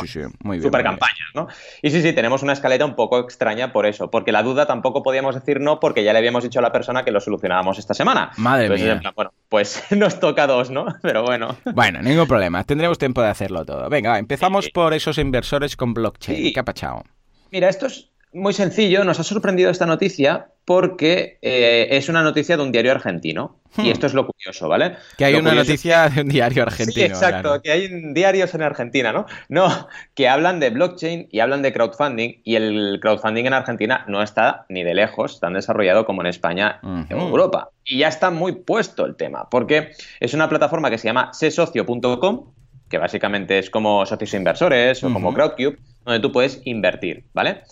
muy 0.43 0.61
super 0.61 0.83
campañas, 0.83 1.29
¿no? 1.35 1.49
Y 1.81 1.91
sí, 1.91 2.03
sí, 2.03 2.13
tenemos 2.13 2.43
una 2.43 2.53
escaleta 2.53 2.85
un 2.85 2.95
poco 2.95 3.19
extraña 3.21 3.73
por 3.73 3.87
eso, 3.87 4.11
porque 4.11 4.33
la 4.33 4.43
duda 4.43 4.67
tampoco 4.67 5.03
podíamos 5.03 5.35
decir 5.35 5.61
no 5.61 5.81
porque 5.81 6.05
ya 6.05 6.13
le 6.13 6.19
habíamos 6.19 6.43
dicho 6.43 6.59
a 6.59 6.63
la 6.63 6.73
persona 6.73 7.05
que 7.05 7.13
lo 7.13 7.21
solucionábamos 7.21 7.79
esta 7.79 7.95
semana. 7.95 8.31
Madre 8.37 8.69
mía. 8.69 9.01
bueno, 9.15 9.33
pues 9.49 9.85
nos 9.91 10.19
toca 10.21 10.47
dos, 10.47 10.71
¿no? 10.71 10.87
Pero 11.03 11.23
bueno. 11.23 11.57
Bueno, 11.75 12.03
ningún 12.03 12.27
problema. 12.27 12.65
Tendremos 12.65 12.99
tiempo 12.99 13.23
de 13.23 13.29
hacerlo 13.29 13.65
todo. 13.65 13.89
Venga, 13.89 14.19
empezamos 14.19 14.69
por 14.71 14.95
esos 14.95 15.19
inversores 15.19 15.77
con 15.77 15.95
blockchain. 15.95 16.53
¿Qué 16.53 16.61
ha 16.61 16.65
pachado? 16.65 17.05
Mira, 17.51 17.69
esto 17.69 17.87
es 17.87 18.12
muy 18.33 18.53
sencillo, 18.53 19.05
nos 19.05 19.21
ha 19.21 19.25
sorprendido 19.25 19.71
esta 19.71 19.87
noticia 19.87 20.49
porque 20.65 21.39
eh, 21.43 21.89
es 21.91 22.09
una 22.09 22.23
noticia 22.23 22.57
de 22.57 22.63
un 22.63 22.73
diario 22.73 22.93
argentino. 22.93 23.59
Y 23.77 23.83
hmm. 23.83 23.87
esto 23.87 24.07
es 24.07 24.15
lo 24.15 24.27
curioso, 24.27 24.69
¿vale? 24.69 24.97
Que 25.17 25.25
hay 25.25 25.35
una 25.35 25.55
noticia 25.55 26.09
de 26.09 26.21
un 26.21 26.29
diario 26.29 26.63
argentino. 26.63 26.95
Sí, 26.95 27.03
exacto, 27.03 27.61
que 27.63 27.73
hay 27.73 28.13
diarios 28.13 28.55
en 28.55 28.63
Argentina, 28.63 29.13
¿no? 29.13 29.27
No, 29.49 29.89
que 30.15 30.29
hablan 30.29 30.61
de 30.61 30.71
blockchain 30.71 31.29
y 31.31 31.41
hablan 31.41 31.63
de 31.63 31.73
crowdfunding 31.73 32.43
y 32.45 32.57
el 32.57 32.99
crowdfunding 33.01 33.47
en 33.47 33.55
Argentina 33.55 34.05
no 34.09 34.23
está 34.23 34.67
ni 34.69 34.85
de 34.85 34.95
lejos 34.95 35.41
tan 35.41 35.55
desarrollado 35.55 36.05
como 36.05 36.21
en 36.21 36.29
España 36.29 36.81
o 36.83 37.05
en 37.09 37.21
Europa. 37.21 37.71
Y 37.85 37.99
ya 37.99 38.09
está 38.09 38.31
muy 38.31 38.53
puesto 38.53 39.07
el 39.07 39.17
tema, 39.17 39.49
porque 39.51 39.93
es 40.21 40.35
una 40.35 40.49
plataforma 40.49 40.91
que 40.91 40.99
se 40.99 41.09
llama 41.09 41.33
sesocio.com, 41.33 42.53
que 42.89 42.99
básicamente 42.99 43.59
es 43.59 43.71
como 43.71 44.05
socios 44.05 44.35
inversores 44.35 45.03
o 45.03 45.13
como 45.13 45.33
Crowdcube, 45.33 45.79
donde 46.05 46.21
tú 46.21 46.31
puedes 46.31 46.61
invertir, 46.65 47.25
¿vale? 47.33 47.63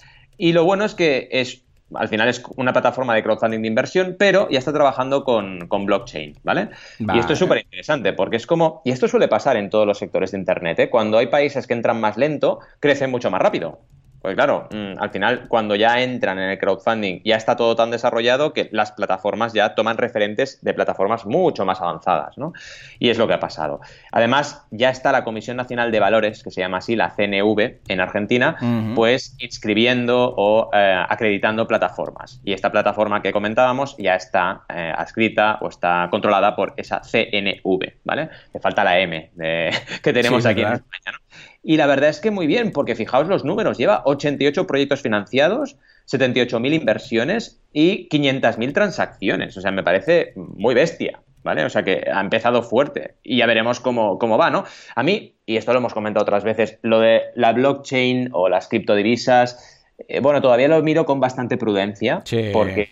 Y 0.40 0.54
lo 0.54 0.64
bueno 0.64 0.86
es 0.86 0.94
que 0.94 1.28
es 1.30 1.62
al 1.94 2.08
final 2.08 2.28
es 2.28 2.42
una 2.56 2.72
plataforma 2.72 3.14
de 3.14 3.22
crowdfunding 3.22 3.62
de 3.62 3.68
inversión, 3.68 4.16
pero 4.18 4.48
ya 4.48 4.58
está 4.58 4.72
trabajando 4.72 5.24
con, 5.24 5.68
blockchain, 5.68 6.38
¿vale? 6.42 6.68
Y 6.98 7.18
esto 7.18 7.32
es 7.32 7.38
súper 7.38 7.58
interesante 7.58 8.12
porque 8.12 8.36
es 8.36 8.46
como, 8.46 8.80
y 8.84 8.92
esto 8.92 9.08
suele 9.08 9.28
pasar 9.28 9.56
en 9.56 9.70
todos 9.70 9.86
los 9.86 9.98
sectores 9.98 10.30
de 10.30 10.38
Internet, 10.38 10.78
¿eh? 10.78 10.88
cuando 10.88 11.18
hay 11.18 11.26
países 11.26 11.66
que 11.66 11.74
entran 11.74 12.00
más 12.00 12.16
lento, 12.16 12.60
crecen 12.78 13.10
mucho 13.10 13.30
más 13.30 13.42
rápido. 13.42 13.80
Pues 14.20 14.34
claro, 14.34 14.68
mm, 14.70 14.98
al 14.98 15.10
final, 15.10 15.48
cuando 15.48 15.74
ya 15.76 16.02
entran 16.02 16.38
en 16.38 16.50
el 16.50 16.58
crowdfunding, 16.58 17.22
ya 17.24 17.36
está 17.36 17.56
todo 17.56 17.74
tan 17.74 17.90
desarrollado 17.90 18.52
que 18.52 18.68
las 18.70 18.92
plataformas 18.92 19.54
ya 19.54 19.74
toman 19.74 19.96
referentes 19.96 20.62
de 20.62 20.74
plataformas 20.74 21.24
mucho 21.24 21.64
más 21.64 21.80
avanzadas, 21.80 22.36
¿no? 22.36 22.52
Y 22.98 23.08
es 23.08 23.16
lo 23.16 23.26
que 23.26 23.34
ha 23.34 23.40
pasado. 23.40 23.80
Además, 24.12 24.66
ya 24.70 24.90
está 24.90 25.10
la 25.10 25.24
Comisión 25.24 25.56
Nacional 25.56 25.90
de 25.90 26.00
Valores, 26.00 26.42
que 26.42 26.50
se 26.50 26.60
llama 26.60 26.78
así, 26.78 26.96
la 26.96 27.10
CNV, 27.10 27.80
en 27.88 28.00
Argentina, 28.00 28.56
pues 28.94 29.36
inscribiendo 29.38 30.34
o 30.36 30.70
eh, 30.74 31.04
acreditando 31.08 31.66
plataformas. 31.66 32.40
Y 32.44 32.52
esta 32.52 32.70
plataforma 32.70 33.22
que 33.22 33.32
comentábamos 33.32 33.96
ya 33.96 34.16
está 34.16 34.62
eh, 34.68 34.92
adscrita 34.96 35.58
o 35.62 35.68
está 35.68 36.08
controlada 36.10 36.54
por 36.54 36.74
esa 36.76 37.00
CNV, 37.00 37.94
¿vale? 38.04 38.28
Le 38.52 38.60
falta 38.60 38.84
la 38.84 38.98
M 38.98 39.30
que 40.02 40.12
tenemos 40.12 40.44
aquí 40.44 40.60
en 40.60 40.74
España, 40.74 41.12
¿no? 41.12 41.49
Y 41.62 41.76
la 41.76 41.86
verdad 41.86 42.10
es 42.10 42.20
que 42.20 42.30
muy 42.30 42.46
bien, 42.46 42.72
porque 42.72 42.94
fijaos 42.94 43.28
los 43.28 43.44
números, 43.44 43.76
lleva 43.76 44.02
88 44.06 44.66
proyectos 44.66 45.02
financiados, 45.02 45.76
78.000 46.10 46.74
inversiones 46.74 47.60
y 47.72 48.08
500.000 48.08 48.72
transacciones. 48.72 49.56
O 49.56 49.60
sea, 49.60 49.70
me 49.70 49.82
parece 49.82 50.32
muy 50.36 50.74
bestia. 50.74 51.20
¿Vale? 51.42 51.64
O 51.64 51.70
sea 51.70 51.82
que 51.82 52.04
ha 52.12 52.20
empezado 52.20 52.62
fuerte 52.62 53.14
y 53.22 53.38
ya 53.38 53.46
veremos 53.46 53.80
cómo, 53.80 54.18
cómo 54.18 54.36
va, 54.36 54.50
¿no? 54.50 54.64
A 54.94 55.02
mí, 55.02 55.36
y 55.46 55.56
esto 55.56 55.72
lo 55.72 55.78
hemos 55.78 55.94
comentado 55.94 56.22
otras 56.22 56.44
veces, 56.44 56.78
lo 56.82 57.00
de 57.00 57.22
la 57.34 57.54
blockchain 57.54 58.28
o 58.32 58.50
las 58.50 58.68
criptodivisas, 58.68 59.80
eh, 60.08 60.20
bueno, 60.20 60.40
todavía 60.40 60.68
lo 60.68 60.82
miro 60.82 61.06
con 61.06 61.18
bastante 61.18 61.56
prudencia 61.56 62.22
porque 62.52 62.90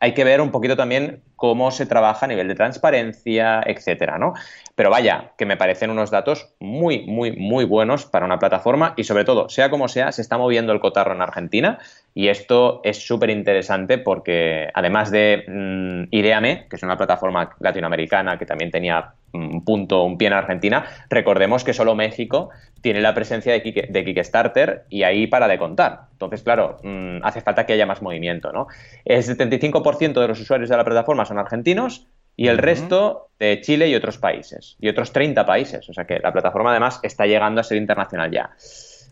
hay 0.00 0.14
que 0.14 0.24
ver 0.24 0.40
un 0.40 0.50
poquito 0.50 0.76
también 0.76 1.22
cómo 1.34 1.70
se 1.70 1.86
trabaja 1.86 2.26
a 2.26 2.28
nivel 2.28 2.48
de 2.48 2.54
transparencia, 2.54 3.60
etcétera, 3.64 4.18
¿no? 4.18 4.34
Pero 4.74 4.90
vaya, 4.90 5.32
que 5.36 5.46
me 5.46 5.56
parecen 5.56 5.90
unos 5.90 6.10
datos 6.10 6.54
muy, 6.60 7.04
muy, 7.06 7.32
muy 7.32 7.64
buenos 7.64 8.06
para 8.06 8.26
una 8.26 8.38
plataforma 8.38 8.94
y 8.96 9.04
sobre 9.04 9.24
todo, 9.24 9.48
sea 9.48 9.70
como 9.70 9.88
sea, 9.88 10.12
se 10.12 10.22
está 10.22 10.38
moviendo 10.38 10.72
el 10.72 10.80
cotarro 10.80 11.14
en 11.14 11.22
Argentina 11.22 11.78
y 12.14 12.28
esto 12.28 12.80
es 12.84 13.04
súper 13.04 13.30
interesante 13.30 13.98
porque 13.98 14.68
además 14.74 15.10
de 15.10 15.44
mm, 15.48 16.14
Ideame, 16.14 16.66
que 16.68 16.76
es 16.76 16.82
una 16.82 16.96
plataforma 16.96 17.56
latinoamericana 17.58 18.38
que 18.38 18.46
también 18.46 18.70
tenía 18.70 19.14
un 19.32 19.64
punto, 19.64 20.02
un 20.04 20.18
pie 20.18 20.28
en 20.28 20.34
Argentina, 20.34 20.86
recordemos 21.10 21.64
que 21.64 21.72
solo 21.72 21.94
México 21.94 22.50
tiene 22.80 23.00
la 23.00 23.14
presencia 23.14 23.52
de, 23.52 23.62
Kickstarter 23.62 24.84
y 24.88 25.02
ahí 25.02 25.26
para 25.26 25.48
de 25.48 25.58
contar. 25.58 26.02
Entonces, 26.12 26.42
claro, 26.42 26.78
mm, 26.82 27.18
hace 27.22 27.40
falta 27.40 27.66
que 27.66 27.72
haya 27.72 27.86
más 27.86 28.02
movimiento, 28.02 28.52
¿no? 28.52 28.68
El 29.04 29.22
75% 29.22 30.20
de 30.20 30.28
los 30.28 30.40
usuarios 30.40 30.70
de 30.70 30.76
la 30.76 30.84
plataforma 30.84 31.24
son 31.24 31.38
argentinos 31.38 32.06
y 32.36 32.46
el 32.46 32.58
resto 32.58 33.30
de 33.40 33.60
Chile 33.60 33.88
y 33.88 33.96
otros 33.96 34.16
países, 34.18 34.76
y 34.78 34.88
otros 34.88 35.12
30 35.12 35.44
países. 35.44 35.88
O 35.88 35.92
sea 35.92 36.04
que 36.04 36.20
la 36.20 36.32
plataforma 36.32 36.70
además 36.70 37.00
está 37.02 37.26
llegando 37.26 37.60
a 37.60 37.64
ser 37.64 37.78
internacional 37.78 38.30
ya. 38.30 38.50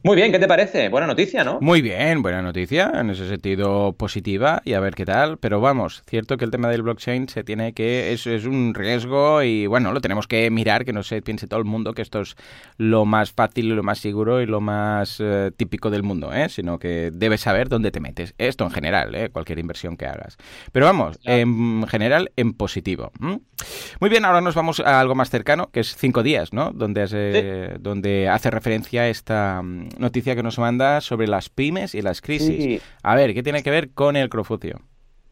Muy 0.02 0.14
bien, 0.14 0.30
¿qué 0.30 0.38
te 0.38 0.46
parece? 0.46 0.88
Buena 0.88 1.06
noticia, 1.06 1.42
¿no? 1.42 1.58
Muy 1.60 1.82
bien, 1.82 2.22
buena 2.22 2.40
noticia, 2.40 2.92
en 2.94 3.10
ese 3.10 3.28
sentido 3.28 3.92
positiva 3.92 4.62
y 4.64 4.74
a 4.74 4.80
ver 4.80 4.94
qué 4.94 5.04
tal. 5.04 5.36
Pero 5.38 5.60
vamos, 5.60 6.02
cierto 6.08 6.36
que 6.36 6.44
el 6.44 6.52
tema 6.52 6.68
del 6.68 6.82
blockchain 6.82 7.28
se 7.28 7.42
tiene 7.42 7.72
que. 7.72 8.12
Es, 8.12 8.26
es 8.26 8.44
un 8.44 8.74
riesgo 8.74 9.42
y 9.42 9.66
bueno, 9.66 9.92
lo 9.92 10.00
tenemos 10.00 10.28
que 10.28 10.48
mirar, 10.50 10.84
que 10.84 10.92
no 10.92 11.02
se 11.02 11.22
piense 11.22 11.48
todo 11.48 11.58
el 11.58 11.64
mundo 11.64 11.92
que 11.92 12.02
esto 12.02 12.20
es 12.20 12.36
lo 12.76 13.04
más 13.04 13.32
fácil, 13.32 13.70
lo 13.70 13.82
más 13.82 13.98
seguro 13.98 14.40
y 14.40 14.46
lo 14.46 14.60
más 14.60 15.16
eh, 15.18 15.50
típico 15.56 15.90
del 15.90 16.02
mundo, 16.02 16.32
¿eh? 16.32 16.48
sino 16.48 16.78
que 16.78 17.10
debes 17.12 17.40
saber 17.40 17.68
dónde 17.68 17.90
te 17.90 18.00
metes. 18.00 18.34
Esto 18.38 18.64
en 18.64 18.70
general, 18.70 19.14
¿eh? 19.14 19.30
cualquier 19.30 19.58
inversión 19.58 19.96
que 19.96 20.06
hagas. 20.06 20.36
Pero 20.72 20.86
vamos, 20.86 21.18
en 21.24 21.86
general, 21.88 22.30
en 22.36 22.52
positivo. 22.52 23.10
Muy 23.18 24.10
bien, 24.10 24.24
ahora 24.24 24.40
nos 24.40 24.54
vamos 24.54 24.80
a 24.80 25.00
algo 25.00 25.14
más 25.14 25.30
cercano, 25.30 25.70
que 25.72 25.80
es 25.80 25.96
cinco 25.96 26.22
días, 26.22 26.52
¿no? 26.52 26.70
Donde, 26.72 27.02
hace, 27.02 27.74
donde 27.80 28.28
hace 28.28 28.50
referencia 28.50 29.08
esta 29.08 29.62
noticia 29.98 30.34
que 30.34 30.42
nos 30.42 30.58
manda 30.58 31.00
sobre 31.00 31.26
las 31.26 31.48
pymes 31.48 31.94
y 31.94 32.02
las 32.02 32.20
crisis. 32.20 32.82
A 33.02 33.14
ver, 33.14 33.34
¿qué 33.34 33.42
tiene 33.42 33.62
que 33.62 33.70
ver 33.70 33.90
con 33.90 34.16
el 34.16 34.28
crofucio? 34.28 34.80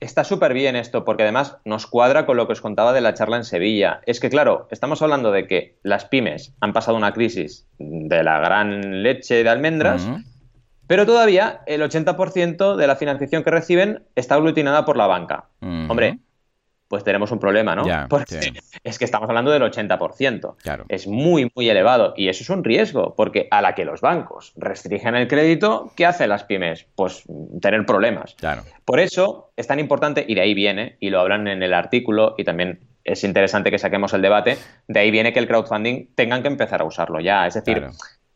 Está 0.01 0.25
súper 0.25 0.53
bien 0.53 0.77
esto, 0.77 1.05
porque 1.05 1.23
además 1.23 1.57
nos 1.65 1.87
cuadra 1.87 2.27
con 2.27 2.37
lo 2.37 2.47
que 2.47 2.53
os 2.53 2.61
contaba 2.61 2.93
de 2.93 3.01
la 3.01 3.15
charla 3.15 3.39
en 3.39 3.45
Sevilla. 3.45 4.01
Es 4.05 4.21
que, 4.21 4.29
claro, 4.29 4.69
estamos 4.71 5.01
hablando 5.01 5.33
de 5.33 5.47
que 5.47 5.79
las 5.83 6.05
pymes 6.05 6.53
han 6.61 6.73
pasado 6.73 6.97
una 6.97 7.13
crisis 7.13 7.67
de 7.79 8.23
la 8.23 8.39
gran 8.41 9.03
leche 9.03 9.43
de 9.43 9.49
almendras, 9.49 10.07
pero 10.87 11.07
todavía 11.07 11.63
el 11.67 11.81
80% 11.81 12.77
de 12.77 12.87
la 12.87 12.97
financiación 12.97 13.45
que 13.45 13.51
reciben 13.51 14.03
está 14.15 14.35
aglutinada 14.35 14.85
por 14.85 14.99
la 14.99 15.07
banca. 15.07 15.49
Hombre, 15.63 16.19
pues 16.89 17.05
tenemos 17.05 17.31
un 17.31 17.39
problema, 17.39 17.75
¿no? 17.75 17.85
porque 18.09 18.53
es 18.83 18.99
que 18.99 19.05
estamos 19.05 19.29
hablando 19.29 19.51
del 19.51 19.63
80%. 19.63 20.57
Claro. 20.63 20.85
Es 20.89 21.07
muy, 21.07 21.51
muy 21.55 21.69
elevado 21.69 22.15
y 22.17 22.29
eso 22.29 22.43
es 22.43 22.51
un 22.51 22.63
riesgo, 22.65 23.15
porque 23.17 23.49
a 23.51 23.63
la 23.63 23.75
que 23.75 23.85
los 23.85 24.01
bancos 24.01 24.53
restringen 24.57 25.15
el 25.15 25.29
crédito, 25.29 25.93
¿qué 25.97 26.07
hacen 26.07 26.29
las 26.29 26.45
pymes? 26.45 26.87
Pues 26.95 27.25
tener 27.61 27.85
problemas. 27.87 28.35
Claro. 28.35 28.63
Por 28.85 29.01
eso 29.01 29.51
es 29.57 29.67
tan 29.67 29.81
importante, 29.81 30.25
y 30.27 30.35
de 30.35 30.43
ahí 30.43 30.55
viene, 30.55 30.97
y 31.01 31.11
lo 31.11 31.21
hablan 31.21 31.49
en 31.49 31.63
el 31.63 31.75
artículo, 31.75 32.35
y 32.37 32.45
también 32.45 32.81
es 33.05 33.23
interesante 33.23 33.71
que 33.71 33.79
saquemos 33.79 34.13
el 34.15 34.23
debate, 34.23 34.57
de 34.89 35.01
ahí 35.01 35.11
viene 35.11 35.33
que 35.33 35.39
el 35.39 35.47
crowdfunding 35.47 36.15
tengan 36.15 36.43
que 36.43 36.49
empezar 36.49 36.81
a 36.81 36.85
usarlo 36.85 37.21
ya. 37.21 37.47
Es 37.47 37.55
decir, 37.55 37.87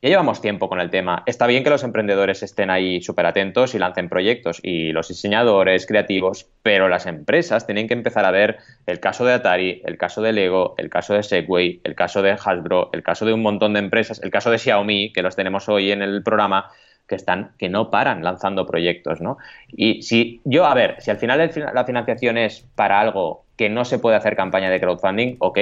ya 0.01 0.11
llevamos 0.11 0.41
tiempo 0.41 0.69
con 0.69 0.81
el 0.81 0.91
tema. 0.91 1.25
Está 1.27 1.49
bien 1.49 1.65
que 1.65 1.71
los 1.71 1.83
emprendedores 1.83 2.45
estén 2.45 2.71
ahí 2.71 3.01
súper 3.01 3.27
atentos 3.27 3.75
y 3.75 3.79
lancen 3.79 4.09
proyectos 4.09 4.61
y 4.63 4.93
los 4.93 5.09
diseñadores 5.09 5.87
creativos, 5.87 6.47
pero 6.63 6.89
las 6.89 7.07
empresas 7.07 7.67
tienen 7.67 7.89
que 7.89 7.95
empezar 7.95 8.25
a 8.25 8.31
ver 8.31 8.59
el 8.87 9.01
caso 9.01 9.25
de 9.25 9.35
Atari, 9.35 9.83
el 9.85 9.99
caso 9.99 10.23
de 10.23 10.33
Lego, 10.33 10.75
el 10.79 10.89
caso 10.89 11.15
de 11.15 11.25
Segway, 11.25 11.81
el 11.83 11.97
caso 11.97 12.23
de 12.23 12.31
Hasbro, 12.31 12.91
el 12.93 13.03
caso 13.03 13.27
de 13.27 13.33
un 13.33 13.43
montón 13.43 13.73
de 13.73 13.81
empresas, 13.81 14.21
el 14.23 14.31
caso 14.31 14.53
de 14.53 14.59
Xiaomi, 14.59 15.13
que 15.13 15.23
los 15.23 15.35
tenemos 15.35 15.69
hoy 15.69 15.91
en 15.91 16.03
el 16.03 16.23
programa, 16.23 16.71
que 17.09 17.17
están, 17.17 17.53
que 17.59 17.69
no 17.69 17.91
paran 17.91 18.23
lanzando 18.23 18.67
proyectos, 18.67 19.21
¿no? 19.21 19.39
Y 19.69 20.03
si 20.03 20.41
yo, 20.45 20.67
a 20.67 20.75
ver, 20.75 20.97
si 21.01 21.11
al 21.11 21.17
final 21.17 21.51
la 21.75 21.85
financiación 21.85 22.37
es 22.37 22.69
para 22.77 23.01
algo 23.01 23.45
que 23.57 23.69
no 23.69 23.85
se 23.85 23.99
puede 23.99 24.17
hacer 24.17 24.37
campaña 24.37 24.71
de 24.71 24.79
crowdfunding, 24.79 25.37
ok, 25.41 25.59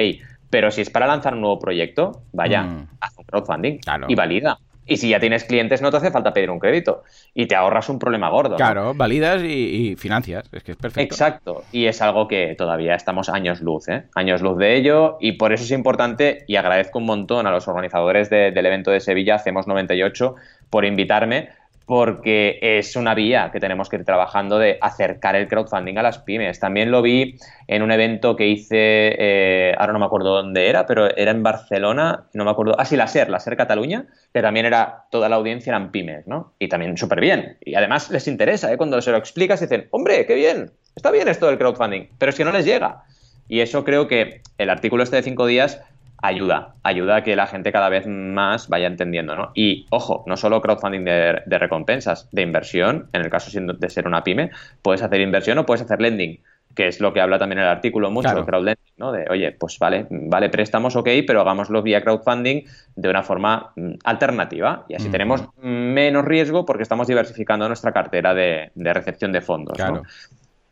pero 0.49 0.71
si 0.71 0.81
es 0.81 0.89
para 0.89 1.07
lanzar 1.07 1.33
un 1.33 1.41
nuevo 1.41 1.59
proyecto, 1.59 2.21
vaya, 2.31 2.63
mm. 2.63 2.87
haz 3.01 3.17
un 3.17 3.25
crowdfunding 3.25 3.79
y 4.07 4.15
valida. 4.15 4.59
Y 4.89 4.97
si 4.97 5.09
ya 5.09 5.19
tienes 5.19 5.43
clientes, 5.43 5.81
no 5.81 5.91
te 5.91 5.97
hace 5.97 6.11
falta 6.11 6.33
pedir 6.33 6.49
un 6.49 6.59
crédito. 6.59 7.03
Y 7.33 7.45
te 7.47 7.55
ahorras 7.55 7.89
un 7.89 7.99
problema 7.99 8.29
gordo. 8.29 8.55
Claro, 8.55 8.93
validas 8.93 9.43
y, 9.43 9.95
financias. 9.97 10.47
Es 10.53 10.63
que 10.63 10.71
es 10.71 10.77
perfecto. 10.77 11.13
Exacto. 11.13 11.63
Y 11.73 11.87
es 11.87 12.01
algo 12.01 12.29
que 12.29 12.55
todavía 12.57 12.95
estamos 12.95 13.27
años 13.27 13.59
luz, 13.59 13.89
¿eh? 13.89 14.05
Años 14.15 14.41
luz 14.41 14.57
de 14.57 14.77
ello. 14.77 15.17
Y 15.19 15.33
por 15.33 15.51
eso 15.51 15.65
es 15.65 15.71
importante, 15.71 16.45
y 16.47 16.55
agradezco 16.55 16.99
un 16.99 17.05
montón 17.05 17.47
a 17.47 17.51
los 17.51 17.67
organizadores 17.67 18.29
del 18.29 18.65
evento 18.65 18.91
de 18.91 19.01
Sevilla, 19.01 19.35
Hacemos 19.35 19.67
98, 19.67 20.35
por 20.69 20.85
invitarme, 20.85 21.49
porque 21.87 22.59
es 22.61 22.97
una 22.97 23.15
vía 23.15 23.49
que 23.49 23.61
tenemos 23.61 23.87
que 23.87 23.95
ir 23.95 24.03
trabajando 24.03 24.59
de 24.59 24.77
acercar 24.81 25.37
el 25.37 25.47
crowdfunding 25.47 25.97
a 25.97 26.03
las 26.03 26.19
pymes. 26.19 26.59
También 26.59 26.91
lo 26.91 27.01
vi 27.01 27.37
en 27.65 27.81
un 27.81 27.93
evento 27.93 28.35
que 28.35 28.45
hice, 28.45 28.75
eh, 29.17 29.73
ahora 29.77 29.93
no 29.93 29.99
me 29.99 30.05
acuerdo 30.05 30.35
dónde 30.35 30.67
era, 30.67 30.85
pero 30.85 31.09
era 31.15 31.31
en 31.31 31.41
Barcelona, 31.43 32.25
no 32.33 32.43
me 32.43 32.51
acuerdo, 32.51 32.75
ah, 32.77 32.83
sí, 32.83 32.97
la 32.97 33.07
SER, 33.07 33.29
la 33.29 33.39
SER 33.39 33.55
Cataluña, 33.55 34.05
que 34.33 34.41
también 34.41 34.65
era, 34.65 35.05
toda 35.11 35.29
la 35.29 35.37
audiencia 35.37 35.71
eran 35.71 35.91
pymes, 35.91 36.27
¿no? 36.27 36.55
Y 36.59 36.67
también 36.67 36.97
súper 36.97 37.21
bien. 37.21 37.57
Y 37.61 37.75
además 37.75 38.11
les 38.11 38.27
interesa, 38.27 38.69
¿eh? 38.73 38.75
Cuando 38.75 39.01
se 39.01 39.11
lo 39.11 39.17
explicas 39.17 39.61
dicen, 39.61 39.87
hombre, 39.91 40.25
qué 40.25 40.35
bien, 40.35 40.71
está 40.93 41.09
bien 41.09 41.29
esto 41.29 41.47
del 41.47 41.57
crowdfunding, 41.57 42.09
pero 42.17 42.31
es 42.31 42.35
que 42.35 42.43
no 42.43 42.51
les 42.51 42.65
llega. 42.65 43.05
Y 43.47 43.61
eso 43.61 43.85
creo 43.85 44.09
que 44.09 44.41
el 44.57 44.69
artículo 44.69 45.03
este 45.03 45.15
de 45.15 45.23
cinco 45.23 45.45
días 45.45 45.81
ayuda, 46.21 46.75
ayuda 46.83 47.17
a 47.17 47.23
que 47.23 47.35
la 47.35 47.47
gente 47.47 47.71
cada 47.71 47.89
vez 47.89 48.07
más 48.07 48.67
vaya 48.69 48.87
entendiendo, 48.87 49.35
¿no? 49.35 49.51
Y 49.53 49.85
ojo, 49.89 50.23
no 50.27 50.37
solo 50.37 50.61
crowdfunding 50.61 51.03
de, 51.03 51.57
recompensas, 51.57 52.27
de 52.31 52.41
inversión, 52.41 53.09
en 53.13 53.21
el 53.21 53.29
caso 53.29 53.51
de 53.59 53.89
ser 53.89 54.07
una 54.07 54.23
pyme, 54.23 54.51
puedes 54.81 55.01
hacer 55.01 55.21
inversión 55.21 55.57
o 55.59 55.65
puedes 55.65 55.83
hacer 55.83 56.01
lending, 56.01 56.39
que 56.75 56.87
es 56.87 56.99
lo 56.99 57.13
que 57.13 57.21
habla 57.21 57.39
también 57.39 57.59
el 57.59 57.67
artículo 57.67 58.11
mucho, 58.11 58.33
de 58.33 58.45
crowdlending, 58.45 58.93
¿no? 58.97 59.11
De, 59.11 59.25
oye, 59.29 59.51
pues 59.51 59.77
vale, 59.79 60.07
vale, 60.09 60.49
préstamos, 60.49 60.95
ok, 60.95 61.09
pero 61.25 61.41
hagámoslo 61.41 61.81
vía 61.81 62.01
crowdfunding 62.01 62.63
de 62.95 63.09
una 63.09 63.23
forma 63.23 63.71
mm, 63.75 63.93
alternativa 64.03 64.85
y 64.87 64.95
así 64.95 65.09
tenemos 65.09 65.43
menos 65.61 66.25
riesgo 66.25 66.65
porque 66.65 66.83
estamos 66.83 67.07
diversificando 67.07 67.67
nuestra 67.67 67.91
cartera 67.91 68.33
de, 68.33 68.71
recepción 68.75 69.31
de 69.31 69.41
fondos, 69.41 69.77
¿no? 69.79 70.03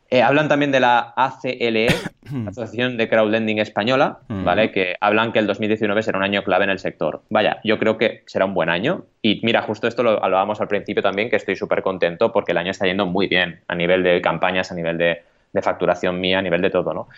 Eh, 0.08 0.22
hablan 0.22 0.48
también 0.48 0.70
de 0.70 0.78
la 0.78 1.12
ACLE, 1.16 1.88
Asociación 2.46 2.96
de 2.96 3.08
Crowdlending 3.08 3.58
Española, 3.58 4.20
¿vale? 4.28 4.70
Que 4.70 4.94
hablan 5.00 5.32
que 5.32 5.40
el 5.40 5.46
2019 5.46 6.02
será 6.02 6.18
un 6.18 6.24
año 6.24 6.44
clave 6.44 6.64
en 6.64 6.70
el 6.70 6.78
sector. 6.78 7.22
Vaya, 7.28 7.58
yo 7.64 7.78
creo 7.78 7.98
que 7.98 8.22
será 8.26 8.44
un 8.44 8.54
buen 8.54 8.68
año. 8.68 9.04
Y 9.20 9.40
mira, 9.42 9.62
justo 9.62 9.88
esto 9.88 10.02
lo 10.04 10.22
hablábamos 10.22 10.60
al 10.60 10.68
principio 10.68 11.02
también, 11.02 11.28
que 11.28 11.36
estoy 11.36 11.56
súper 11.56 11.82
contento 11.82 12.32
porque 12.32 12.52
el 12.52 12.58
año 12.58 12.70
está 12.70 12.86
yendo 12.86 13.06
muy 13.06 13.26
bien 13.26 13.60
a 13.66 13.74
nivel 13.74 14.04
de 14.04 14.20
campañas, 14.20 14.70
a 14.70 14.74
nivel 14.74 14.96
de, 14.98 15.22
facturación 15.62 16.20
mía, 16.20 16.38
a 16.38 16.42
nivel 16.42 16.60
de 16.60 16.70
todo, 16.70 16.92
¿no? 16.92 17.08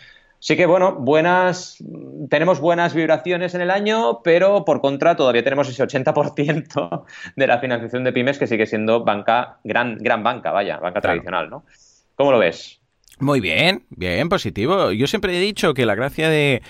Sí 0.40 0.56
que 0.56 0.66
bueno, 0.66 0.94
buenas, 0.94 1.82
tenemos 2.30 2.60
buenas 2.60 2.94
vibraciones 2.94 3.56
en 3.56 3.60
el 3.60 3.72
año, 3.72 4.20
pero 4.22 4.64
por 4.64 4.80
contra 4.80 5.16
todavía 5.16 5.42
tenemos 5.42 5.68
ese 5.68 5.82
80% 5.82 7.04
de 7.34 7.46
la 7.48 7.58
financiación 7.58 8.04
de 8.04 8.12
pymes 8.12 8.38
que 8.38 8.46
sigue 8.46 8.66
siendo 8.66 9.04
banca, 9.04 9.58
gran, 9.64 9.98
gran 9.98 10.22
banca, 10.22 10.52
vaya, 10.52 10.76
banca 10.76 11.00
tradicional, 11.00 11.50
¿no? 11.50 11.64
¿Cómo 12.14 12.32
lo 12.32 12.38
ves? 12.40 12.77
Muy 13.20 13.40
bien, 13.40 13.82
bien, 13.90 14.28
positivo. 14.28 14.92
Yo 14.92 15.08
siempre 15.08 15.36
he 15.36 15.40
dicho 15.40 15.74
que 15.74 15.84
la 15.86 15.96
gracia 15.96 16.28
de 16.28 16.62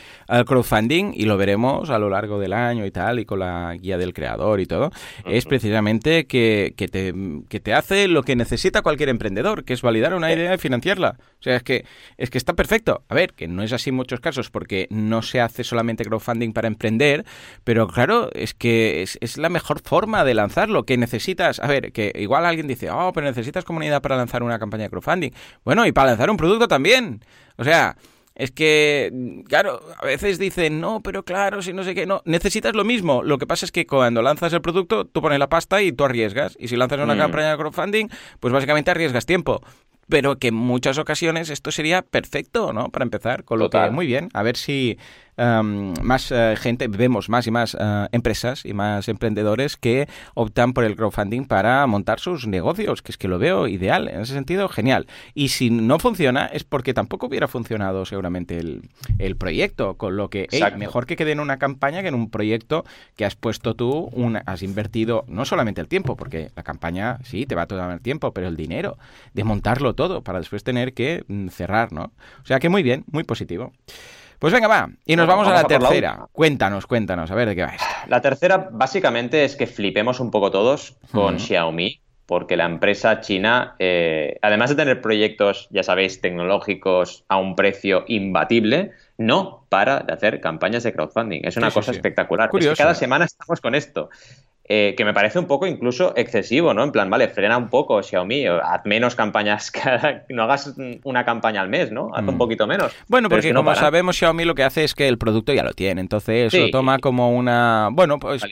crowdfunding, 0.46 1.12
y 1.14 1.26
lo 1.26 1.36
veremos 1.36 1.90
a 1.90 1.98
lo 1.98 2.08
largo 2.08 2.38
del 2.38 2.54
año 2.54 2.86
y 2.86 2.90
tal, 2.90 3.18
y 3.18 3.26
con 3.26 3.40
la 3.40 3.74
guía 3.74 3.98
del 3.98 4.14
creador 4.14 4.60
y 4.60 4.66
todo, 4.66 4.90
es 5.26 5.44
precisamente 5.44 6.26
que, 6.26 6.72
que, 6.74 6.88
te, 6.88 7.12
que 7.50 7.60
te 7.60 7.74
hace 7.74 8.08
lo 8.08 8.22
que 8.22 8.34
necesita 8.34 8.80
cualquier 8.80 9.10
emprendedor, 9.10 9.64
que 9.64 9.74
es 9.74 9.82
validar 9.82 10.14
una 10.14 10.32
idea 10.32 10.54
y 10.54 10.58
financiarla. 10.58 11.16
O 11.38 11.42
sea, 11.42 11.56
es 11.56 11.62
que, 11.62 11.84
es 12.16 12.30
que 12.30 12.38
está 12.38 12.54
perfecto. 12.54 13.02
A 13.08 13.14
ver, 13.14 13.34
que 13.34 13.46
no 13.46 13.62
es 13.62 13.72
así 13.74 13.90
en 13.90 13.96
muchos 13.96 14.20
casos, 14.20 14.48
porque 14.50 14.86
no 14.90 15.20
se 15.20 15.42
hace 15.42 15.64
solamente 15.64 16.04
crowdfunding 16.04 16.54
para 16.54 16.68
emprender, 16.68 17.26
pero 17.64 17.88
claro, 17.88 18.30
es 18.32 18.54
que 18.54 19.02
es, 19.02 19.18
es 19.20 19.36
la 19.36 19.50
mejor 19.50 19.82
forma 19.82 20.24
de 20.24 20.32
lanzarlo, 20.32 20.84
que 20.84 20.96
necesitas, 20.96 21.60
a 21.60 21.66
ver, 21.66 21.92
que 21.92 22.10
igual 22.16 22.46
alguien 22.46 22.66
dice, 22.66 22.90
oh, 22.90 23.12
pero 23.12 23.26
necesitas 23.26 23.64
comunidad 23.66 24.00
para 24.00 24.16
lanzar 24.16 24.42
una 24.42 24.58
campaña 24.58 24.84
de 24.84 24.90
crowdfunding. 24.90 25.30
Bueno, 25.62 25.86
y 25.86 25.92
para 25.92 26.08
lanzar 26.08 26.30
un 26.30 26.37
producto 26.38 26.68
también. 26.68 27.22
O 27.58 27.64
sea, 27.64 27.96
es 28.34 28.50
que, 28.52 29.12
claro, 29.48 29.82
a 30.00 30.06
veces 30.06 30.38
dicen, 30.38 30.80
no, 30.80 31.02
pero 31.02 31.24
claro, 31.24 31.60
si 31.60 31.72
no 31.72 31.84
sé 31.84 31.94
qué, 31.94 32.06
no, 32.06 32.22
necesitas 32.24 32.74
lo 32.74 32.84
mismo. 32.84 33.22
Lo 33.22 33.36
que 33.36 33.46
pasa 33.46 33.66
es 33.66 33.72
que 33.72 33.86
cuando 33.86 34.22
lanzas 34.22 34.52
el 34.52 34.62
producto, 34.62 35.04
tú 35.04 35.20
pones 35.20 35.38
la 35.38 35.48
pasta 35.48 35.82
y 35.82 35.92
tú 35.92 36.04
arriesgas. 36.04 36.56
Y 36.58 36.68
si 36.68 36.76
lanzas 36.76 37.00
una 37.00 37.14
mm. 37.14 37.18
campaña 37.18 37.50
de 37.50 37.56
crowdfunding, 37.58 38.08
pues 38.40 38.54
básicamente 38.54 38.90
arriesgas 38.90 39.26
tiempo 39.26 39.60
pero 40.08 40.38
que 40.38 40.48
en 40.48 40.54
muchas 40.54 40.98
ocasiones 40.98 41.50
esto 41.50 41.70
sería 41.70 42.02
perfecto, 42.02 42.72
¿no? 42.72 42.88
Para 42.88 43.02
empezar, 43.02 43.44
con 43.44 43.58
lo 43.58 43.70
que 43.70 43.90
muy 43.90 44.06
bien, 44.06 44.30
a 44.32 44.42
ver 44.42 44.56
si 44.56 44.98
más 45.38 46.32
eh, 46.32 46.54
gente, 46.56 46.88
vemos 46.88 47.28
más 47.28 47.46
y 47.46 47.50
más 47.50 47.76
eh, 47.78 48.08
empresas 48.12 48.64
y 48.64 48.72
más 48.72 49.08
emprendedores 49.08 49.76
que 49.76 50.08
optan 50.34 50.72
por 50.72 50.84
el 50.84 50.96
crowdfunding 50.96 51.44
para 51.44 51.86
montar 51.86 52.20
sus 52.20 52.46
negocios, 52.46 53.02
que 53.02 53.12
es 53.12 53.18
que 53.18 53.28
lo 53.28 53.38
veo 53.38 53.68
ideal, 53.68 54.08
en 54.08 54.20
ese 54.20 54.32
sentido, 54.32 54.68
genial. 54.68 55.06
Y 55.34 55.48
si 55.48 55.70
no 55.70 55.98
funciona 55.98 56.46
es 56.46 56.64
porque 56.64 56.94
tampoco 56.94 57.26
hubiera 57.26 57.48
funcionado 57.48 58.04
seguramente 58.04 58.58
el, 58.58 58.82
el 59.18 59.36
proyecto, 59.36 59.94
con 59.94 60.16
lo 60.16 60.28
que 60.28 60.48
mejor 60.76 61.06
que 61.06 61.16
quede 61.16 61.32
en 61.32 61.40
una 61.40 61.58
campaña 61.58 62.02
que 62.02 62.08
en 62.08 62.14
un 62.14 62.30
proyecto 62.30 62.84
que 63.16 63.24
has 63.24 63.36
puesto 63.36 63.74
tú, 63.74 64.10
has 64.46 64.62
invertido 64.62 65.24
no 65.28 65.44
solamente 65.44 65.80
el 65.80 65.88
tiempo, 65.88 66.16
porque 66.16 66.50
la 66.56 66.62
campaña 66.62 67.18
sí 67.24 67.46
te 67.46 67.54
va 67.54 67.62
a 67.62 67.66
tomar 67.66 67.90
el 67.92 68.00
tiempo, 68.00 68.32
pero 68.32 68.48
el 68.48 68.56
dinero 68.56 68.98
de 69.34 69.44
montarlo 69.44 69.94
todo 69.94 70.22
para 70.22 70.38
después 70.38 70.64
tener 70.64 70.94
que 70.94 71.24
mm, 71.28 71.48
cerrar, 71.48 71.92
¿no? 71.92 72.12
O 72.42 72.46
sea 72.46 72.58
que 72.58 72.68
muy 72.68 72.82
bien, 72.82 73.04
muy 73.10 73.24
positivo. 73.24 73.72
Pues 74.38 74.52
venga, 74.52 74.68
va. 74.68 74.88
Y 75.04 75.16
nos 75.16 75.26
vamos, 75.26 75.48
a 75.48 75.52
la 75.52 75.64
tercera. 75.64 76.26
cuéntanos, 76.32 76.86
cuéntanos, 76.86 77.30
a 77.30 77.34
ver 77.34 77.48
de 77.48 77.56
qué 77.56 77.62
va 77.62 77.74
esto. 77.74 77.86
La 78.06 78.20
tercera, 78.20 78.68
básicamente, 78.70 79.44
es 79.44 79.56
que 79.56 79.66
flipemos 79.66 80.20
un 80.20 80.30
poco 80.30 80.50
todos 80.50 80.96
con 81.12 81.40
Xiaomi, 81.40 82.00
porque 82.26 82.56
la 82.56 82.66
empresa 82.66 83.20
china, 83.20 83.74
eh, 83.78 84.38
además 84.42 84.70
de 84.70 84.76
tener 84.76 85.00
proyectos, 85.00 85.66
ya 85.70 85.82
sabéis, 85.82 86.20
tecnológicos 86.20 87.24
a 87.28 87.38
un 87.38 87.56
precio 87.56 88.04
imbatible, 88.06 88.92
no 89.16 89.64
para 89.68 90.00
de 90.00 90.12
hacer 90.12 90.40
campañas 90.40 90.84
de 90.84 90.92
crowdfunding. 90.92 91.40
Es 91.42 91.56
una 91.56 91.70
cosa 91.70 91.90
espectacular. 91.90 92.50
Es 92.52 92.68
que 92.68 92.74
cada 92.74 92.94
semana 92.94 93.24
estamos 93.24 93.60
con 93.60 93.74
esto. 93.74 94.10
Eh, 94.70 94.94
que 94.98 95.04
me 95.06 95.14
parece 95.14 95.38
un 95.38 95.46
poco 95.46 95.66
incluso 95.66 96.12
excesivo, 96.14 96.74
¿no? 96.74 96.84
En 96.84 96.92
plan, 96.92 97.08
vale, 97.08 97.28
frena 97.28 97.56
un 97.56 97.70
poco 97.70 98.02
Xiaomi, 98.02 98.46
haz 98.46 98.84
menos 98.84 99.14
campañas, 99.14 99.70
cada, 99.72 100.24
no 100.28 100.42
hagas 100.42 100.74
una 101.04 101.24
campaña 101.24 101.62
al 101.62 101.70
mes, 101.70 101.90
¿no? 101.90 102.10
Haz 102.14 102.28
un 102.28 102.34
mm. 102.34 102.38
poquito 102.38 102.66
menos. 102.66 102.92
Bueno, 103.08 103.30
porque 103.30 103.54
como 103.54 103.74
sabemos, 103.74 104.16
Xiaomi 104.16 104.44
lo 104.44 104.54
que 104.54 104.64
hace 104.64 104.84
es 104.84 104.94
que 104.94 105.08
el 105.08 105.16
producto 105.16 105.54
ya 105.54 105.62
lo 105.62 105.72
tiene, 105.72 106.02
entonces 106.02 106.52
lo 106.52 106.68
toma 106.70 106.98
como 106.98 107.32
una... 107.32 107.88
Bueno, 107.92 108.18
pues 108.18 108.42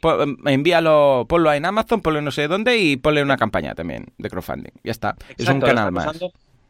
envíalo, 0.47 1.27
ponlo 1.29 1.53
en 1.53 1.67
Amazon, 1.67 2.01
ponlo 2.01 2.23
no 2.23 2.31
sé 2.31 2.49
dónde 2.49 2.79
y 2.79 2.97
ponle 2.97 3.23
una 3.23 3.37
campaña 3.37 3.75
también 3.75 4.07
de 4.17 4.31
crowdfunding. 4.31 4.73
Ya 4.85 4.93
está, 4.93 5.17
es 5.37 5.47
un 5.49 5.61
canal 5.61 5.93
más 5.93 6.19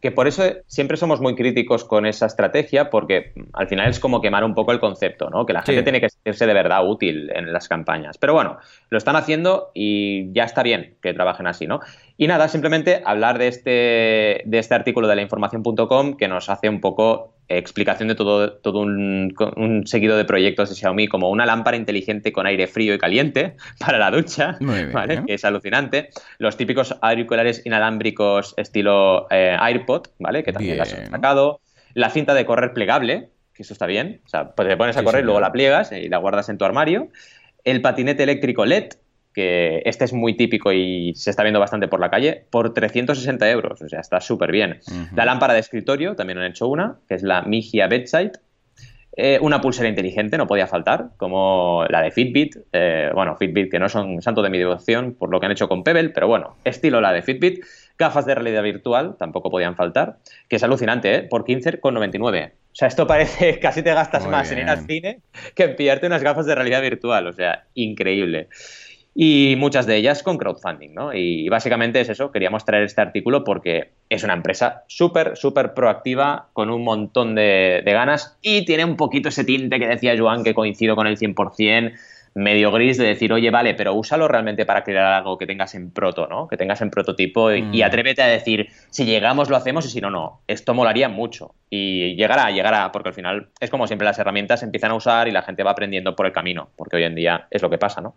que 0.07 0.13
por 0.13 0.29
eso 0.29 0.45
siempre 0.69 0.97
somos 0.97 1.21
muy 1.21 1.35
críticos 1.35 1.83
con 1.83 2.07
esa 2.07 2.27
estrategia, 2.27 2.91
porque 2.91 3.33
al 3.53 3.67
final 3.67 3.91
es 3.91 3.99
como 3.99 4.21
quemar 4.21 4.45
un 4.45 4.55
poco 4.55 4.71
el 4.71 4.79
concepto, 4.79 5.31
¿no? 5.31 5.45
Que 5.47 5.53
la 5.53 5.63
gente 5.63 5.83
tiene 5.83 6.01
que 6.01 6.09
sentirse 6.09 6.47
de 6.47 6.55
verdad 6.55 6.89
útil 6.89 7.29
en 7.35 7.53
las 7.53 7.67
campañas. 7.67 8.17
Pero 8.17 8.33
bueno, 8.33 8.59
lo 8.89 8.99
están 8.99 9.17
haciendo 9.17 9.73
y 9.75 10.33
ya 10.33 10.45
está 10.45 10.63
bien 10.63 10.95
que 11.03 11.13
trabajen 11.13 11.49
así, 11.49 11.67
¿no? 11.67 11.81
Y 12.17 12.29
nada, 12.29 12.47
simplemente 12.47 13.03
hablar 13.05 13.39
de 13.39 13.49
este, 13.49 14.43
de 14.45 14.59
este 14.61 14.77
artículo 14.77 15.09
de 15.09 15.17
la 15.17 15.23
información.com 15.23 16.17
que 16.17 16.29
nos 16.29 16.49
hace 16.51 16.69
un 16.69 16.81
poco 16.81 17.36
explicación 17.49 18.09
de 18.09 18.15
todo, 18.15 18.53
todo 18.55 18.81
un, 18.81 19.83
seguido 19.87 20.17
de 20.17 20.25
proyectos 20.25 20.69
de 20.69 20.75
Xiaomi, 20.75 21.09
como 21.09 21.31
una 21.31 21.47
lámpara 21.47 21.77
inteligente 21.77 22.33
con 22.33 22.47
aire 22.47 22.67
frío 22.67 22.95
y 22.95 22.99
caliente 22.99 23.57
para 23.79 23.99
la 23.99 24.11
ducha, 24.11 24.57
¿vale? 24.93 25.23
que 25.27 25.35
es 25.35 25.45
alucinante. 25.45 26.11
Los 26.39 26.57
típicos 26.57 26.97
auriculares 27.01 27.63
inalámbricos 27.65 28.55
estilo 28.57 29.27
eh, 29.31 29.57
AirPod, 29.59 30.09
¿vale? 30.19 30.43
que 30.43 30.53
también 30.53 30.79
las 30.79 30.93
han 30.93 31.11
sacado. 31.11 31.61
La 31.95 32.11
cinta 32.11 32.35
de 32.35 32.45
correr 32.45 32.73
plegable, 32.73 33.31
que 33.55 33.63
eso 33.63 33.73
está 33.73 33.87
bien. 33.87 34.21
O 34.27 34.29
sea, 34.29 34.51
pues 34.51 34.69
te 34.69 34.77
pones 34.77 34.97
a 34.97 35.03
correr, 35.03 35.25
luego 35.25 35.41
la 35.41 35.53
pliegas 35.53 35.93
y 35.93 36.09
la 36.09 36.19
guardas 36.19 36.49
en 36.49 36.59
tu 36.59 36.65
armario. 36.65 37.09
El 37.65 37.81
patinete 37.81 38.23
eléctrico 38.23 38.67
LED, 38.67 38.91
que 39.37 39.83
este 39.85 40.07
es 40.07 40.15
muy 40.15 40.35
típico 40.35 40.73
y 40.73 41.13
se 41.15 41.29
está 41.29 41.43
viendo 41.43 41.61
bastante 41.61 41.89
por 41.89 42.01
la 42.01 42.09
calle, 42.09 42.47
por 42.49 42.73
360 42.73 43.51
euros, 43.51 43.83
o 43.83 43.87
sea, 43.87 44.01
está 44.01 44.19
súper 44.19 44.51
bien. 44.51 44.81
La 45.15 45.27
lámpara 45.27 45.53
de 45.53 45.61
escritorio, 45.61 46.17
también 46.17 46.39
han 46.39 46.47
hecho 46.47 46.67
una, 46.69 46.97
que 47.07 47.17
es 47.17 47.23
la 47.23 47.43
Migia 47.43 47.87
Bedside. 47.87 48.33
Eh, 49.19 49.39
una 49.43 49.61
pulsera 49.61 49.91
inteligente, 49.91 50.39
no 50.39 50.47
podía 50.47 50.67
faltar, 50.67 51.09
como 51.19 51.85
la 51.91 52.01
de 52.01 52.13
Fitbit. 52.13 52.57
Eh, 52.73 53.11
bueno, 53.15 53.37
Fitbit, 53.37 53.71
que 53.71 53.79
no 53.79 53.91
son 53.91 54.23
santo 54.23 54.41
de 54.41 54.49
mi 54.49 54.57
devoción 54.57 55.15
por 55.15 55.31
lo 55.31 55.39
que 55.39 55.47
han 55.47 55.53
hecho 55.53 55.69
con 55.69 55.85
Pebble, 55.85 56.11
pero 56.11 56.29
bueno, 56.29 56.57
estilo 56.65 57.03
la 57.03 57.13
de 57.13 57.21
Fitbit. 57.21 57.63
Gafas 57.99 58.25
de 58.25 58.35
realidad 58.35 58.63
virtual, 58.63 59.17
tampoco 59.19 59.51
podían 59.51 59.77
faltar, 59.77 60.17
que 60.49 60.57
es 60.57 60.63
alucinante, 60.63 61.15
¿eh? 61.15 61.23
Por 61.23 61.45
15,99. 61.45 62.53
O 62.53 62.53
sea, 62.73 62.89
esto 62.89 63.07
parece, 63.07 63.59
casi 63.61 63.83
te 63.83 63.93
gastas 63.93 64.27
más 64.27 64.51
en 64.51 64.61
ir 64.61 64.69
al 64.69 64.87
cine 64.87 65.21
que 65.55 65.65
en 65.65 65.77
pillarte 65.77 66.07
unas 66.07 66.23
gafas 66.23 66.47
de 66.47 66.55
realidad 66.55 66.81
virtual, 66.81 67.27
o 67.27 67.33
sea, 67.33 67.65
increíble 67.75 68.49
y 69.19 69.55
muchas 69.57 69.87
de 69.87 69.97
ellas 69.97 70.23
con 70.23 70.37
crowdfunding, 70.37 70.93
¿no? 70.93 71.15
Y 71.15 71.49
básicamente 71.49 71.99
es 72.01 72.11
eso, 72.11 72.31
queríamos 72.31 72.67
traer 72.67 72.85
este 72.85 73.01
artículo 73.01 73.45
porque 73.45 73.93
es 74.11 74.23
una 74.23 74.35
empresa 74.35 74.85
súper, 74.89 75.39
súper 75.39 75.73
proactiva, 75.73 76.49
con 76.53 76.69
un 76.69 76.85
montón 76.85 77.35
de, 77.35 77.81
de, 77.83 77.93
ganas 77.95 78.37
y 78.43 78.67
tiene 78.67 78.85
un 78.85 78.97
poquito 78.97 79.31
ese 79.31 79.45
tinte 79.45 79.79
que 79.79 79.87
decía 79.87 80.15
Joan, 80.19 80.45
que 80.45 80.53
coincido 80.53 80.97
con 80.97 81.07
el 81.07 81.17
100%, 81.17 81.95
medio 82.37 82.71
gris 82.71 82.99
de 82.99 83.07
decir, 83.07 83.33
oye, 83.33 83.51
vale, 83.51 83.75
pero 83.75 83.95
úsalo 83.95 84.29
realmente 84.29 84.67
para 84.67 84.85
crear 84.85 85.15
algo 85.15 85.39
que 85.39 85.47
tengas 85.47 85.75
en 85.75 85.91
proto, 85.91 86.27
¿no? 86.27 86.47
Que 86.49 86.59
tengas 86.59 86.83
en 86.83 86.91
prototipo 86.91 87.51
y, 87.51 87.63
mm. 87.63 87.83
atrévete 87.83 88.23
a 88.23 88.27
decir, 88.27 88.69
si 88.91 89.07
llegamos 89.07 89.49
lo 89.49 89.57
hacemos 89.57 89.87
y 89.87 89.89
si 89.89 90.03
no, 90.03 90.11
no. 90.11 90.43
Esto 90.47 90.75
molaría 90.75 91.09
mucho. 91.09 91.55
Y 91.71 92.15
llegará, 92.15 92.51
llegará, 92.51 92.93
porque 92.93 93.09
al 93.09 93.15
final 93.15 93.49
es 93.59 93.71
como 93.71 93.87
siempre 93.87 94.05
las 94.05 94.19
herramientas 94.19 94.61
se 94.61 94.67
empiezan 94.67 94.91
a 94.91 94.95
usar 94.95 95.29
y 95.29 95.31
la 95.31 95.43
gente 95.43 95.63
va 95.63 95.71
aprendiendo 95.71 96.15
por 96.15 96.27
el 96.27 96.33
camino, 96.33 96.69
porque 96.77 96.97
hoy 96.97 97.05
en 97.05 97.15
día 97.15 97.49
es 97.51 97.63
lo 97.63 97.71
que 97.71 97.79
pasa, 97.79 98.03
¿no? 98.03 98.17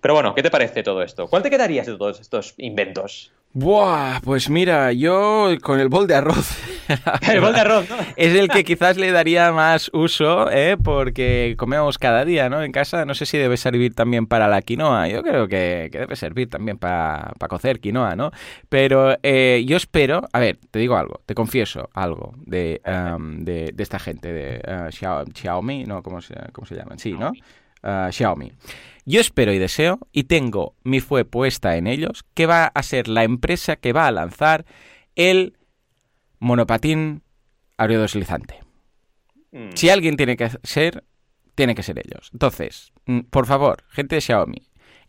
Pero 0.00 0.14
bueno, 0.14 0.34
¿qué 0.34 0.42
te 0.42 0.50
parece 0.50 0.82
todo 0.82 1.02
esto? 1.02 1.28
¿Cuál 1.28 1.44
te 1.44 1.50
quedarías 1.50 1.86
de 1.86 1.96
todos 1.96 2.20
estos 2.20 2.54
inventos? 2.58 3.32
Buah, 3.54 4.20
pues 4.24 4.48
mira, 4.48 4.94
yo 4.94 5.50
con 5.60 5.78
el 5.78 5.90
bol 5.90 6.06
de 6.06 6.14
arroz. 6.14 6.56
el 7.30 7.40
bol 7.42 7.52
de 7.52 7.60
arroz, 7.60 7.90
¿no? 7.90 7.96
es 8.16 8.34
el 8.34 8.48
que 8.48 8.64
quizás 8.64 8.96
le 8.96 9.10
daría 9.10 9.52
más 9.52 9.90
uso, 9.92 10.50
¿eh? 10.50 10.78
Porque 10.82 11.54
comemos 11.58 11.98
cada 11.98 12.24
día, 12.24 12.48
¿no? 12.48 12.62
En 12.62 12.72
casa, 12.72 13.04
no 13.04 13.12
sé 13.12 13.26
si 13.26 13.36
debe 13.36 13.58
servir 13.58 13.94
también 13.94 14.26
para 14.26 14.48
la 14.48 14.62
quinoa. 14.62 15.06
Yo 15.08 15.22
creo 15.22 15.48
que, 15.48 15.90
debe 15.92 16.16
servir 16.16 16.48
también 16.48 16.78
para 16.78 17.34
cocer 17.50 17.78
quinoa, 17.78 18.16
¿no? 18.16 18.30
Pero 18.70 19.18
eh, 19.22 19.62
yo 19.66 19.76
espero, 19.76 20.26
a 20.32 20.40
ver, 20.40 20.58
te 20.70 20.78
digo 20.78 20.96
algo, 20.96 21.20
te 21.26 21.34
confieso 21.34 21.90
algo 21.92 22.32
de, 22.46 22.80
de, 22.82 23.74
esta 23.76 23.98
gente, 23.98 24.32
de 24.32 24.62
uh, 24.66 25.30
Xiaomi, 25.34 25.84
¿no? 25.84 26.02
¿Cómo 26.02 26.22
se, 26.22 26.34
cómo 26.52 26.66
se 26.66 26.74
llaman? 26.74 26.98
Sí, 26.98 27.12
¿no? 27.12 27.32
Uh, 27.82 28.10
Xiaomi. 28.10 28.50
Yo 29.04 29.20
espero 29.20 29.52
y 29.52 29.58
deseo, 29.58 29.98
y 30.12 30.24
tengo 30.24 30.76
mi 30.84 31.00
fue 31.00 31.24
puesta 31.24 31.76
en 31.76 31.86
ellos, 31.86 32.24
que 32.34 32.46
va 32.46 32.66
a 32.66 32.82
ser 32.82 33.08
la 33.08 33.24
empresa 33.24 33.76
que 33.76 33.92
va 33.92 34.06
a 34.06 34.12
lanzar 34.12 34.64
el 35.16 35.56
monopatín 36.38 37.22
aerodeslizante. 37.76 38.60
Mm. 39.50 39.70
Si 39.74 39.90
alguien 39.90 40.16
tiene 40.16 40.36
que 40.36 40.50
ser, 40.62 41.04
tiene 41.54 41.74
que 41.74 41.82
ser 41.82 41.98
ellos. 41.98 42.30
Entonces, 42.32 42.92
mm, 43.06 43.20
por 43.30 43.46
favor, 43.46 43.84
gente 43.90 44.16
de 44.16 44.20
Xiaomi, 44.20 44.62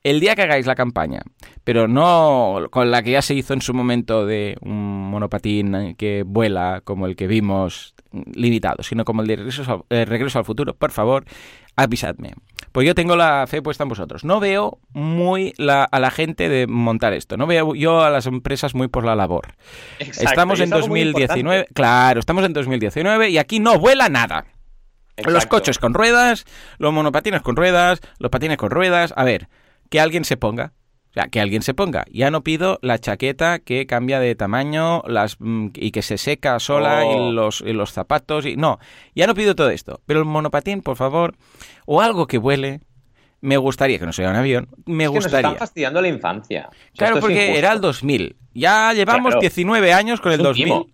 el 0.03 0.19
día 0.19 0.35
que 0.35 0.41
hagáis 0.41 0.65
la 0.65 0.75
campaña, 0.75 1.21
pero 1.63 1.87
no 1.87 2.67
con 2.71 2.91
la 2.91 3.03
que 3.03 3.11
ya 3.11 3.21
se 3.21 3.35
hizo 3.35 3.53
en 3.53 3.61
su 3.61 3.73
momento 3.73 4.25
de 4.25 4.57
un 4.61 5.09
monopatín 5.09 5.95
que 5.95 6.23
vuela 6.25 6.81
como 6.83 7.07
el 7.07 7.15
que 7.15 7.27
vimos 7.27 7.95
limitado, 8.11 8.83
sino 8.83 9.05
como 9.05 9.21
el 9.21 9.27
de 9.27 9.37
regreso, 9.37 9.85
eh, 9.89 10.05
regreso 10.05 10.39
al 10.39 10.45
futuro, 10.45 10.75
por 10.75 10.91
favor, 10.91 11.23
avisadme. 11.75 12.33
Pues 12.73 12.87
yo 12.87 12.95
tengo 12.95 13.15
la 13.15 13.45
fe 13.47 13.61
puesta 13.61 13.83
en 13.83 13.89
vosotros. 13.89 14.25
No 14.25 14.39
veo 14.39 14.79
muy 14.93 15.53
a 15.59 15.99
la 15.99 16.11
gente 16.11 16.49
de 16.49 16.65
montar 16.65 17.13
esto. 17.13 17.37
No 17.37 17.45
veo 17.45 17.75
yo 17.75 18.01
a 18.01 18.09
las 18.09 18.25
empresas 18.25 18.73
muy 18.73 18.87
por 18.87 19.05
la 19.05 19.15
labor. 19.15 19.53
estamos 19.99 20.59
en 20.59 20.71
2019. 20.71 21.67
Claro, 21.75 22.19
estamos 22.19 22.43
en 22.43 22.51
2019 22.53 23.29
y 23.29 23.37
aquí 23.37 23.59
no 23.59 23.77
vuela 23.77 24.09
nada. 24.09 24.45
Los 25.17 25.45
coches 25.45 25.77
con 25.77 25.93
ruedas, 25.93 26.45
los 26.79 26.91
monopatines 26.91 27.43
con 27.43 27.55
ruedas, 27.55 28.01
los 28.17 28.31
patines 28.31 28.57
con 28.57 28.71
ruedas. 28.71 29.13
A 29.15 29.23
ver, 29.23 29.49
que 29.91 29.99
alguien 29.99 30.25
se 30.25 30.35
ponga. 30.35 30.73
O 31.13 31.19
sea, 31.21 31.27
que 31.27 31.39
alguien 31.39 31.61
se 31.61 31.75
ponga. 31.75 32.05
Ya 32.11 32.31
no 32.31 32.41
pido 32.41 32.79
la 32.81 32.97
chaqueta 32.97 33.59
que 33.59 33.85
cambia 33.85 34.19
de 34.19 34.33
tamaño 34.33 35.03
las, 35.05 35.35
mm, 35.39 35.67
y 35.75 35.91
que 35.91 36.01
se 36.01 36.17
seca 36.17 36.59
sola 36.59 37.05
y, 37.05 37.07
oh. 37.09 37.31
los, 37.31 37.61
los 37.61 37.91
zapatos. 37.91 38.47
Y, 38.47 38.55
no, 38.55 38.79
ya 39.13 39.27
no 39.27 39.35
pido 39.35 39.53
todo 39.53 39.69
esto. 39.69 40.01
Pero 40.07 40.21
el 40.21 40.25
monopatín, 40.25 40.81
por 40.81 40.97
favor, 40.97 41.35
o 41.85 42.01
algo 42.01 42.25
que 42.25 42.39
vuele, 42.39 42.81
me 43.41 43.57
gustaría, 43.57 43.99
que 43.99 44.07
no 44.07 44.11
sea 44.13 44.31
un 44.31 44.37
avión, 44.37 44.69
me 44.87 45.05
gustaría. 45.07 45.37
Que 45.37 45.43
nos 45.43 45.51
están 45.51 45.67
fastidiando 45.67 46.01
la 46.01 46.07
infancia. 46.07 46.69
claro, 46.97 47.19
porque 47.19 47.59
era 47.59 47.73
el 47.73 47.81
2000. 47.81 48.35
Ya 48.55 48.91
llevamos 48.93 49.39
19 49.39 49.93
años 49.93 50.19
con 50.19 50.31
el 50.31 50.41
2000. 50.41 50.93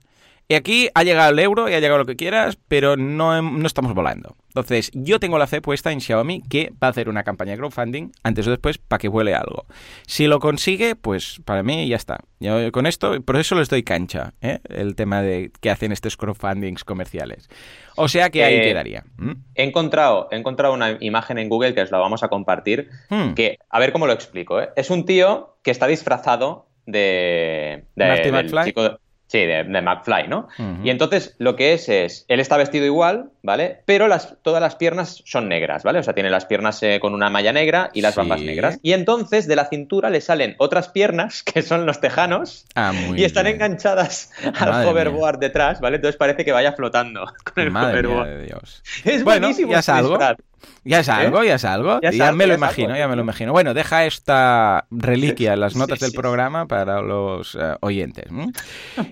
Y 0.52 0.56
aquí 0.56 0.90
ha 0.96 1.04
llegado 1.04 1.30
el 1.30 1.38
euro 1.38 1.70
y 1.70 1.76
ha 1.76 1.80
llegado 1.80 2.00
lo 2.00 2.08
que 2.08 2.16
quieras, 2.16 2.58
pero 2.68 2.98
no, 2.98 3.40
no 3.40 3.68
estamos 3.68 3.94
volando. 3.94 4.36
Entonces, 4.48 4.90
yo 4.96 5.20
tengo 5.20 5.38
la 5.38 5.46
fe 5.46 5.62
puesta 5.62 5.92
en 5.92 6.02
Xiaomi 6.02 6.42
que 6.50 6.74
va 6.82 6.88
a 6.88 6.90
hacer 6.90 7.08
una 7.08 7.22
campaña 7.24 7.52
de 7.52 7.60
crowdfunding 7.60 8.12
antes 8.24 8.48
o 8.48 8.50
después 8.50 8.80
para 8.80 8.98
que 8.98 9.10
vuele 9.10 9.36
algo. 9.36 9.68
Si 10.08 10.26
lo 10.26 10.40
consigue, 10.40 10.96
pues 10.96 11.40
para 11.46 11.62
mí 11.62 11.88
ya 11.88 11.98
está. 11.98 12.22
Yo 12.40 12.72
con 12.72 12.88
esto, 12.88 13.22
por 13.22 13.36
eso 13.38 13.54
les 13.54 13.70
doy 13.70 13.84
cancha, 13.84 14.34
¿eh? 14.42 14.58
el 14.70 14.96
tema 14.96 15.22
de 15.22 15.52
que 15.62 15.70
hacen 15.70 15.92
estos 15.92 16.18
crowdfundings 16.18 16.84
comerciales. 16.84 17.48
O 17.96 18.08
sea 18.08 18.32
que 18.32 18.44
ahí 18.44 18.56
Eh, 18.56 18.62
quedaría. 18.64 19.04
¿Mm? 19.18 19.34
He 19.54 19.64
encontrado, 19.66 20.30
he 20.32 20.36
encontrado 20.38 20.74
una 20.74 20.98
imagen 21.00 21.38
en 21.38 21.48
Google 21.48 21.76
que 21.76 21.82
os 21.84 21.92
la 21.92 22.00
vamos 22.00 22.24
a 22.24 22.28
compartir. 22.30 22.90
Hmm. 23.10 23.36
Que, 23.36 23.60
a 23.70 23.78
ver 23.78 23.92
cómo 23.92 24.08
lo 24.08 24.14
explico. 24.14 24.60
¿eh? 24.60 24.70
Es 24.76 24.90
un 24.90 25.06
tío 25.06 25.58
que 25.62 25.70
está 25.70 25.86
disfrazado 25.86 26.66
de. 26.88 27.84
de 27.96 28.08
¿Marty 28.08 28.24
del 28.24 28.32
McFly? 28.32 28.66
chico- 28.66 29.00
sí, 29.30 29.38
de, 29.40 29.64
de 29.64 29.82
McFly, 29.82 30.28
¿no? 30.28 30.50
Y 30.84 30.90
entonces 30.90 31.36
lo 31.38 31.56
que 31.56 31.72
es 31.74 31.88
es. 31.88 32.26
Él 32.28 32.42
está 32.42 32.58
vestido 32.58 32.86
igual, 32.86 33.30
¿vale? 33.44 33.80
Pero 33.86 34.08
las, 34.10 34.36
todas 34.42 34.62
las 34.62 34.76
piernas 34.76 35.22
son 35.26 35.48
negras, 35.48 35.84
¿vale? 35.84 36.00
O 36.00 36.04
sea, 36.04 36.14
tiene 36.14 36.30
las 36.30 36.46
piernas 36.46 36.84
eh, 36.84 37.00
con 37.00 37.14
una 37.14 37.30
malla 37.30 37.54
negra 37.54 37.90
y 37.94 38.02
las 38.02 38.16
Sí. 38.16 38.18
bambas 38.20 38.42
negras. 38.42 38.80
Y 38.82 38.92
entonces 38.94 39.48
de 39.48 39.56
la 39.56 39.66
cintura 39.66 40.10
le 40.10 40.20
salen 40.20 40.56
otras 40.58 40.90
piernas, 40.90 41.44
que 41.54 41.62
son 41.62 41.86
los 41.86 42.02
tejanos. 42.02 42.66
Ah, 42.76 42.92
muy 42.92 43.22
y 43.22 43.24
están 43.24 43.46
bien. 43.46 43.56
enganchadas 43.56 44.32
al 44.60 44.70
Madre 44.72 44.90
hoverboard 44.90 45.40
detrás, 45.40 45.80
¿vale? 45.80 45.96
Entonces 45.98 46.18
parece 46.18 46.44
que 46.44 46.52
vaya 46.52 46.74
flotando 46.74 47.26
con 47.54 47.64
el 47.64 47.72
Madre 47.72 48.04
mía 48.04 48.24
de 48.26 48.46
Dios. 48.46 48.84
Es 49.06 49.24
Bueno, 49.24 49.42
buenísimo 49.48 49.72
ya 49.72 49.82
salgo. 49.82 50.10
disfraz. 50.18 50.36
Ya 50.84 51.00
es 51.00 51.10
algo, 51.10 51.44
ya 51.44 51.56
es 51.56 51.66
algo. 51.66 52.00
Ya 52.02 52.32
me 52.32 52.46
lo 52.46 52.54
ya 52.54 52.58
imagino, 52.58 52.96
ya 52.98 53.08
me 53.08 53.16
lo 53.16 53.22
imagino. 53.22 53.52
Bueno, 53.52 53.74
deja 53.74 54.06
esta 54.06 54.86
reliquia 54.92 55.54
en 55.54 55.60
las 55.60 55.74
Sí, 55.74 55.80
notas 55.80 56.00
del 56.00 56.12
sí. 56.12 56.18
programa 56.18 56.68
para 56.68 57.02
los 57.02 57.56
eh, 57.56 57.76
oyentes. 57.82 58.26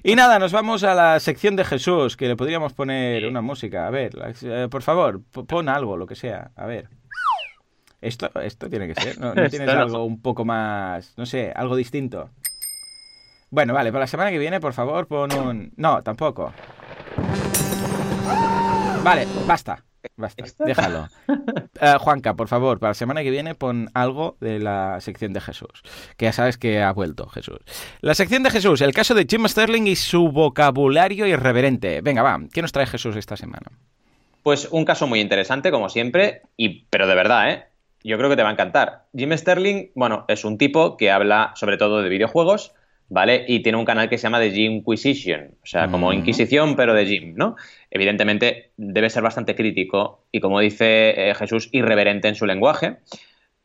Y 0.04 0.16
nada, 0.16 0.40
nos 0.40 0.52
vamos 0.52 0.84
a 0.84 0.94
la 0.94 1.20
sección 1.20 1.56
de 1.56 1.66
Jesús, 1.66 2.18
que 2.18 2.28
le 2.28 2.36
podríamos 2.36 2.74
poner 2.74 3.26
una 3.26 3.42
música. 3.42 3.88
A 3.88 3.90
ver, 3.90 4.12
eh, 4.44 4.68
por 4.70 4.82
favor, 4.82 5.22
pon 5.48 5.70
algo, 5.70 5.98
lo 5.98 6.06
que 6.08 6.16
sea. 6.16 6.52
A 6.56 6.66
ver. 6.66 6.90
Esto, 8.00 8.30
esto 8.42 8.70
tiene 8.70 8.88
que 8.88 8.96
ser. 9.02 9.20
¿No, 9.20 9.34
¿No 9.34 9.42
Esto 9.42 9.58
tienes 9.58 9.76
algo 9.76 10.04
un 10.06 10.22
poco 10.22 10.46
más, 10.46 11.14
no 11.18 11.26
sé, 11.26 11.52
algo 11.56 11.76
distinto? 11.76 12.30
Bueno, 13.50 13.74
vale, 13.74 13.92
para 13.92 14.04
la 14.04 14.08
semana 14.08 14.30
que 14.30 14.38
viene, 14.38 14.60
por 14.60 14.74
favor, 14.74 15.08
pon 15.08 15.34
un... 15.34 15.72
No, 15.78 16.04
tampoco. 16.04 16.54
Vale, 19.04 19.28
basta. 19.48 19.84
Basta, 20.16 20.44
déjalo. 20.60 21.08
Eh, 21.80 21.96
Juanca, 22.00 22.34
por 22.34 22.48
favor, 22.48 22.80
para 22.80 22.92
la 22.92 22.96
semana 22.96 23.22
que 23.22 23.30
viene 23.30 23.54
pon 23.54 23.92
algo 23.94 24.36
de 24.40 24.58
la 24.58 25.00
sección 25.00 25.32
de 25.32 25.42
Jesús. 25.42 25.84
Que 26.18 26.26
ya 26.26 26.34
sabes 26.34 26.58
que 26.58 26.82
ha 26.82 26.92
vuelto 26.92 27.28
Jesús. 27.28 27.60
La 28.02 28.16
sección 28.16 28.42
de 28.42 28.50
Jesús, 28.50 28.82
el 28.82 28.94
caso 28.94 29.14
de 29.14 29.28
Jim 29.30 29.48
Sterling 29.48 29.86
y 29.86 29.96
su 29.96 30.32
vocabulario 30.32 31.28
irreverente. 31.28 32.02
Venga, 32.02 32.24
va, 32.24 32.40
¿qué 32.52 32.64
nos 32.64 32.72
trae 32.72 32.88
Jesús 32.88 33.16
esta 33.16 33.38
semana? 33.38 33.68
Pues 34.42 34.70
un 34.72 34.86
caso 34.86 35.06
muy 35.06 35.20
interesante, 35.20 35.70
como 35.70 35.90
siempre, 35.90 36.42
y, 36.56 36.86
pero 36.86 37.06
de 37.06 37.14
verdad, 37.14 37.52
¿eh? 37.52 37.66
Yo 38.04 38.18
creo 38.18 38.30
que 38.30 38.38
te 38.38 38.44
va 38.44 38.50
a 38.50 38.54
encantar. 38.54 39.06
Jim 39.16 39.38
Sterling, 39.38 39.92
bueno, 39.94 40.26
es 40.28 40.46
un 40.46 40.58
tipo 40.58 40.98
que 40.98 41.12
habla 41.12 41.52
sobre 41.56 41.78
todo 41.78 42.02
de 42.02 42.10
videojuegos, 42.10 42.74
¿vale? 43.10 43.46
Y 43.48 43.62
tiene 43.62 43.78
un 43.78 43.86
canal 43.86 44.10
que 44.10 44.18
se 44.18 44.24
llama 44.24 44.40
The 44.40 44.52
Jimquisition, 44.52 45.52
o 45.62 45.66
sea, 45.66 45.88
como 45.90 46.08
Ujú. 46.08 46.18
Inquisición, 46.18 46.76
pero 46.76 46.94
de 46.94 47.06
Jim, 47.06 47.36
¿no? 47.36 47.56
Evidentemente 47.90 48.72
debe 48.78 49.10
ser 49.10 49.24
bastante 49.24 49.56
crítico 49.56 50.26
y, 50.32 50.40
como 50.40 50.60
dice 50.60 51.30
eh, 51.30 51.34
Jesús, 51.36 51.70
irreverente 51.72 52.28
en 52.28 52.36
su 52.36 52.46
lenguaje. 52.46 52.98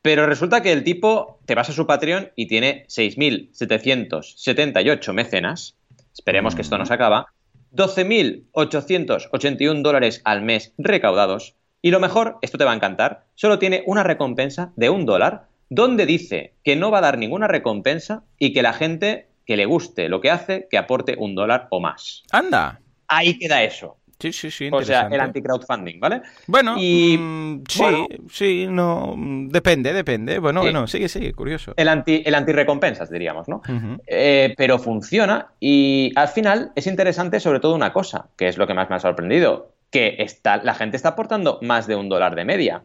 Pero 0.01 0.27
resulta 0.27 0.63
que 0.63 0.73
el 0.73 0.85
tipo 0.85 1.41
te 1.47 1.55
vas 1.55 1.69
a 1.71 1.73
su 1.73 1.87
Patreon 1.87 2.31
y 2.35 2.47
tiene 2.47 2.87
6.778 2.89 5.13
mecenas. 5.13 5.77
Esperemos 6.13 6.57
que 6.57 6.63
esto 6.63 6.79
no 6.79 6.87
se 6.87 6.95
acaba. 6.95 7.27
12.881 7.73 9.83
dólares 9.83 10.21
al 10.25 10.43
mes 10.43 10.73
recaudados. 10.77 11.55
Y 11.81 11.91
lo 11.91 12.01
mejor, 12.01 12.39
esto 12.43 12.59
te 12.59 12.65
va 12.65 12.73
a 12.73 12.77
encantar, 12.77 13.25
solo 13.35 13.59
tiene 13.59 13.83
una 13.87 14.03
recompensa 14.03 14.73
de 14.77 14.91
un 14.91 15.07
dólar, 15.07 15.47
donde 15.69 16.05
dice 16.05 16.55
que 16.63 16.77
no 16.77 16.91
va 16.91 16.99
a 16.99 17.03
dar 17.03 17.19
ninguna 17.19 17.49
recompensa 17.49 18.25
y 18.39 18.53
que 18.53 18.63
la 18.63 18.73
gente 18.73 19.27
que 19.47 19.57
le 19.57 19.65
guste 19.67 20.09
lo 20.09 20.21
que 20.21 20.31
hace, 20.31 20.67
que 20.71 20.79
aporte 20.79 21.15
un 21.19 21.35
dólar 21.35 21.67
o 21.71 21.81
más. 21.81 22.23
Anda. 22.31 22.81
Ahí 23.09 23.39
queda 23.39 23.63
eso. 23.63 23.99
Sí, 24.19 24.33
sí, 24.33 24.53
sí. 24.53 24.69
O 24.71 24.81
sea, 24.85 25.09
el 25.11 25.21
anti-crowdfunding, 25.21 25.99
¿vale? 25.99 26.23
Bueno, 26.47 26.77
y- 26.79 27.19
mm, 27.19 27.65
sí, 27.69 27.79
bueno. 27.81 28.07
sí, 28.31 28.67
no. 28.71 29.17
Depende, 29.49 29.93
depende. 29.93 30.39
Bueno, 30.39 30.61
Sí. 30.61 30.67
bueno, 30.67 30.87
sigue, 30.87 31.09
sigue, 31.09 31.33
curioso. 31.33 31.73
El 31.77 31.89
anti, 31.89 32.23
el 32.25 32.33
anti-recompensas, 32.37 33.11
diríamos, 33.11 33.49
¿no? 33.49 33.63
Eh, 34.07 34.55
pero 34.57 34.79
funciona 34.79 35.49
y 35.59 36.13
al 36.15 36.29
final 36.29 36.71
es 36.77 36.87
interesante 36.87 37.41
sobre 37.41 37.59
todo 37.59 37.75
una 37.75 37.93
cosa, 37.93 38.29
que 38.37 38.47
es 38.47 38.57
lo 38.59 38.69
que 38.69 38.75
más 38.75 38.89
me 38.89 38.95
ha 38.95 39.01
sorprendido, 39.01 39.73
que 39.91 40.15
está, 40.21 40.59
la 40.59 40.75
gente 40.75 40.97
está 40.97 41.11
aportando 41.11 41.59
más 41.61 41.89
de 41.89 41.97
un 41.97 42.09
dólar 42.09 42.37
de 42.37 42.45
media. 42.45 42.85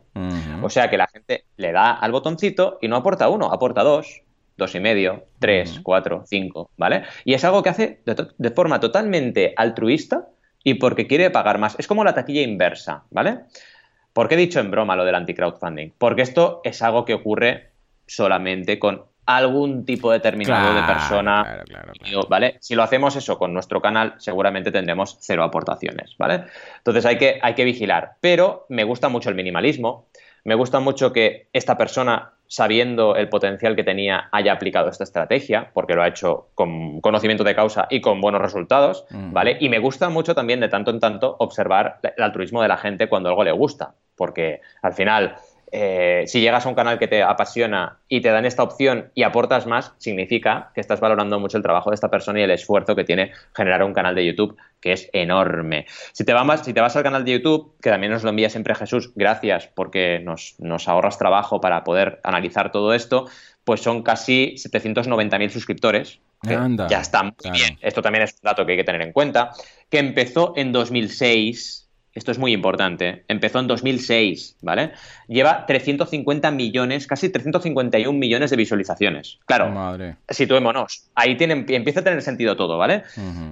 O 0.64 0.72
sea 0.72 0.90
que 0.90 0.98
la 0.98 1.06
gente 1.08 1.44
le 1.56 1.72
da 1.72 1.92
al 1.92 2.12
botoncito 2.12 2.80
y 2.82 2.88
no 2.88 2.96
aporta 2.96 3.30
uno, 3.30 3.54
aporta 3.54 3.84
dos, 3.84 4.24
dos 4.58 4.76
y 4.76 4.80
medio, 4.80 5.26
tres, 5.40 5.80
cuatro, 5.84 6.24
cinco, 6.26 6.72
¿vale? 6.78 7.04
Y 7.24 7.34
es 7.34 7.44
algo 7.46 7.64
que 7.64 7.70
hace 7.70 8.02
de, 8.06 8.52
forma 8.52 8.80
totalmente 8.80 9.54
altruista 9.56 10.28
y 10.64 10.76
porque 10.76 11.08
quiere 11.08 11.30
pagar 11.30 11.60
más. 11.60 11.76
Es 11.80 11.88
como 11.88 12.04
la 12.04 12.14
taquilla 12.14 12.42
inversa, 12.42 13.04
¿vale? 13.12 13.40
¿Por 14.14 14.28
qué 14.28 14.36
he 14.36 14.38
dicho 14.38 14.60
en 14.60 14.72
broma 14.72 14.96
lo 14.96 15.06
del 15.06 15.16
anti-crowdfunding? 15.16 15.92
Porque 15.98 16.24
esto 16.24 16.62
es 16.64 16.82
algo 16.82 17.06
que 17.06 17.14
ocurre 17.14 17.70
solamente 18.08 18.80
con 18.80 19.06
algún 19.28 19.86
tipo 19.86 20.10
determinado 20.12 20.74
de 20.74 20.82
persona 20.84 21.44
claro, 21.44 21.94
claro, 21.94 22.28
¿vale? 22.30 22.58
Si 22.62 22.76
lo 22.76 22.82
hacemos 22.82 23.16
eso 23.18 23.38
con 23.38 23.54
nuestro 23.54 23.82
canal, 23.82 24.16
seguramente 24.18 24.72
tendremos 24.72 25.18
cero 25.20 25.44
aportaciones, 25.44 26.16
¿vale? 26.18 26.46
Entonces 26.78 27.06
hay 27.06 27.18
que, 27.18 27.38
hay 27.42 27.54
que 27.54 27.66
vigilar. 27.66 28.14
Pero 28.22 28.66
me 28.70 28.86
gusta 28.86 29.10
mucho 29.10 29.30
el 29.30 29.36
minimalismo, 29.36 30.08
me 30.48 30.56
gusta 30.56 30.80
mucho 30.80 31.12
que 31.12 31.50
esta 31.52 31.78
persona, 31.78 32.32
sabiendo 32.48 33.18
el 33.18 33.28
potencial 33.28 33.76
que 33.76 33.84
tenía, 33.84 34.30
haya 34.32 34.54
aplicado 34.54 34.88
esta 34.88 35.04
estrategia, 35.04 35.72
porque 35.74 35.94
lo 35.94 36.04
ha 36.04 36.08
hecho 36.08 36.48
con 36.56 37.02
conocimiento 37.02 37.44
de 37.44 37.54
causa 37.54 37.88
y 37.90 38.00
con 38.00 38.22
buenos 38.22 38.42
resultados, 38.42 39.04
Ujú. 39.12 39.34
¿vale? 39.34 39.58
Y 39.60 39.68
me 39.68 39.80
gusta 39.80 40.08
mucho 40.08 40.36
también 40.36 40.62
de 40.62 40.70
tanto 40.70 40.92
en 40.92 41.02
tanto 41.02 41.36
observar 41.40 42.00
el 42.02 42.24
altruismo 42.24 42.62
de 42.62 42.70
la 42.70 42.78
gente 42.78 43.10
cuando 43.10 43.28
algo 43.28 43.44
le 43.44 43.52
gusta, 43.52 43.96
porque 44.16 44.62
al 44.82 44.94
final... 44.94 45.36
eh, 45.72 46.24
si 46.28 46.40
llegas 46.40 46.66
a 46.66 46.70
un 46.70 46.76
canal 46.76 46.98
que 46.98 47.08
te 47.08 47.22
apasiona 47.24 48.00
y 48.08 48.22
te 48.22 48.30
dan 48.30 48.46
esta 48.46 48.64
opción 48.64 49.12
y 49.16 49.24
aportas 49.24 49.66
más, 49.66 49.94
significa 49.98 50.72
que 50.74 50.82
estás 50.82 51.00
valorando 51.00 51.40
mucho 51.40 51.58
el 51.58 51.64
trabajo 51.64 51.90
de 51.90 51.96
esta 51.96 52.10
persona 52.10 52.40
y 52.40 52.44
el 52.44 52.52
esfuerzo 52.52 52.96
que 52.96 53.04
tiene 53.04 53.32
generar 53.54 53.84
un 53.84 53.94
canal 53.94 54.16
de 54.16 54.26
YouTube 54.26 54.58
que 54.80 54.94
es 54.94 55.10
enorme. 55.12 55.86
Si 56.14 56.24
te, 56.24 56.34
vas, 56.34 56.64
si 56.64 56.74
te 56.74 56.82
vas 56.82 56.96
al 56.96 57.04
canal 57.04 57.26
de 57.26 57.34
YouTube, 57.34 57.76
que 57.82 57.90
también 57.90 58.14
nos 58.14 58.24
lo 58.24 58.30
envía 58.30 58.50
siempre 58.50 58.76
Jesús, 58.76 59.12
gracias 59.16 59.68
porque 59.74 60.20
nos, 60.20 60.56
nos 60.60 60.88
ahorras 60.88 61.18
trabajo 61.18 61.60
para 61.60 61.84
poder 61.84 62.22
analizar 62.24 62.72
todo 62.72 62.94
esto, 62.94 63.26
pues 63.64 63.82
son 63.82 64.04
casi 64.04 64.56
790.000 64.56 65.50
suscriptores. 65.50 66.20
que 66.42 66.54
Anda, 66.54 66.88
ya 66.88 67.02
está 67.02 67.24
muy 67.24 67.34
claro. 67.34 67.58
bien. 67.58 67.78
Esto 67.82 68.02
también 68.02 68.24
es 68.24 68.34
un 68.34 68.40
dato 68.44 68.66
que 68.66 68.74
hay 68.74 68.78
que 68.78 68.84
tener 68.86 69.02
en 69.02 69.12
cuenta. 69.12 69.52
Que 69.90 70.00
empezó 70.00 70.54
en 70.56 70.72
2006. 70.72 71.87
Esto 72.18 72.32
es 72.32 72.40
muy 72.40 72.52
importante. 72.52 73.24
Empezó 73.28 73.60
en 73.60 73.68
2006, 73.68 74.58
¿vale? 74.62 74.94
Lleva 75.28 75.68
350 75.68 76.50
millones, 76.50 77.06
casi 77.06 77.30
351 77.30 78.18
millones 78.18 78.50
de 78.50 78.58
visualizaciones. 78.58 79.38
Claro, 79.46 79.70
Madre. 79.70 80.16
situémonos. 80.28 81.04
Ahí 81.14 81.38
tiene, 81.38 81.64
empieza 81.68 82.00
a 82.00 82.04
tener 82.04 82.24
sentido 82.24 82.56
todo, 82.56 82.80
¿vale? 82.80 83.04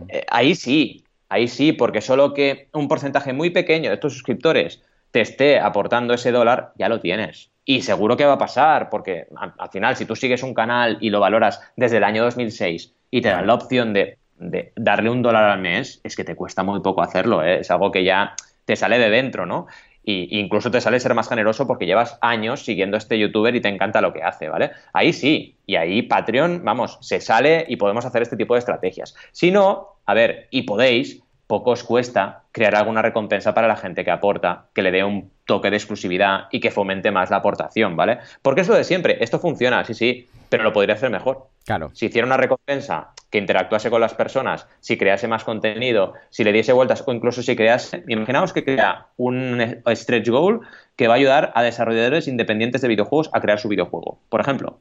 Eh, 0.09 0.25
ahí 0.31 0.55
sí, 0.55 1.03
ahí 1.29 1.47
sí, 1.47 1.73
porque 1.73 2.01
solo 2.01 2.33
que 2.33 2.67
un 2.73 2.87
porcentaje 2.87 3.33
muy 3.33 3.51
pequeño 3.51 3.91
de 3.91 3.97
tus 3.97 4.13
suscriptores 4.13 4.81
te 5.11 5.21
esté 5.21 5.59
aportando 5.59 6.15
ese 6.15 6.31
dólar, 6.31 6.73
ya 6.75 6.89
lo 6.89 6.99
tienes. 6.99 7.51
Y 7.65 7.83
seguro 7.83 8.17
que 8.17 8.25
va 8.25 8.33
a 8.33 8.39
pasar, 8.39 8.89
porque 8.89 9.27
al, 9.37 9.53
al 9.59 9.69
final, 9.69 9.95
si 9.95 10.05
tú 10.05 10.15
sigues 10.15 10.41
un 10.41 10.55
canal 10.55 10.97
y 11.01 11.11
lo 11.11 11.19
valoras 11.19 11.61
desde 11.75 11.97
el 11.97 12.03
año 12.03 12.23
2006 12.23 12.95
y 13.11 13.21
te 13.21 13.29
dan 13.29 13.45
la 13.45 13.53
opción 13.53 13.93
de, 13.93 14.17
de 14.37 14.73
darle 14.75 15.09
un 15.09 15.21
dólar 15.21 15.45
al 15.45 15.61
mes, 15.61 16.01
es 16.03 16.15
que 16.15 16.23
te 16.23 16.35
cuesta 16.35 16.63
muy 16.63 16.81
poco 16.81 17.01
hacerlo, 17.01 17.43
¿eh? 17.43 17.59
es 17.59 17.71
algo 17.71 17.91
que 17.91 18.03
ya 18.03 18.35
te 18.65 18.75
sale 18.75 18.99
de 18.99 19.09
dentro, 19.09 19.45
¿no? 19.45 19.67
Y 20.03 20.39
incluso 20.39 20.69
te 20.69 20.81
sale 20.81 20.99
ser 20.99 21.15
más 21.15 21.29
generoso 21.29 21.65
porque 21.65 21.87
llevas 21.87 22.19
años 22.21 22.63
siguiendo 22.63 22.95
a 22.95 22.99
este 22.99 23.17
youtuber 23.17 23.55
y 23.55 23.61
te 23.61 23.69
encanta 23.69 24.01
lo 24.01 24.13
que 24.13 24.21
hace, 24.21 24.49
¿vale? 24.49 24.71
Ahí 24.93 25.13
sí, 25.13 25.55
y 25.65 25.77
ahí 25.77 26.03
Patreon, 26.03 26.63
vamos, 26.63 26.99
se 27.01 27.19
sale 27.21 27.65
y 27.67 27.77
podemos 27.77 28.05
hacer 28.05 28.21
este 28.21 28.37
tipo 28.37 28.53
de 28.53 28.59
estrategias. 28.59 29.15
Si 29.31 29.49
no, 29.49 29.95
a 30.05 30.13
ver, 30.13 30.47
y 30.51 30.61
podéis, 30.61 31.23
poco 31.47 31.71
os 31.71 31.83
cuesta 31.83 32.43
crear 32.51 32.75
alguna 32.75 33.01
recompensa 33.01 33.53
para 33.53 33.67
la 33.67 33.75
gente 33.75 34.03
que 34.03 34.11
aporta, 34.11 34.65
que 34.73 34.83
le 34.83 34.91
dé 34.91 35.03
un 35.03 35.31
toque 35.45 35.71
de 35.71 35.77
exclusividad 35.77 36.47
y 36.51 36.59
que 36.59 36.71
fomente 36.71 37.11
más 37.11 37.31
la 37.31 37.37
aportación, 37.37 37.95
¿vale? 37.95 38.19
Porque 38.41 38.61
es 38.61 38.67
lo 38.67 38.75
de 38.75 38.83
siempre, 38.83 39.17
esto 39.21 39.39
funciona, 39.39 39.83
sí, 39.85 39.93
sí, 39.93 40.27
pero 40.49 40.63
lo 40.63 40.73
podría 40.73 40.95
hacer 40.95 41.09
mejor. 41.09 41.47
Claro. 41.65 41.89
Si 41.93 42.05
hiciera 42.05 42.27
una 42.27 42.37
recompensa 42.37 43.13
que 43.31 43.39
interactuase 43.39 43.89
con 43.89 43.99
las 43.99 44.13
personas, 44.13 44.67
si 44.79 44.97
crease 44.97 45.27
más 45.27 45.43
contenido, 45.43 46.13
si 46.29 46.43
le 46.43 46.53
diese 46.53 46.73
vueltas 46.73 47.03
o 47.05 47.11
incluso 47.11 47.41
si 47.41 47.55
crease, 47.55 48.03
imaginaos 48.07 48.53
que 48.53 48.63
crea 48.63 49.07
un 49.17 49.81
stretch 49.95 50.29
goal 50.29 50.61
que 50.95 51.07
va 51.07 51.15
a 51.15 51.17
ayudar 51.17 51.51
a 51.55 51.63
desarrolladores 51.63 52.27
independientes 52.27 52.81
de 52.81 52.87
videojuegos 52.87 53.31
a 53.33 53.41
crear 53.41 53.59
su 53.59 53.67
videojuego, 53.67 54.19
por 54.29 54.41
ejemplo. 54.41 54.79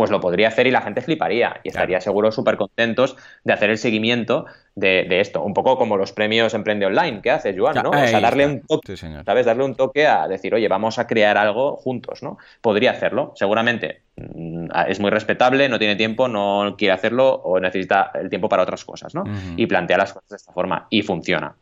Pues 0.00 0.10
lo 0.10 0.18
podría 0.18 0.48
hacer 0.48 0.66
y 0.66 0.70
la 0.70 0.80
gente 0.80 1.02
fliparía 1.02 1.60
y 1.62 1.68
estaría 1.68 2.00
seguro 2.00 2.32
súper 2.32 2.56
contentos 2.56 3.18
de 3.44 3.52
hacer 3.52 3.68
el 3.68 3.76
seguimiento 3.76 4.46
de, 4.74 5.20
esto. 5.20 5.42
Un 5.42 5.52
poco 5.52 5.76
como 5.76 5.98
los 5.98 6.14
premios 6.14 6.54
Emprende 6.54 6.86
Online 6.86 7.20
que 7.20 7.30
haces, 7.30 7.54
Joan, 7.54 7.82
¿no? 7.82 7.90
O 7.90 8.06
sea, 8.06 8.18
darle 8.18 8.46
un 8.46 8.62
toque, 8.62 8.96
¿sabes? 8.96 9.44
Darle 9.44 9.62
un 9.62 9.74
toque 9.74 10.06
a 10.06 10.26
decir, 10.26 10.54
oye, 10.54 10.68
vamos 10.68 10.98
a 10.98 11.06
crear 11.06 11.36
algo 11.36 11.76
juntos, 11.76 12.22
¿no? 12.22 12.38
Podría 12.62 12.92
hacerlo, 12.92 13.34
seguramente. 13.36 14.00
Mm, 14.16 14.68
es 14.88 15.00
muy 15.00 15.10
respetable, 15.10 15.68
no 15.68 15.78
tiene 15.78 15.96
tiempo, 15.96 16.28
no 16.28 16.76
quiere 16.78 16.94
hacerlo 16.94 17.28
o 17.28 17.60
necesita 17.60 18.10
el 18.14 18.30
tiempo 18.30 18.48
para 18.48 18.62
otras 18.62 18.82
cosas, 18.86 19.14
¿no? 19.14 19.24
Y 19.56 19.66
plantea 19.66 19.98
las 19.98 20.14
cosas 20.14 20.30
de 20.30 20.36
esta 20.36 20.52
forma 20.52 20.86
y 20.88 21.02
funciona. 21.02 21.56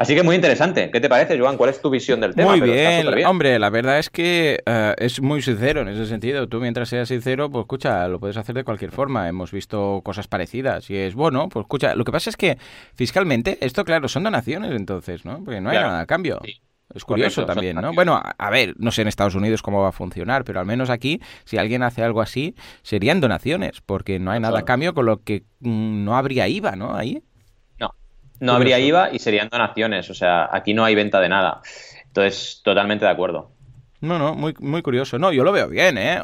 Así 0.00 0.14
que 0.14 0.22
muy 0.22 0.34
interesante. 0.34 0.90
¿Qué 0.90 0.98
te 0.98 1.10
parece, 1.10 1.38
Joan? 1.38 1.58
¿Cuál 1.58 1.68
es 1.68 1.82
tu 1.82 1.90
visión 1.90 2.20
del 2.20 2.34
tema? 2.34 2.56
Muy 2.56 2.60
bien. 2.62 3.06
Hombre, 3.26 3.58
la 3.58 3.68
verdad 3.68 3.98
es 3.98 4.08
que 4.08 4.58
eh, 4.64 4.94
es 4.96 5.20
muy 5.20 5.42
sincero 5.42 5.82
en 5.82 5.88
ese 5.88 6.06
sentido. 6.06 6.48
Tú 6.48 6.58
mientras 6.58 6.88
seas 6.88 7.08
sincero, 7.08 7.50
pues 7.50 7.64
escucha, 7.64 8.08
lo 8.08 8.18
puedes 8.18 8.38
hacer 8.38 8.54
de 8.54 8.64
cualquier 8.64 8.92
forma. 8.92 9.28
Hemos 9.28 9.52
visto 9.52 10.00
cosas 10.02 10.26
parecidas 10.26 10.88
y 10.88 10.96
es 10.96 11.14
bueno, 11.14 11.50
pues 11.50 11.64
escucha. 11.64 11.94
Lo 11.96 12.04
que 12.04 12.12
pasa 12.12 12.30
es 12.30 12.38
que 12.38 12.56
fiscalmente, 12.94 13.58
esto 13.60 13.84
claro, 13.84 14.08
son 14.08 14.22
donaciones 14.22 14.70
entonces, 14.72 15.26
¿no? 15.26 15.44
Porque 15.44 15.60
no 15.60 15.68
hay 15.68 15.76
nada 15.76 16.00
a 16.00 16.06
cambio. 16.06 16.40
Es 16.94 17.04
curioso 17.04 17.44
también, 17.44 17.76
¿no? 17.76 17.92
Bueno, 17.92 18.18
a, 18.38 18.50
ver, 18.50 18.74
no 18.78 18.92
sé 18.92 19.02
en 19.02 19.08
Estados 19.08 19.34
Unidos 19.34 19.60
cómo 19.60 19.82
va 19.82 19.90
a 19.90 19.92
funcionar, 19.92 20.44
pero 20.44 20.60
al 20.60 20.66
menos 20.66 20.88
aquí, 20.88 21.20
si 21.44 21.58
alguien 21.58 21.82
hace 21.82 22.02
algo 22.02 22.22
así, 22.22 22.54
serían 22.82 23.20
donaciones, 23.20 23.82
porque 23.84 24.18
no 24.18 24.30
hay 24.30 24.40
nada 24.40 24.60
a 24.60 24.64
cambio, 24.64 24.94
con 24.94 25.04
lo 25.04 25.22
que 25.22 25.44
mm, 25.60 26.04
no 26.04 26.16
habría 26.16 26.48
IVA, 26.48 26.74
¿no? 26.74 26.96
Ahí. 26.96 27.22
No, 28.40 28.54
habría 28.54 28.78
IVA 28.78 29.10
y 29.12 29.18
serían 29.18 29.48
donaciones, 29.48 30.08
o 30.10 30.14
sea, 30.14 30.48
aquí 30.50 30.74
no 30.74 30.84
hay 30.84 30.94
venta 30.94 31.20
de 31.20 31.28
nada. 31.28 31.60
Entonces, 32.06 32.60
totalmente 32.64 33.04
de 33.04 33.10
acuerdo. 33.10 33.52
No, 34.00 34.18
no, 34.18 34.34
muy, 34.34 34.54
muy 34.60 34.80
curioso. 34.80 35.18
No, 35.18 35.30
yo 35.30 35.44
lo 35.44 35.52
veo 35.52 35.68
bien, 35.68 35.98
¿eh? 35.98 36.22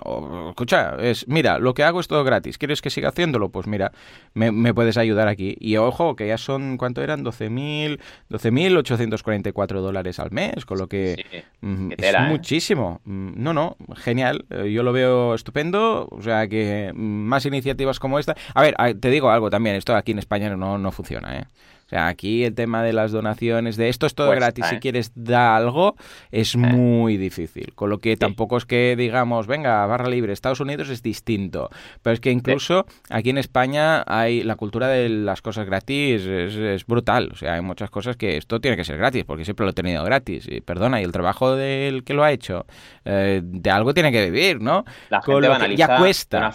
escucha, 0.49 0.97
es, 0.99 1.29
mira, 1.29 1.59
lo 1.59 1.75
que 1.75 1.83
hago 1.83 2.01
es 2.01 2.09
todo 2.09 2.25
gratis. 2.25 2.57
¿Quieres 2.57 2.81
que 2.81 2.89
siga 2.89 3.11
haciéndolo? 3.11 3.51
Pues 3.51 3.67
mira, 3.67 3.93
me, 4.33 4.73
puedes 4.73 4.97
ayudar 4.97 5.29
aquí. 5.29 5.57
Y 5.61 5.77
ojo, 5.77 6.17
que 6.17 6.27
ya 6.27 6.39
son, 6.39 6.79
¿cuánto 6.79 7.03
eran? 7.03 7.23
12.000, 7.23 8.01
12.844 8.31 9.81
dólares 9.81 10.19
al 10.19 10.31
mes, 10.31 10.65
con 10.65 10.79
lo 10.79 10.89
que 10.89 11.45
mm, 11.61 11.93
es 11.99 12.15
¿eh? 12.15 12.21
muchísimo. 12.21 13.03
Mm, 13.05 13.43
no, 13.43 13.53
no, 13.53 13.77
genial. 13.97 14.47
Eh, 14.49 14.73
yo 14.73 14.83
lo 14.83 14.95
veo 14.95 15.35
estupendo. 15.35 16.09
O 16.11 16.23
sea, 16.23 16.49
que 16.49 16.93
mm, 16.95 16.99
más 16.99 17.45
iniciativas 17.45 18.01
como 18.01 18.19
esta. 18.19 18.35
A 18.55 18.63
ver, 18.63 18.75
te 18.99 19.11
digo 19.11 19.31
algo 19.31 19.51
también, 19.51 19.77
esto 19.77 19.95
aquí 19.95 20.13
en 20.13 20.19
España 20.19 20.57
no, 20.57 20.79
no 20.79 20.93
funciona, 20.93 21.37
¿eh? 21.37 21.45
O 21.87 21.89
sea, 21.89 22.09
aquí 22.09 22.43
el 22.43 22.53
tema 22.57 22.83
de 22.83 22.93
las 22.93 23.13
donaciones, 23.13 23.77
de 23.77 23.89
esto 23.89 24.07
es 24.07 24.15
todo 24.17 24.31
gratis, 24.31 24.67
si 24.67 24.75
¿eh? 24.75 24.81
quieres 24.81 25.13
dar 25.15 25.63
algo, 25.63 25.95
es 26.33 26.57
muy 26.57 27.17
difícil. 27.17 27.75
Con 27.77 27.91
lo 27.91 27.99
que 27.99 28.17
tampoco 28.17 28.57
es 28.57 28.65
que 28.67 28.97
digamos, 28.97 29.47
venga, 29.47 29.87
barra 29.87 30.09
libre, 30.09 30.33
Estados 30.33 30.59
Unidos 30.59 30.89
es 30.89 31.01
distinto. 31.01 31.71
Pero 32.03 32.15
es 32.15 32.19
que 32.19 32.33
incluso 32.33 32.87
aquí 33.09 33.31
en 33.31 33.39
España 33.39 34.03
hay 34.09 34.43
la 34.43 34.57
cultura 34.57 34.89
de 34.89 35.09
las 35.09 35.43
cosas 35.43 35.65
gratis, 35.65 36.27
es, 36.27 36.87
brutal. 36.87 37.31
O 37.33 37.37
sea, 37.37 37.55
hay 37.55 37.61
muchas 37.61 37.89
cosas 37.89 38.17
que 38.17 38.37
esto 38.37 38.61
tiene 38.61 38.77
que 38.77 38.83
ser 38.83 38.99
gratis, 38.99 39.25
porque 39.25 39.45
siempre 39.45 39.63
lo 39.65 39.71
he 39.71 39.75
tenido 39.75 40.03
gratis. 40.03 40.49
Y 40.49 40.63
perdona, 40.63 41.01
y 41.01 41.05
el 41.05 41.13
trabajo 41.13 41.55
del 41.55 42.03
que 42.03 42.15
lo 42.15 42.25
ha 42.25 42.33
hecho, 42.33 42.67
eh, 43.05 43.43
de 43.45 43.71
algo 43.71 43.95
tiene 43.95 44.11
que 44.11 44.29
vivir, 44.29 44.61
¿no? 44.61 44.85
La 45.09 45.21
Con 45.21 45.41
lo 45.41 45.57
que 45.57 45.77
ya 45.77 45.99
cuesta 45.99 46.53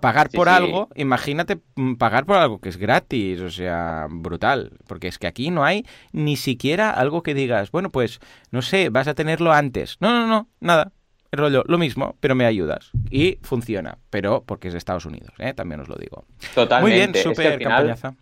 pagar 0.00 0.28
por 0.30 0.48
algo, 0.48 0.88
imagínate 0.96 1.60
mm, 1.76 1.94
pagar 1.94 2.26
por 2.26 2.36
algo 2.36 2.60
que 2.60 2.68
es 2.68 2.76
gratis, 2.76 3.40
o 3.40 3.50
sea, 3.50 4.08
brutal 4.10 4.71
porque 4.86 5.08
es 5.08 5.18
que 5.18 5.26
aquí 5.26 5.50
no 5.50 5.64
hay 5.64 5.84
ni 6.12 6.36
siquiera 6.36 6.90
algo 6.90 7.22
que 7.22 7.34
digas, 7.34 7.70
bueno, 7.70 7.90
pues, 7.90 8.20
no 8.50 8.62
sé, 8.62 8.88
vas 8.88 9.08
a 9.08 9.14
tenerlo 9.14 9.52
antes. 9.52 9.96
No, 10.00 10.10
no, 10.10 10.26
no, 10.26 10.48
nada. 10.60 10.92
El 11.30 11.38
rollo, 11.38 11.64
lo 11.66 11.78
mismo, 11.78 12.16
pero 12.20 12.34
me 12.34 12.44
ayudas. 12.44 12.90
Y 13.10 13.38
funciona, 13.42 13.96
pero 14.10 14.44
porque 14.44 14.68
es 14.68 14.74
de 14.74 14.78
Estados 14.78 15.06
Unidos, 15.06 15.32
¿eh? 15.38 15.54
también 15.54 15.80
os 15.80 15.88
lo 15.88 15.96
digo. 15.96 16.26
Totalmente. 16.54 16.98
Muy 16.98 17.12
bien, 17.12 17.22
súper 17.22 17.58
campañaza. 17.58 18.14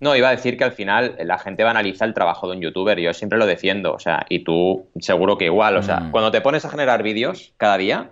No, 0.00 0.14
iba 0.14 0.28
a 0.28 0.30
decir 0.30 0.56
que 0.58 0.64
al 0.64 0.72
final 0.72 1.16
la 1.24 1.38
gente 1.38 1.62
va 1.62 1.70
a 1.70 1.72
analizar 1.72 2.06
el 2.06 2.14
trabajo 2.14 2.48
de 2.48 2.56
un 2.56 2.62
youtuber, 2.62 2.98
yo 3.00 3.14
siempre 3.14 3.38
lo 3.38 3.46
defiendo, 3.46 3.94
o 3.94 3.98
sea, 3.98 4.26
y 4.28 4.44
tú 4.44 4.88
seguro 5.00 5.38
que 5.38 5.46
igual, 5.46 5.76
o 5.76 5.82
sea, 5.82 6.00
mm. 6.00 6.10
cuando 6.10 6.30
te 6.30 6.42
pones 6.42 6.64
a 6.64 6.70
generar 6.70 7.02
vídeos 7.02 7.54
cada 7.56 7.78
día, 7.78 8.10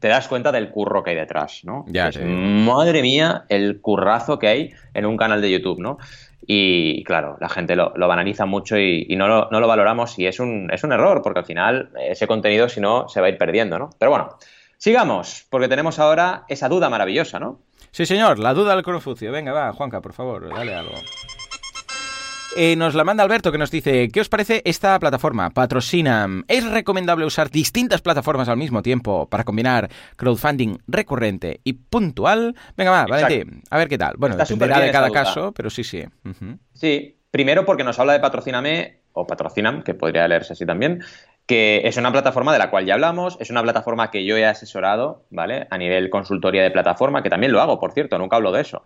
te 0.00 0.08
das 0.08 0.28
cuenta 0.28 0.52
del 0.52 0.70
curro 0.70 1.02
que 1.02 1.10
hay 1.10 1.16
detrás, 1.16 1.62
¿no? 1.64 1.84
Ya, 1.88 2.10
Madre 2.24 3.02
mía, 3.02 3.44
el 3.48 3.80
currazo 3.80 4.38
que 4.38 4.48
hay 4.48 4.70
en 4.94 5.06
un 5.06 5.16
canal 5.16 5.40
de 5.40 5.50
YouTube, 5.50 5.80
¿no? 5.80 5.98
Y 6.46 7.04
claro, 7.04 7.36
la 7.40 7.48
gente 7.48 7.76
lo, 7.76 7.92
banaliza 7.94 8.46
mucho 8.46 8.78
y, 8.78 9.06
no, 9.16 9.28
lo, 9.28 9.48
no, 9.50 9.60
lo, 9.60 9.66
valoramos 9.66 10.18
y 10.18 10.26
es 10.26 10.40
un, 10.40 10.70
es 10.72 10.84
un 10.84 10.92
error, 10.92 11.20
porque 11.22 11.40
al 11.40 11.44
final 11.44 11.90
ese 12.00 12.26
contenido, 12.26 12.68
si 12.68 12.80
no, 12.80 13.08
se 13.08 13.20
va 13.20 13.26
a 13.26 13.30
ir 13.30 13.38
perdiendo, 13.38 13.78
¿no? 13.78 13.90
Pero 13.98 14.10
bueno, 14.10 14.38
sigamos, 14.76 15.46
porque 15.50 15.68
tenemos 15.68 15.98
ahora 15.98 16.44
esa 16.48 16.68
duda 16.68 16.88
maravillosa, 16.88 17.38
¿no? 17.38 17.60
Sí, 17.90 18.06
señor, 18.06 18.38
la 18.38 18.54
duda 18.54 18.74
del 18.74 18.84
Confucio. 18.84 19.32
Venga, 19.32 19.52
va, 19.52 19.72
Juanca, 19.72 20.00
por 20.00 20.12
favor, 20.12 20.48
dale 20.48 20.74
algo. 20.74 20.94
Eh, 22.60 22.74
nos 22.74 22.96
la 22.96 23.04
manda 23.04 23.22
Alberto 23.22 23.52
que 23.52 23.58
nos 23.58 23.70
dice, 23.70 24.08
¿qué 24.08 24.20
os 24.20 24.28
parece 24.28 24.62
esta 24.64 24.98
plataforma? 24.98 25.50
Patrocina. 25.50 26.26
¿Es 26.48 26.68
recomendable 26.68 27.24
usar 27.24 27.50
distintas 27.50 28.02
plataformas 28.02 28.48
al 28.48 28.56
mismo 28.56 28.82
tiempo 28.82 29.28
para 29.28 29.44
combinar 29.44 29.88
crowdfunding 30.16 30.78
recurrente 30.88 31.60
y 31.62 31.74
puntual? 31.74 32.56
Venga, 32.76 32.90
va, 32.90 33.06
Valentín, 33.06 33.62
a 33.70 33.78
ver 33.78 33.86
qué 33.86 33.96
tal. 33.96 34.16
Bueno, 34.18 34.36
dependerá 34.36 34.80
de 34.80 34.90
cada 34.90 35.08
caso, 35.10 35.52
pero 35.52 35.70
sí, 35.70 35.84
sí. 35.84 36.02
Sí, 36.74 37.16
primero 37.30 37.64
porque 37.64 37.84
nos 37.84 37.96
habla 38.00 38.14
de 38.14 38.18
Patrocíname, 38.18 39.02
o 39.12 39.24
Patrocinam, 39.24 39.84
que 39.84 39.94
podría 39.94 40.26
leerse 40.26 40.54
así 40.54 40.66
también, 40.66 41.04
que 41.46 41.82
es 41.84 41.96
una 41.96 42.10
plataforma 42.10 42.52
de 42.52 42.58
la 42.58 42.70
cual 42.70 42.86
ya 42.86 42.94
hablamos, 42.94 43.36
es 43.38 43.50
una 43.50 43.62
plataforma 43.62 44.10
que 44.10 44.24
yo 44.24 44.36
he 44.36 44.44
asesorado, 44.44 45.22
¿vale? 45.30 45.68
A 45.70 45.78
nivel 45.78 46.10
consultoría 46.10 46.64
de 46.64 46.72
plataforma, 46.72 47.22
que 47.22 47.30
también 47.30 47.52
lo 47.52 47.60
hago, 47.60 47.78
por 47.78 47.92
cierto, 47.92 48.18
nunca 48.18 48.34
hablo 48.34 48.50
de 48.50 48.62
eso. 48.62 48.82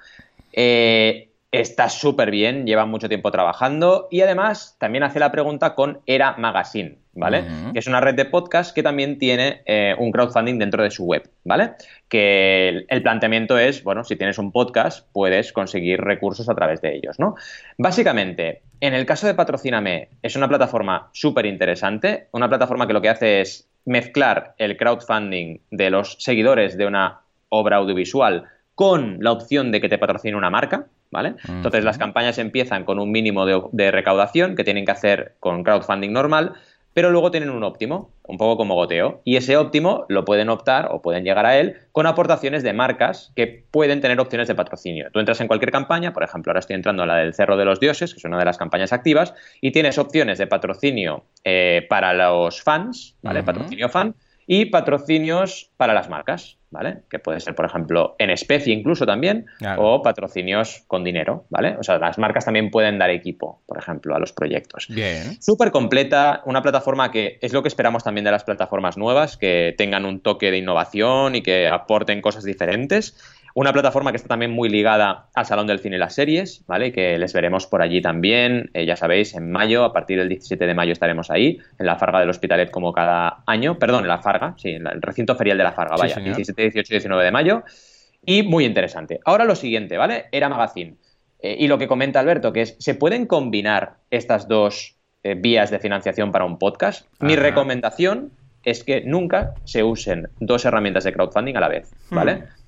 Eh, 0.52 1.31
Está 1.52 1.90
súper 1.90 2.30
bien, 2.30 2.66
lleva 2.66 2.86
mucho 2.86 3.10
tiempo 3.10 3.30
trabajando 3.30 4.08
y 4.10 4.22
además 4.22 4.74
también 4.80 5.04
hace 5.04 5.20
la 5.20 5.30
pregunta 5.30 5.74
con 5.74 6.00
Era 6.06 6.34
Magazine, 6.38 6.96
¿vale? 7.12 7.44
Que 7.74 7.78
es 7.78 7.86
una 7.86 8.00
red 8.00 8.14
de 8.14 8.24
podcast 8.24 8.74
que 8.74 8.82
también 8.82 9.18
tiene 9.18 9.60
eh, 9.66 9.94
un 9.98 10.12
crowdfunding 10.12 10.58
dentro 10.58 10.82
de 10.82 10.90
su 10.90 11.04
web, 11.04 11.28
¿vale? 11.44 11.72
Que 12.08 12.86
el, 12.88 13.02
planteamiento 13.02 13.58
es, 13.58 13.84
bueno, 13.84 14.02
si 14.02 14.16
tienes 14.16 14.38
un 14.38 14.50
podcast, 14.50 15.06
puedes 15.12 15.52
conseguir 15.52 16.00
recursos 16.00 16.48
a 16.48 16.54
través 16.54 16.80
de 16.80 16.96
ellos, 16.96 17.18
¿no? 17.18 17.34
Básicamente, 17.76 18.62
en 18.80 18.94
el 18.94 19.04
caso 19.04 19.26
de 19.26 19.34
Patrocíname, 19.34 20.08
es 20.22 20.36
una 20.36 20.48
plataforma 20.48 21.10
súper 21.12 21.44
interesante, 21.44 22.28
una 22.32 22.48
plataforma 22.48 22.86
que 22.86 22.94
lo 22.94 23.02
que 23.02 23.10
hace 23.10 23.42
es 23.42 23.68
mezclar 23.84 24.54
el 24.56 24.78
crowdfunding 24.78 25.58
de 25.70 25.90
los 25.90 26.16
seguidores 26.18 26.78
de 26.78 26.86
una 26.86 27.20
obra 27.50 27.76
audiovisual 27.76 28.44
con 28.74 29.18
la 29.20 29.32
opción 29.32 29.70
de 29.70 29.82
que 29.82 29.90
te 29.90 29.98
patrocine 29.98 30.34
una 30.34 30.48
marca, 30.48 30.86
¿vale? 31.12 31.34
Entonces 31.46 31.84
las 31.84 31.98
campañas 31.98 32.38
empiezan 32.38 32.84
con 32.84 32.98
un 32.98 33.12
mínimo 33.12 33.46
de, 33.46 33.90
recaudación 33.92 34.56
que 34.56 34.64
tienen 34.64 34.84
que 34.84 34.92
hacer 34.92 35.36
con 35.38 35.62
crowdfunding 35.62 36.10
normal, 36.10 36.54
pero 36.94 37.10
luego 37.10 37.30
tienen 37.30 37.50
un 37.50 37.62
óptimo, 37.62 38.10
un 38.24 38.36
poco 38.36 38.56
como 38.56 38.74
goteo, 38.74 39.20
y 39.24 39.36
ese 39.36 39.56
óptimo 39.56 40.04
lo 40.08 40.24
pueden 40.24 40.48
optar 40.48 40.88
o 40.90 41.00
pueden 41.00 41.24
llegar 41.24 41.46
a 41.46 41.58
él 41.58 41.76
con 41.92 42.06
aportaciones 42.06 42.62
de 42.62 42.72
marcas 42.72 43.32
que 43.36 43.64
pueden 43.70 44.00
tener 44.00 44.18
opciones 44.20 44.48
de 44.48 44.54
patrocinio. 44.54 45.08
Tú 45.12 45.20
entras 45.20 45.40
en 45.40 45.46
cualquier 45.46 45.70
campaña, 45.70 46.12
por 46.12 46.22
ejemplo, 46.22 46.50
ahora 46.50 46.60
estoy 46.60 46.76
entrando 46.76 47.02
en 47.02 47.08
la 47.08 47.16
del 47.16 47.34
Cerro 47.34 47.56
de 47.56 47.64
los 47.64 47.80
Dioses, 47.80 48.12
que 48.12 48.18
es 48.18 48.24
una 48.24 48.38
de 48.38 48.44
las 48.44 48.58
campañas 48.58 48.92
activas, 48.92 49.34
y 49.60 49.70
tienes 49.70 49.98
opciones 49.98 50.38
de 50.38 50.46
patrocinio 50.46 51.24
eh, 51.44 51.86
para 51.88 52.12
los 52.12 52.62
fans, 52.62 53.16
¿vale? 53.22 53.42
Patrocinio 53.42 53.88
fan, 53.88 54.14
y 54.46 54.66
patrocinios 54.66 55.70
para 55.76 55.94
las 55.94 56.10
marcas, 56.10 56.58
¿vale? 56.72 57.02
Que 57.08 57.18
puede 57.18 57.38
ser, 57.38 57.54
por 57.54 57.66
ejemplo, 57.66 58.16
en 58.18 58.30
especie 58.30 58.74
incluso 58.74 59.06
también, 59.06 59.46
o 59.78 60.02
patrocinios 60.02 60.82
con 60.88 61.04
dinero, 61.04 61.44
¿vale? 61.50 61.76
O 61.78 61.82
sea, 61.82 61.98
las 61.98 62.18
marcas 62.18 62.46
también 62.46 62.70
pueden 62.70 62.98
dar 62.98 63.10
equipo, 63.10 63.62
por 63.66 63.78
ejemplo, 63.78 64.16
a 64.16 64.18
los 64.18 64.32
proyectos. 64.32 64.88
Bien. 64.88 65.40
Súper 65.40 65.70
completa, 65.70 66.42
una 66.46 66.62
plataforma 66.62 67.10
que 67.12 67.38
es 67.40 67.52
lo 67.52 67.62
que 67.62 67.68
esperamos 67.68 68.02
también 68.02 68.24
de 68.24 68.30
las 68.30 68.44
plataformas 68.44 68.96
nuevas, 68.96 69.36
que 69.36 69.74
tengan 69.76 70.04
un 70.04 70.20
toque 70.20 70.50
de 70.50 70.58
innovación 70.58 71.36
y 71.36 71.42
que 71.42 71.68
aporten 71.68 72.22
cosas 72.22 72.44
diferentes 72.44 73.16
una 73.54 73.72
plataforma 73.72 74.10
que 74.10 74.16
está 74.16 74.28
también 74.28 74.50
muy 74.50 74.68
ligada 74.68 75.28
al 75.34 75.46
Salón 75.46 75.66
del 75.66 75.78
Cine 75.78 75.96
y 75.96 75.98
las 75.98 76.14
Series, 76.14 76.64
¿vale? 76.66 76.92
Que 76.92 77.18
les 77.18 77.32
veremos 77.32 77.66
por 77.66 77.82
allí 77.82 78.00
también, 78.00 78.70
eh, 78.74 78.86
ya 78.86 78.96
sabéis, 78.96 79.34
en 79.34 79.50
mayo, 79.50 79.84
a 79.84 79.92
partir 79.92 80.18
del 80.18 80.28
17 80.28 80.66
de 80.66 80.74
mayo 80.74 80.92
estaremos 80.92 81.30
ahí, 81.30 81.58
en 81.78 81.86
la 81.86 81.96
Farga 81.96 82.20
del 82.20 82.30
Hospitalet 82.30 82.70
como 82.70 82.92
cada 82.92 83.42
año, 83.46 83.78
perdón, 83.78 84.02
en 84.02 84.08
la 84.08 84.18
Farga, 84.18 84.54
sí, 84.56 84.70
en 84.70 84.86
el 84.86 85.02
recinto 85.02 85.36
ferial 85.36 85.58
de 85.58 85.64
la 85.64 85.72
Farga, 85.72 85.96
vaya, 85.96 86.16
17, 86.16 86.62
18 86.62 86.92
y 86.92 86.94
19 86.94 87.24
de 87.24 87.30
mayo. 87.30 87.62
Y 88.24 88.44
muy 88.44 88.64
interesante. 88.64 89.20
Ahora 89.24 89.44
lo 89.44 89.56
siguiente, 89.56 89.96
¿vale? 89.96 90.26
Era 90.30 90.48
Magazine. 90.48 90.94
Eh, 91.40 91.56
y 91.58 91.66
lo 91.66 91.76
que 91.76 91.88
comenta 91.88 92.20
Alberto, 92.20 92.52
que 92.52 92.62
es, 92.62 92.76
¿se 92.78 92.94
pueden 92.94 93.26
combinar 93.26 93.96
estas 94.10 94.46
dos 94.46 94.96
eh, 95.24 95.34
vías 95.34 95.70
de 95.70 95.80
financiación 95.80 96.30
para 96.30 96.44
un 96.44 96.58
podcast? 96.58 97.06
Mi 97.18 97.34
recomendación 97.34 98.30
es 98.64 98.84
que 98.84 99.02
nunca 99.02 99.54
se 99.64 99.82
usen 99.82 100.28
dos 100.38 100.64
herramientas 100.64 101.02
de 101.02 101.12
crowdfunding 101.12 101.56
a 101.56 101.60
la 101.60 101.68
vez, 101.68 101.92
¿vale? 102.10 102.36
Hmm. 102.36 102.61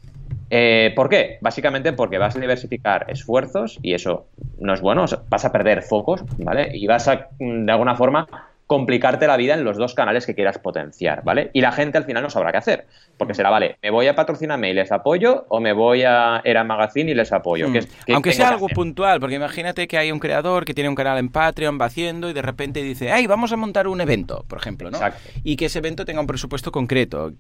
Eh, 0.51 0.93
¿Por 0.95 1.09
qué? 1.09 1.39
Básicamente 1.41 1.93
porque 1.93 2.19
vas 2.19 2.37
a 2.37 2.41
diversificar 2.41 3.07
esfuerzos 3.09 3.79
y 3.83 3.95
eso 3.95 4.27
no 4.61 4.75
es 4.75 4.81
bueno, 4.81 5.05
vas 5.29 5.45
a 5.45 5.53
perder 5.53 5.83
focos, 5.83 6.23
¿vale? 6.39 6.71
Y 6.73 6.87
vas 6.87 7.09
a, 7.09 7.29
de 7.39 7.73
alguna 7.73 7.97
forma, 7.97 8.29
complicarte 8.67 9.27
la 9.27 9.37
vida 9.37 9.55
en 9.55 9.65
los 9.65 9.77
dos 9.77 9.95
canales 9.95 10.27
que 10.27 10.35
quieras 10.35 10.59
potenciar, 10.59 11.23
¿vale? 11.23 11.51
Y 11.53 11.61
la 11.61 11.73
gente 11.73 11.99
al 11.99 12.05
final 12.05 12.23
no 12.23 12.31
sabrá 12.31 12.51
qué 12.51 12.59
hacer, 12.59 12.87
porque 13.19 13.35
será, 13.35 13.51
vale, 13.51 13.77
¿me 13.83 13.91
voy 13.91 14.07
a 14.07 14.15
patrocinarme 14.15 14.71
y 14.71 14.75
les 14.75 14.91
apoyo 14.91 15.45
o 15.49 15.61
me 15.61 15.73
voy 15.73 16.03
a 16.05 16.41
Era 16.45 16.65
Magazine 16.65 17.11
y 17.11 17.15
les 17.15 17.33
apoyo? 17.33 17.69
Mm. 17.69 17.79
Aunque 18.15 18.33
sea 18.33 18.49
algo 18.49 18.69
puntual, 18.69 19.21
porque 19.21 19.37
imagínate 19.37 19.87
que 19.87 19.99
hay 19.99 20.13
un 20.13 20.19
creador 20.19 20.65
que 20.65 20.73
tiene 20.73 20.89
un 20.89 20.95
canal 20.95 21.19
en 21.19 21.29
Patreon, 21.29 21.79
va 21.81 21.87
haciendo 21.87 22.31
y 22.31 22.33
de 22.33 22.43
repente 22.43 22.83
dice, 22.83 23.13
ay, 23.13 23.27
vamos 23.27 23.53
a 23.53 23.57
montar 23.57 23.87
un 23.87 24.01
evento, 24.01 24.45
por 24.49 24.59
ejemplo, 24.59 24.91
¿no? 24.91 24.97
Exacto. 24.97 25.21
Y 25.43 25.57
que 25.57 25.67
ese 25.67 25.81
evento 25.81 26.05
tenga 26.05 26.21
un 26.21 26.27
presupuesto 26.27 26.73
concreto. 26.73 27.33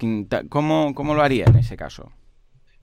¿Cómo, 0.51 0.95
cómo 0.95 1.14
lo 1.14 1.22
haría 1.22 1.47
en 1.47 1.57
ese 1.57 1.76
caso? 1.76 2.12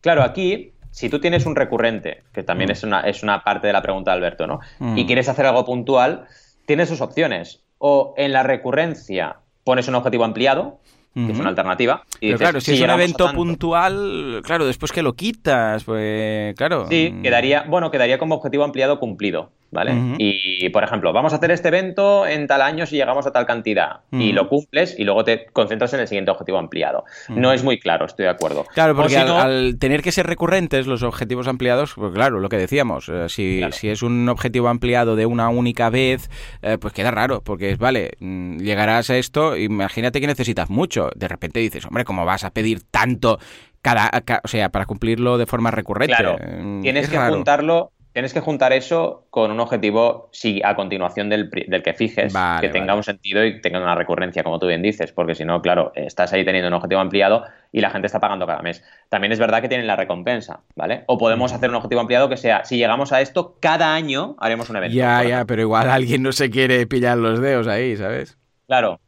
Claro, 0.02 0.24
aquí 0.24 0.74
si 0.92 1.10
tú 1.10 1.20
tienes 1.20 1.46
un 1.46 1.56
recurrente, 1.56 2.24
que 2.34 2.44
también 2.44 2.70
mm. 2.70 2.74
es, 2.74 2.84
una, 2.84 3.00
es 3.02 3.24
una 3.24 3.44
parte 3.44 3.68
de 3.68 3.74
la 3.74 3.82
pregunta 3.82 4.12
de 4.12 4.18
Alberto, 4.18 4.46
¿no? 4.46 4.60
Mm. 4.80 4.98
Y 4.98 5.06
quieres 5.06 5.30
hacer 5.30 5.46
algo 5.46 5.66
puntual, 5.66 6.26
tienes 6.66 6.90
dos 6.90 7.02
opciones. 7.02 7.62
O 7.78 8.14
en 8.18 8.34
la 8.34 8.44
recurrencia 8.44 9.38
pones 9.64 9.88
un 9.88 9.96
objetivo 9.96 10.24
ampliado, 10.24 10.80
que 11.16 11.32
es 11.32 11.40
una 11.40 11.50
alternativa. 11.50 12.04
Pero 12.20 12.38
claro, 12.38 12.62
si, 12.62 12.74
es 12.74 12.82
un 12.82 12.90
evento 12.90 13.32
puntual, 13.34 14.42
claro, 14.46 14.66
después 14.66 14.92
que 14.92 15.02
lo 15.02 15.14
quitas, 15.14 15.84
pues 15.84 16.54
claro. 16.56 16.88
Sí, 16.88 17.12
mm. 17.12 17.22
quedaría, 17.24 17.64
bueno, 17.68 17.90
quedaría 17.90 18.18
como 18.18 18.36
objetivo 18.36 18.64
ampliado 18.64 19.00
cumplido. 19.00 19.52
¿Vale? 19.72 20.16
Y, 20.18 20.70
por 20.70 20.84
ejemplo, 20.84 21.14
vamos 21.14 21.34
a 21.34 21.38
hacer 21.38 21.52
este 21.52 21.70
evento 21.70 22.28
en 22.28 22.46
tal 22.46 22.62
año 22.62 22.86
si 22.86 22.98
llegamos 22.98 23.26
a 23.26 23.32
tal 23.32 23.46
cantidad 23.46 24.02
y 24.12 24.34
lo 24.34 24.48
cumples 24.48 24.96
y 24.98 25.04
luego 25.04 25.24
te 25.24 25.46
concentras 25.54 25.94
en 25.94 26.02
el 26.02 26.08
siguiente 26.08 26.32
objetivo 26.32 26.58
ampliado. 26.58 27.06
No 27.30 27.52
es 27.54 27.64
muy 27.64 27.80
claro, 27.80 28.06
estoy 28.06 28.26
de 28.26 28.32
acuerdo. 28.32 28.66
Claro, 28.74 28.96
porque 28.96 29.18
al, 29.18 29.78
tener 29.80 30.02
que 30.02 30.12
ser 30.12 30.28
recurrentes 30.28 30.88
los 30.88 31.04
objetivos 31.04 31.48
ampliados, 31.48 31.94
pues 31.96 32.14
claro, 32.14 32.40
lo 32.40 32.50
que 32.50 32.58
decíamos, 32.58 33.10
eh, 33.10 33.30
si, 33.30 33.62
si 33.72 33.90
es 33.90 34.04
un 34.04 34.28
objetivo 34.30 34.68
ampliado 34.68 35.16
de 35.16 35.26
una 35.26 35.50
única 35.50 35.90
vez, 35.90 36.30
eh, 36.62 36.78
pues 36.80 36.94
queda 36.94 37.12
raro, 37.12 37.42
porque 37.42 37.72
es, 37.72 37.78
vale, 37.78 38.12
mm, 38.20 38.58
llegarás 38.58 39.10
a 39.10 39.18
esto, 39.18 39.56
imagínate 39.56 40.20
que 40.20 40.28
necesitas 40.28 40.70
mucho, 40.70 41.10
de 41.16 41.28
repente 41.28 41.60
dices, 41.60 41.86
hombre, 41.86 42.04
¿cómo 42.04 42.26
vas 42.26 42.44
a 42.44 42.52
pedir 42.52 42.82
tanto? 42.84 43.40
Cada, 43.82 44.12
o 44.44 44.48
sea, 44.48 44.70
para 44.70 44.86
cumplirlo 44.86 45.40
de 45.40 45.48
forma 45.48 45.72
recurrente. 45.72 46.16
Claro, 46.16 46.38
mm, 46.38 46.82
tienes 46.82 47.10
que 47.10 47.18
juntarlo 47.18 47.92
Tienes 48.14 48.34
que 48.34 48.42
juntar 48.42 48.74
eso 48.74 49.26
con 49.30 49.52
un 49.52 49.60
objetivo, 49.62 50.30
sí, 50.34 50.62
a 50.66 50.76
continuación 50.76 51.30
del, 51.30 51.50
que 51.50 51.94
fijes, 51.94 52.34
que 52.60 52.70
tenga 52.70 52.94
un 52.94 53.04
sentido 53.04 53.46
y 53.46 53.62
tenga 53.62 53.80
una 53.80 53.96
recurrencia, 53.96 54.44
como 54.44 54.60
tú 54.60 54.68
bien 54.68 54.82
dices, 54.82 55.14
porque 55.14 55.34
si 55.34 55.46
no, 55.46 55.62
claro, 55.62 55.94
estás 55.96 56.34
ahí 56.34 56.44
teniendo 56.44 56.68
un 56.68 56.74
objetivo 56.74 57.00
ampliado 57.00 57.46
y 57.72 57.80
la 57.80 57.90
gente 57.90 58.08
está 58.08 58.20
pagando 58.20 58.46
cada 58.46 58.62
mes. 58.62 58.84
También 59.08 59.32
es 59.32 59.40
verdad 59.40 59.62
que 59.62 59.70
tienen 59.70 59.88
la 59.88 59.96
recompensa, 59.96 60.60
¿vale? 60.76 61.06
O 61.08 61.18
podemos 61.18 61.54
hacer 61.54 61.70
un 61.70 61.78
objetivo 61.78 62.02
ampliado 62.02 62.28
que 62.28 62.36
sea, 62.36 62.66
si 62.66 62.76
llegamos 62.76 63.14
a 63.14 63.22
esto, 63.22 63.58
cada 63.62 63.94
año 63.96 64.36
haremos 64.40 64.70
un 64.70 64.76
evento. 64.76 64.96
Ya, 64.96 65.24
ya, 65.24 65.46
pero 65.46 65.62
igual 65.62 65.90
alguien 65.90 66.22
no 66.22 66.34
se 66.34 66.50
quiere 66.50 66.86
pillar 66.88 67.18
los 67.18 67.40
dedos 67.40 67.68
ahí, 67.68 67.96
¿sabes? 67.96 68.38
Claro, 68.68 69.00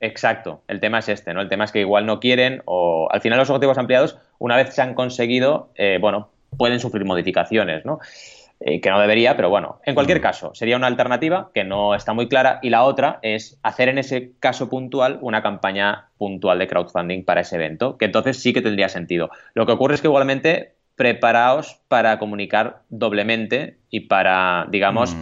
Exacto, 0.00 0.62
el 0.68 0.80
tema 0.80 0.98
es 0.98 1.08
este, 1.08 1.32
¿no? 1.32 1.40
El 1.40 1.48
tema 1.48 1.64
es 1.64 1.72
que 1.72 1.80
igual 1.80 2.04
no 2.04 2.20
quieren 2.20 2.60
o 2.66 3.08
al 3.10 3.22
final 3.22 3.38
los 3.38 3.48
objetivos 3.48 3.78
ampliados, 3.78 4.18
una 4.38 4.54
vez 4.56 4.74
se 4.74 4.82
han 4.82 4.92
conseguido, 4.92 5.70
eh, 5.76 5.96
bueno, 5.98 6.28
pueden 6.58 6.78
sufrir 6.78 7.06
modificaciones, 7.06 7.86
¿no? 7.86 8.00
Eh, 8.66 8.80
que 8.80 8.88
no 8.88 8.98
debería, 8.98 9.36
pero 9.36 9.50
bueno, 9.50 9.78
en 9.84 9.94
cualquier 9.94 10.22
caso, 10.22 10.54
sería 10.54 10.78
una 10.78 10.86
alternativa 10.86 11.50
que 11.52 11.64
no 11.64 11.94
está 11.94 12.14
muy 12.14 12.28
clara 12.28 12.60
y 12.62 12.70
la 12.70 12.84
otra 12.84 13.18
es 13.20 13.58
hacer 13.62 13.90
en 13.90 13.98
ese 13.98 14.32
caso 14.40 14.70
puntual 14.70 15.18
una 15.20 15.42
campaña 15.42 16.08
puntual 16.16 16.58
de 16.58 16.66
crowdfunding 16.66 17.26
para 17.26 17.42
ese 17.42 17.56
evento, 17.56 17.98
que 17.98 18.06
entonces 18.06 18.40
sí 18.40 18.54
que 18.54 18.62
tendría 18.62 18.88
sentido. 18.88 19.28
Lo 19.52 19.66
que 19.66 19.72
ocurre 19.72 19.96
es 19.96 20.00
que 20.00 20.06
igualmente 20.06 20.76
preparaos 20.96 21.82
para 21.88 22.18
comunicar 22.18 22.80
doblemente 22.88 23.80
y 23.90 24.00
para, 24.00 24.66
digamos, 24.70 25.14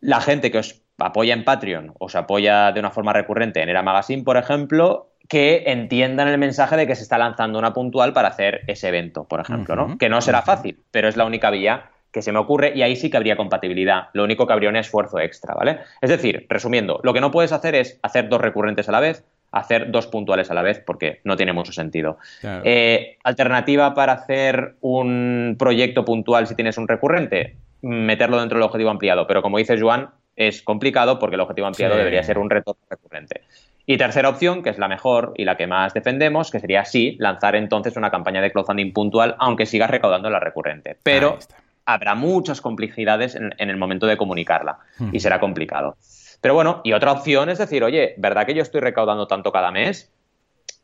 la 0.00 0.20
gente 0.20 0.50
que 0.50 0.58
os 0.58 0.82
apoya 0.98 1.32
en 1.32 1.44
Patreon, 1.44 1.94
os 1.98 2.14
apoya 2.14 2.72
de 2.72 2.80
una 2.80 2.90
forma 2.90 3.14
recurrente 3.14 3.62
en 3.62 3.70
Era 3.70 3.82
Magazine, 3.82 4.22
por 4.22 4.36
ejemplo, 4.36 5.14
que 5.30 5.62
entiendan 5.68 6.28
el 6.28 6.36
mensaje 6.36 6.76
de 6.76 6.86
que 6.86 6.94
se 6.94 7.04
está 7.04 7.16
lanzando 7.16 7.58
una 7.58 7.72
puntual 7.72 8.12
para 8.12 8.28
hacer 8.28 8.64
ese 8.66 8.88
evento, 8.88 9.24
por 9.24 9.40
ejemplo, 9.40 9.76
¿no? 9.76 9.96
Que 9.96 10.10
no 10.10 10.20
será 10.20 10.42
fácil, 10.42 10.82
pero 10.90 11.08
es 11.08 11.16
la 11.16 11.24
única 11.24 11.48
vía 11.48 11.90
que 12.14 12.22
se 12.22 12.30
me 12.30 12.38
ocurre 12.38 12.72
y 12.76 12.82
ahí 12.82 12.94
sí 12.94 13.10
que 13.10 13.16
habría 13.16 13.36
compatibilidad. 13.36 14.04
Lo 14.12 14.22
único 14.22 14.46
que 14.46 14.52
habría 14.52 14.68
un 14.68 14.76
esfuerzo 14.76 15.18
extra, 15.18 15.52
¿vale? 15.52 15.80
Es 16.00 16.08
decir, 16.08 16.46
resumiendo, 16.48 17.00
lo 17.02 17.12
que 17.12 17.20
no 17.20 17.32
puedes 17.32 17.50
hacer 17.50 17.74
es 17.74 17.98
hacer 18.02 18.28
dos 18.28 18.40
recurrentes 18.40 18.88
a 18.88 18.92
la 18.92 19.00
vez, 19.00 19.24
hacer 19.50 19.90
dos 19.90 20.06
puntuales 20.06 20.48
a 20.48 20.54
la 20.54 20.62
vez, 20.62 20.78
porque 20.78 21.20
no 21.24 21.36
tiene 21.36 21.52
mucho 21.52 21.72
sentido. 21.72 22.18
Eh, 22.62 23.18
alternativa 23.24 23.94
para 23.94 24.12
hacer 24.12 24.76
un 24.80 25.56
proyecto 25.58 26.04
puntual 26.04 26.46
si 26.46 26.54
tienes 26.54 26.78
un 26.78 26.86
recurrente, 26.86 27.56
meterlo 27.82 28.38
dentro 28.38 28.58
del 28.58 28.64
objetivo 28.64 28.90
ampliado. 28.90 29.26
Pero 29.26 29.42
como 29.42 29.58
dice 29.58 29.78
Joan, 29.78 30.10
es 30.36 30.62
complicado 30.62 31.18
porque 31.18 31.34
el 31.34 31.40
objetivo 31.40 31.66
ampliado 31.66 31.96
debería 31.96 32.22
ser 32.22 32.38
un 32.38 32.48
retorno 32.48 32.80
recurrente. 32.88 33.40
Y 33.86 33.98
tercera 33.98 34.28
opción, 34.28 34.62
que 34.62 34.70
es 34.70 34.78
la 34.78 34.88
mejor 34.88 35.34
y 35.36 35.44
la 35.44 35.56
que 35.56 35.66
más 35.66 35.92
defendemos, 35.92 36.52
que 36.52 36.60
sería 36.60 36.84
sí, 36.84 37.16
lanzar 37.18 37.56
entonces 37.56 37.96
una 37.96 38.10
campaña 38.10 38.40
de 38.40 38.52
crowdfunding 38.52 38.92
puntual, 38.92 39.34
aunque 39.38 39.66
sigas 39.66 39.90
recaudando 39.90 40.30
la 40.30 40.40
recurrente. 40.40 40.96
Pero 41.02 41.38
habrá 41.86 42.14
muchas 42.14 42.60
complejidades 42.60 43.34
en, 43.34 43.52
el 43.58 43.76
momento 43.76 44.06
de 44.06 44.16
comunicarla 44.16 44.78
y 45.12 45.20
será 45.20 45.40
complicado. 45.40 45.96
Pero 46.40 46.54
bueno, 46.54 46.80
y 46.84 46.92
otra 46.92 47.12
opción 47.12 47.48
es 47.48 47.58
decir, 47.58 47.84
oye, 47.84 48.14
¿verdad 48.18 48.46
que 48.46 48.54
yo 48.54 48.62
estoy 48.62 48.80
recaudando 48.80 49.26
tanto 49.26 49.52
cada 49.52 49.70
mes? 49.70 50.12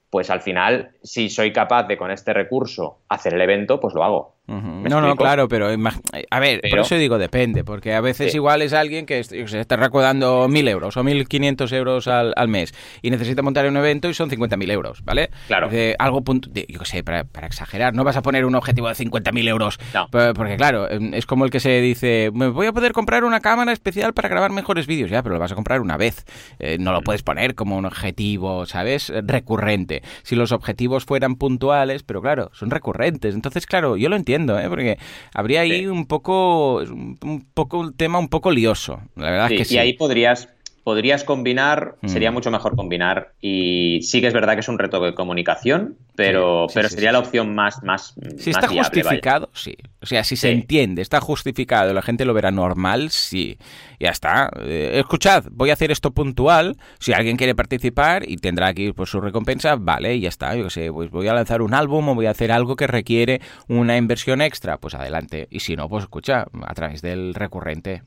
Pues 0.09 0.31
al 0.31 0.41
final, 0.41 0.93
si 1.03 1.29
soy 1.29 1.53
capaz 1.53 1.85
de 1.85 1.97
con 1.97 2.11
este 2.11 2.33
recurso 2.33 2.99
hacer 3.09 3.35
el 3.35 3.41
evento, 3.41 3.79
pues 3.79 3.95
lo 3.95 4.03
hago. 4.03 4.37
No, 4.51 5.01
no, 5.01 5.15
claro, 5.15 5.49
pero 5.49 5.69
a 5.69 6.41
ver, 6.41 6.61
por 6.69 6.81
eso 6.81 6.97
digo 6.97 7.19
depende, 7.19 7.63
porque 7.63 7.95
a 7.95 8.01
veces 8.01 8.35
igual 8.35 8.63
es 8.63 8.73
alguien 8.73 9.07
que 9.07 9.23
se 9.23 9.61
está 9.61 9.77
recaudando 9.77 10.49
1.000 10.49 10.69
euros 10.69 10.97
o 10.97 11.05
1.500 11.05 11.73
euros 11.73 12.09
al, 12.09 12.33
al, 12.37 12.49
mes 12.49 12.75
y 13.01 13.11
necesita 13.11 13.43
montar 13.43 13.67
un 13.67 13.77
evento 13.77 14.09
y 14.09 14.15
son 14.15 14.29
50.000 14.29 14.71
euros, 14.73 15.05
¿vale? 15.05 15.31
Claro. 15.47 15.69
De 15.69 15.95
algo, 15.99 16.23
punto, 16.23 16.51
yo 16.53 16.81
qué 16.81 16.85
sé, 16.85 17.05
para, 17.05 17.27
exagerar, 17.47 17.95
no 17.95 18.03
vas 18.03 18.17
a 18.17 18.23
poner 18.23 18.45
un 18.45 18.57
objetivo 18.57 18.89
de 18.89 18.95
50.000 18.95 19.49
euros, 19.49 19.79
porque 20.11 20.57
claro, 20.57 20.91
em, 20.91 21.15
es 21.15 21.27
como 21.27 21.45
el 21.45 21.53
que 21.53 21.61
se 21.61 21.81
dice, 21.81 22.31
me 22.35 22.49
voy 22.49 22.67
a 22.67 22.73
poder 22.73 22.93
comprar 22.93 23.23
una 23.23 23.41
cámara 23.41 23.73
especial 23.73 24.15
para 24.15 24.29
grabar 24.29 24.51
mejores 24.51 24.89
vídeos, 24.89 25.11
ya, 25.11 25.23
pero 25.23 25.37
lo 25.37 25.41
vas 25.41 25.53
a 25.53 25.55
comprar 25.55 25.81
una 25.81 25.97
vez, 25.97 26.25
eh, 26.59 26.77
no 26.81 26.93
lo 26.93 27.03
mm. 27.03 27.05
puedes 27.05 27.23
poner 27.23 27.55
como 27.55 27.77
un 27.77 27.85
objetivo, 27.85 28.67
¿sabes? 28.67 29.13
Recurrente. 29.25 30.03
Si 30.25 30.35
los 30.35 30.51
objetivos 30.51 31.05
fueran 31.05 31.37
puntuales, 31.37 32.03
pero 32.03 32.21
claro, 32.21 32.51
son 32.53 32.71
recurrentes, 32.71 33.35
entonces 33.37 33.67
claro, 33.67 33.97
yo 33.97 34.09
lo 34.09 34.17
entiendo 34.17 34.40
¿eh? 34.47 34.69
porque 34.69 34.99
habría 35.35 35.61
ahí 35.61 35.87
un 35.87 36.07
poco 36.07 36.77
un 36.79 37.47
poco 37.55 37.79
un 37.79 37.97
tema 37.97 38.19
un 38.19 38.29
poco 38.29 38.51
lioso. 38.51 39.01
La 39.17 39.31
verdad 39.31 39.49
que 39.49 39.65
sí. 39.65 39.75
Y 39.75 39.79
ahí 39.79 39.93
podrías 39.95 40.49
podrías 40.85 41.25
combinar, 41.25 41.97
mm. 42.03 42.09
sería 42.09 42.31
mucho 42.31 42.51
mejor 42.51 42.77
combinar. 42.77 43.33
Y 43.41 44.01
sí 44.03 44.21
que 44.21 44.27
es 44.27 44.35
verdad 44.35 44.55
que 44.55 44.61
es 44.61 44.69
un 44.69 44.79
reto 44.79 45.01
de 45.01 45.15
comunicación, 45.15 45.97
pero, 46.17 46.67
pero 46.75 46.89
sería 46.89 47.13
la 47.13 47.19
opción 47.19 47.55
más, 47.55 47.83
más. 47.83 48.15
Si 48.39 48.51
está 48.51 48.69
justificado, 48.69 49.51
sí. 49.55 49.77
O 50.03 50.07
sea, 50.07 50.25
si 50.25 50.37
se 50.37 50.51
entiende, 50.51 51.03
está 51.03 51.21
justificado, 51.21 51.93
la 51.93 52.03
gente 52.03 52.25
lo 52.25 52.35
verá 52.35 52.51
normal, 52.51 53.11
sí. 53.11 53.59
Ya 53.99 54.11
está. 54.11 54.51
Eh, 54.63 54.93
escuchad, 54.95 55.45
voy 55.51 55.71
a 55.71 55.75
hacer 55.75 55.91
esto 55.91 56.11
puntual. 56.13 56.77
Si 56.99 57.13
alguien 57.13 57.37
quiere 57.37 57.55
participar 57.55 58.29
y 58.29 58.37
tendrá 58.37 58.69
aquí 58.69 58.93
pues, 58.93 59.11
su 59.11 59.21
recompensa, 59.21 59.77
vale, 59.77 60.17
y 60.17 60.21
ya 60.21 60.29
está. 60.29 60.55
Yo 60.57 60.71
sé, 60.71 60.91
pues 60.91 61.11
voy 61.11 61.29
a 61.29 61.35
lanzar 61.35 61.63
un 61.63 61.75
álbum 61.75 62.09
o 62.09 62.15
voy 62.15 62.27
a 62.27 62.31
hacer 62.31 62.51
algo 62.51 62.77
que 62.77 62.87
requiere 62.87 63.41
una 63.69 63.97
inversión 63.97 64.41
extra, 64.41 64.79
pues 64.79 64.95
adelante. 64.95 65.49
Y 65.51 65.61
si 65.61 65.77
no, 65.77 65.89
pues 65.89 66.05
escucha, 66.05 66.47
a 66.67 66.75
través 66.75 67.03
del 67.03 67.35
recurrente. 67.35 68.03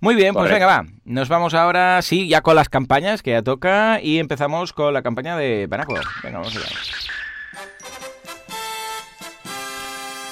Muy 0.00 0.14
bien, 0.14 0.32
pues 0.32 0.50
venga, 0.50 0.66
va. 0.66 0.84
Nos 1.04 1.28
vamos 1.28 1.54
ahora, 1.54 2.00
sí, 2.02 2.28
ya 2.28 2.40
con 2.40 2.54
las 2.54 2.68
campañas 2.68 3.22
que 3.22 3.32
ya 3.32 3.42
toca 3.42 4.00
y 4.00 4.18
empezamos 4.18 4.72
con 4.72 4.94
la 4.94 5.02
campaña 5.02 5.36
de 5.36 5.66
Banaco. 5.66 5.94
Venga, 6.22 6.38
vamos 6.38 6.56
allá. 6.56 6.66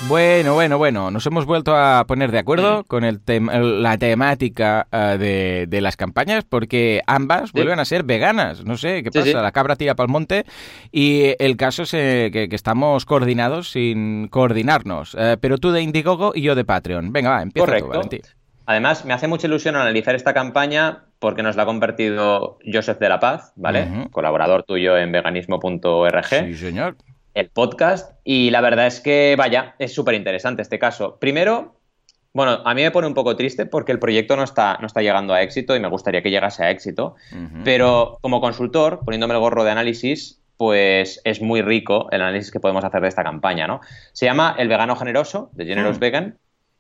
Bueno, 0.09 0.55
bueno, 0.55 0.79
bueno, 0.79 1.11
nos 1.11 1.27
hemos 1.27 1.47
vuelto 1.47 1.75
a 1.75 2.05
poner 2.07 2.31
de 2.31 2.39
acuerdo 2.39 2.85
con 2.85 3.03
el 3.03 3.21
la 3.83 3.99
temática 3.99 4.87
eh, 4.93 5.67
de, 5.69 5.81
las 5.81 5.97
campañas 5.97 6.45
porque 6.45 7.01
ambas 7.07 7.51
vuelven 7.51 7.81
a 7.81 7.85
ser 7.85 8.05
veganas. 8.05 8.65
No 8.65 8.77
sé 8.77 9.03
qué 9.03 9.11
pasa, 9.11 9.43
la 9.43 9.51
cabra 9.51 9.75
tira 9.75 9.97
para 9.97 10.07
el 10.07 10.13
monte 10.13 10.45
y 10.93 11.35
el 11.41 11.57
caso 11.57 11.83
es 11.83 11.95
eh, 11.95 12.31
que, 12.33 12.49
estamos 12.53 13.05
coordinados 13.05 13.71
sin 13.71 14.29
coordinarnos. 14.29 15.17
Eh, 15.19 15.39
pero 15.41 15.59
tú 15.59 15.73
de 15.73 15.83
Indiegogo 15.83 16.33
y 16.35 16.43
yo 16.43 16.55
de 16.55 16.65
Patreon. 16.65 17.13
Venga, 17.13 17.31
va, 17.31 17.43
empieza 17.43 17.67
Correcto. 17.67 17.87
tú, 17.87 17.95
Valentín. 17.95 18.21
Además, 18.67 19.05
me 19.05 19.15
hace 19.15 19.29
mucha 19.29 19.47
ilusión 19.47 19.77
analizar 19.77 20.15
esta 20.15 20.35
campaña 20.35 21.05
porque 21.19 21.43
nos 21.43 21.57
la 21.57 21.63
ha 21.63 21.67
compartido 21.67 22.59
Joseph 22.71 22.99
de 22.99 23.09
la 23.09 23.21
Paz, 23.21 23.53
¿vale? 23.57 24.09
Colaborador 24.11 24.65
tuyo 24.65 24.99
en 24.99 25.13
veganismo.org. 25.13 26.25
Sí, 26.27 26.55
señor. 26.55 26.97
El 27.33 27.49
podcast. 27.49 28.19
Y 28.25 28.51
la 28.51 28.61
verdad 28.61 28.87
es 28.87 29.01
que, 29.01 29.35
vaya, 29.39 29.77
es 29.79 29.95
súper 29.95 30.15
interesante 30.15 30.63
este 30.63 30.79
caso. 30.79 31.17
Primero, 31.21 31.77
bueno, 32.33 32.61
a 32.65 32.75
mí 32.75 32.83
me 32.83 32.91
pone 32.91 33.07
un 33.07 33.15
poco 33.15 33.37
triste 33.37 33.67
porque 33.67 33.93
el 33.93 33.99
proyecto 33.99 34.37
no 34.37 34.43
está, 34.43 34.77
no 34.81 34.87
está 34.87 35.01
llegando 35.01 35.33
a 35.33 35.43
éxito 35.43 35.75
y 35.77 35.81
me 35.81 35.89
gustaría 35.89 36.23
que 36.23 36.31
llegase 36.31 36.65
a 36.65 36.71
éxito. 36.71 37.15
Pero 37.65 38.19
como 38.21 38.41
consultor, 38.41 39.01
poniéndome 39.05 39.35
el 39.35 39.41
gorro 39.41 39.65
de 39.65 39.71
análisis, 39.71 40.41
pues 40.57 41.21
es 41.25 41.41
muy 41.41 41.63
rico 41.63 42.09
el 42.11 42.23
análisis 42.23 42.51
que 42.51 42.61
podemos 42.61 42.85
hacer 42.85 43.01
de 43.01 43.09
esta 43.09 43.23
campaña, 43.23 43.67
¿no? 43.67 43.81
Se 44.13 44.27
llama 44.27 44.55
El 44.59 44.69
vegano 44.69 44.97
generoso, 44.97 45.51
de 45.53 45.67
Generous 45.67 45.97
mm. 45.97 46.01
Vegan, 46.01 46.39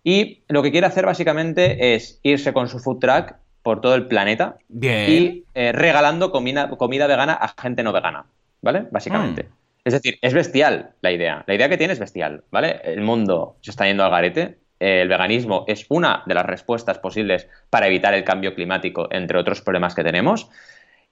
y 0.08 0.44
lo 0.46 0.62
que 0.62 0.70
quiere 0.70 0.86
hacer 0.86 1.04
básicamente 1.04 1.96
es 1.96 2.20
irse 2.22 2.52
con 2.52 2.68
su 2.68 2.78
food 2.78 3.00
truck 3.00 3.34
por 3.64 3.80
todo 3.80 3.96
el 3.96 4.06
planeta 4.06 4.56
Bien. 4.68 5.10
y 5.10 5.44
eh, 5.52 5.72
regalando 5.72 6.30
comida, 6.30 6.70
comida 6.70 7.08
vegana 7.08 7.32
a 7.32 7.60
gente 7.60 7.82
no 7.82 7.92
vegana, 7.92 8.24
¿vale? 8.62 8.86
Básicamente. 8.92 9.42
Mm. 9.42 9.52
Es 9.82 9.94
decir, 9.94 10.16
es 10.22 10.32
bestial 10.32 10.90
la 11.00 11.10
idea. 11.10 11.42
La 11.48 11.56
idea 11.56 11.68
que 11.68 11.76
tiene 11.76 11.92
es 11.92 11.98
bestial, 11.98 12.44
¿vale? 12.52 12.80
El 12.84 13.00
mundo 13.00 13.56
se 13.62 13.72
está 13.72 13.86
yendo 13.86 14.04
al 14.04 14.12
garete. 14.12 14.58
El 14.78 15.08
veganismo 15.08 15.64
es 15.66 15.86
una 15.88 16.22
de 16.24 16.34
las 16.34 16.46
respuestas 16.46 17.00
posibles 17.00 17.48
para 17.68 17.88
evitar 17.88 18.14
el 18.14 18.22
cambio 18.22 18.54
climático, 18.54 19.08
entre 19.10 19.40
otros 19.40 19.60
problemas 19.60 19.96
que 19.96 20.04
tenemos. 20.04 20.48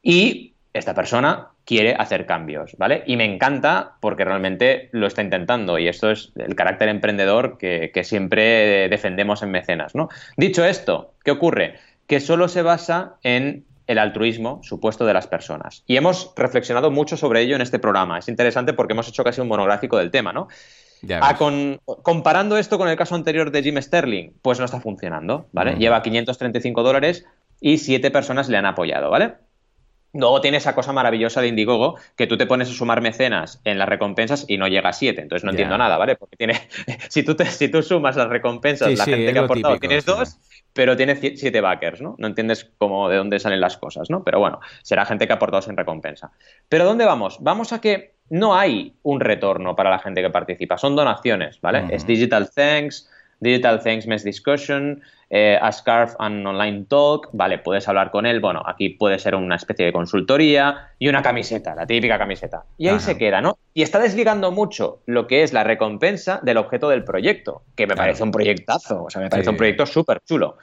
Y 0.04 0.53
esta 0.74 0.92
persona 0.94 1.48
quiere 1.64 1.94
hacer 1.98 2.26
cambios, 2.26 2.74
¿vale? 2.76 3.02
Y 3.06 3.16
me 3.16 3.24
encanta 3.24 3.92
porque 4.00 4.24
realmente 4.24 4.88
lo 4.92 5.06
está 5.06 5.22
intentando 5.22 5.78
y 5.78 5.88
esto 5.88 6.10
es 6.10 6.32
el 6.36 6.54
carácter 6.54 6.88
emprendedor 6.88 7.56
que, 7.58 7.90
que 7.94 8.04
siempre 8.04 8.88
defendemos 8.88 9.42
en 9.42 9.50
Mecenas, 9.52 9.94
¿no? 9.94 10.08
Dicho 10.36 10.64
esto, 10.64 11.14
¿qué 11.24 11.30
ocurre? 11.30 11.76
Que 12.06 12.20
solo 12.20 12.48
se 12.48 12.62
basa 12.62 13.14
en 13.22 13.64
el 13.86 13.98
altruismo 13.98 14.60
supuesto 14.62 15.06
de 15.06 15.14
las 15.14 15.26
personas. 15.26 15.84
Y 15.86 15.96
hemos 15.96 16.32
reflexionado 16.36 16.90
mucho 16.90 17.16
sobre 17.16 17.42
ello 17.42 17.54
en 17.54 17.62
este 17.62 17.78
programa. 17.78 18.18
Es 18.18 18.28
interesante 18.28 18.72
porque 18.72 18.94
hemos 18.94 19.08
hecho 19.08 19.22
casi 19.24 19.40
un 19.40 19.48
monográfico 19.48 19.98
del 19.98 20.10
tema, 20.10 20.32
¿no? 20.32 20.48
Ah, 21.28 21.36
con- 21.36 21.80
comparando 22.02 22.56
esto 22.56 22.78
con 22.78 22.88
el 22.88 22.96
caso 22.96 23.14
anterior 23.14 23.50
de 23.50 23.62
Jim 23.62 23.80
Sterling, 23.80 24.32
pues 24.42 24.58
no 24.58 24.64
está 24.64 24.80
funcionando, 24.80 25.48
¿vale? 25.52 25.72
Ujú. 25.72 25.80
Lleva 25.80 26.02
535 26.02 26.82
dólares 26.82 27.26
y 27.60 27.76
siete 27.78 28.10
personas 28.10 28.48
le 28.48 28.56
han 28.56 28.64
apoyado, 28.66 29.10
¿vale? 29.10 29.34
Luego 30.14 30.40
tiene 30.40 30.56
esa 30.58 30.74
cosa 30.74 30.92
maravillosa 30.92 31.40
de 31.40 31.48
Indiegogo 31.48 31.96
que 32.16 32.26
tú 32.26 32.36
te 32.38 32.46
pones 32.46 32.70
a 32.70 32.72
sumar 32.72 33.00
mecenas 33.02 33.60
en 33.64 33.78
las 33.78 33.88
recompensas 33.88 34.44
y 34.48 34.56
no 34.58 34.68
llega 34.68 34.88
a 34.88 34.92
7. 34.92 35.20
Entonces 35.20 35.44
no 35.44 35.50
entiendo 35.50 35.76
nada, 35.76 35.98
¿vale? 35.98 36.16
Porque 36.16 36.36
tiene. 36.36 36.54
Si 37.08 37.22
tú, 37.22 37.34
te- 37.34 37.46
si 37.46 37.68
tú 37.68 37.82
sumas 37.82 38.16
las 38.16 38.28
recompensas, 38.28 38.88
Sí, 38.88 38.96
la 38.96 39.04
sí, 39.04 39.10
gente 39.12 39.32
que 39.32 39.38
ha 39.38 39.42
aportado, 39.42 39.74
típico, 39.74 39.88
tienes 39.88 40.04
sí. 40.04 40.10
dos, 40.10 40.38
pero 40.72 40.96
tiene 40.96 41.16
7 41.16 41.60
backers, 41.60 42.00
¿no? 42.00 42.14
No 42.18 42.26
entiendes 42.26 42.70
cómo, 42.78 43.08
de 43.08 43.16
dónde 43.16 43.38
salen 43.38 43.60
las 43.60 43.76
cosas, 43.76 44.08
¿no? 44.10 44.24
Pero 44.24 44.38
bueno, 44.40 44.60
será 44.82 45.04
gente 45.04 45.26
que 45.26 45.32
ha 45.32 45.36
aportado 45.36 45.62
sin 45.62 45.76
recompensa. 45.76 46.30
Pero 46.68 46.84
¿dónde 46.84 47.04
vamos? 47.04 47.38
Vamos 47.40 47.72
a 47.72 47.80
que 47.80 48.14
no 48.30 48.56
hay 48.56 48.94
un 49.02 49.20
retorno 49.20 49.76
para 49.76 49.90
la 49.90 49.98
gente 49.98 50.22
que 50.22 50.30
participa, 50.30 50.78
son 50.78 50.96
donaciones, 50.96 51.60
¿vale? 51.60 51.84
Es 51.90 52.06
Digital 52.06 52.50
Thanks, 52.54 53.10
Digital 53.44 53.80
Thanks 53.82 54.06
Mess 54.08 54.24
Discussion, 54.24 55.00
eh, 55.30 55.58
a 55.60 55.70
Scarf 55.70 56.14
and 56.18 56.44
Online 56.46 56.86
Talk, 56.88 57.28
vale, 57.32 57.58
puedes 57.58 57.86
hablar 57.88 58.10
con 58.10 58.26
él, 58.26 58.40
bueno, 58.40 58.62
aquí 58.66 58.88
puede 58.88 59.18
ser 59.18 59.34
una 59.34 59.56
especie 59.56 59.84
de 59.86 59.92
consultoría 59.92 60.88
y 60.98 61.08
una 61.08 61.22
camiseta, 61.22 61.74
la 61.74 61.86
típica 61.86 62.18
camiseta. 62.18 62.64
Y 62.78 62.88
ahí 62.88 62.96
Ajá. 62.96 63.04
se 63.04 63.18
queda, 63.18 63.40
¿no? 63.40 63.58
Y 63.74 63.82
está 63.82 63.98
desligando 63.98 64.50
mucho 64.50 65.00
lo 65.06 65.26
que 65.26 65.42
es 65.42 65.52
la 65.52 65.62
recompensa 65.64 66.40
del 66.42 66.56
objeto 66.56 66.88
del 66.88 67.04
proyecto, 67.04 67.62
que 67.76 67.84
me 67.86 67.94
Claro. 67.94 68.06
parece 68.08 68.22
un 68.22 68.30
proyectazo, 68.32 69.04
o 69.04 69.10
sea, 69.10 69.20
me 69.22 69.28
parece 69.28 69.46
Sí. 69.46 69.50
un 69.50 69.56
proyecto 69.56 69.86
súper 69.86 70.20
chulo. 70.24 70.56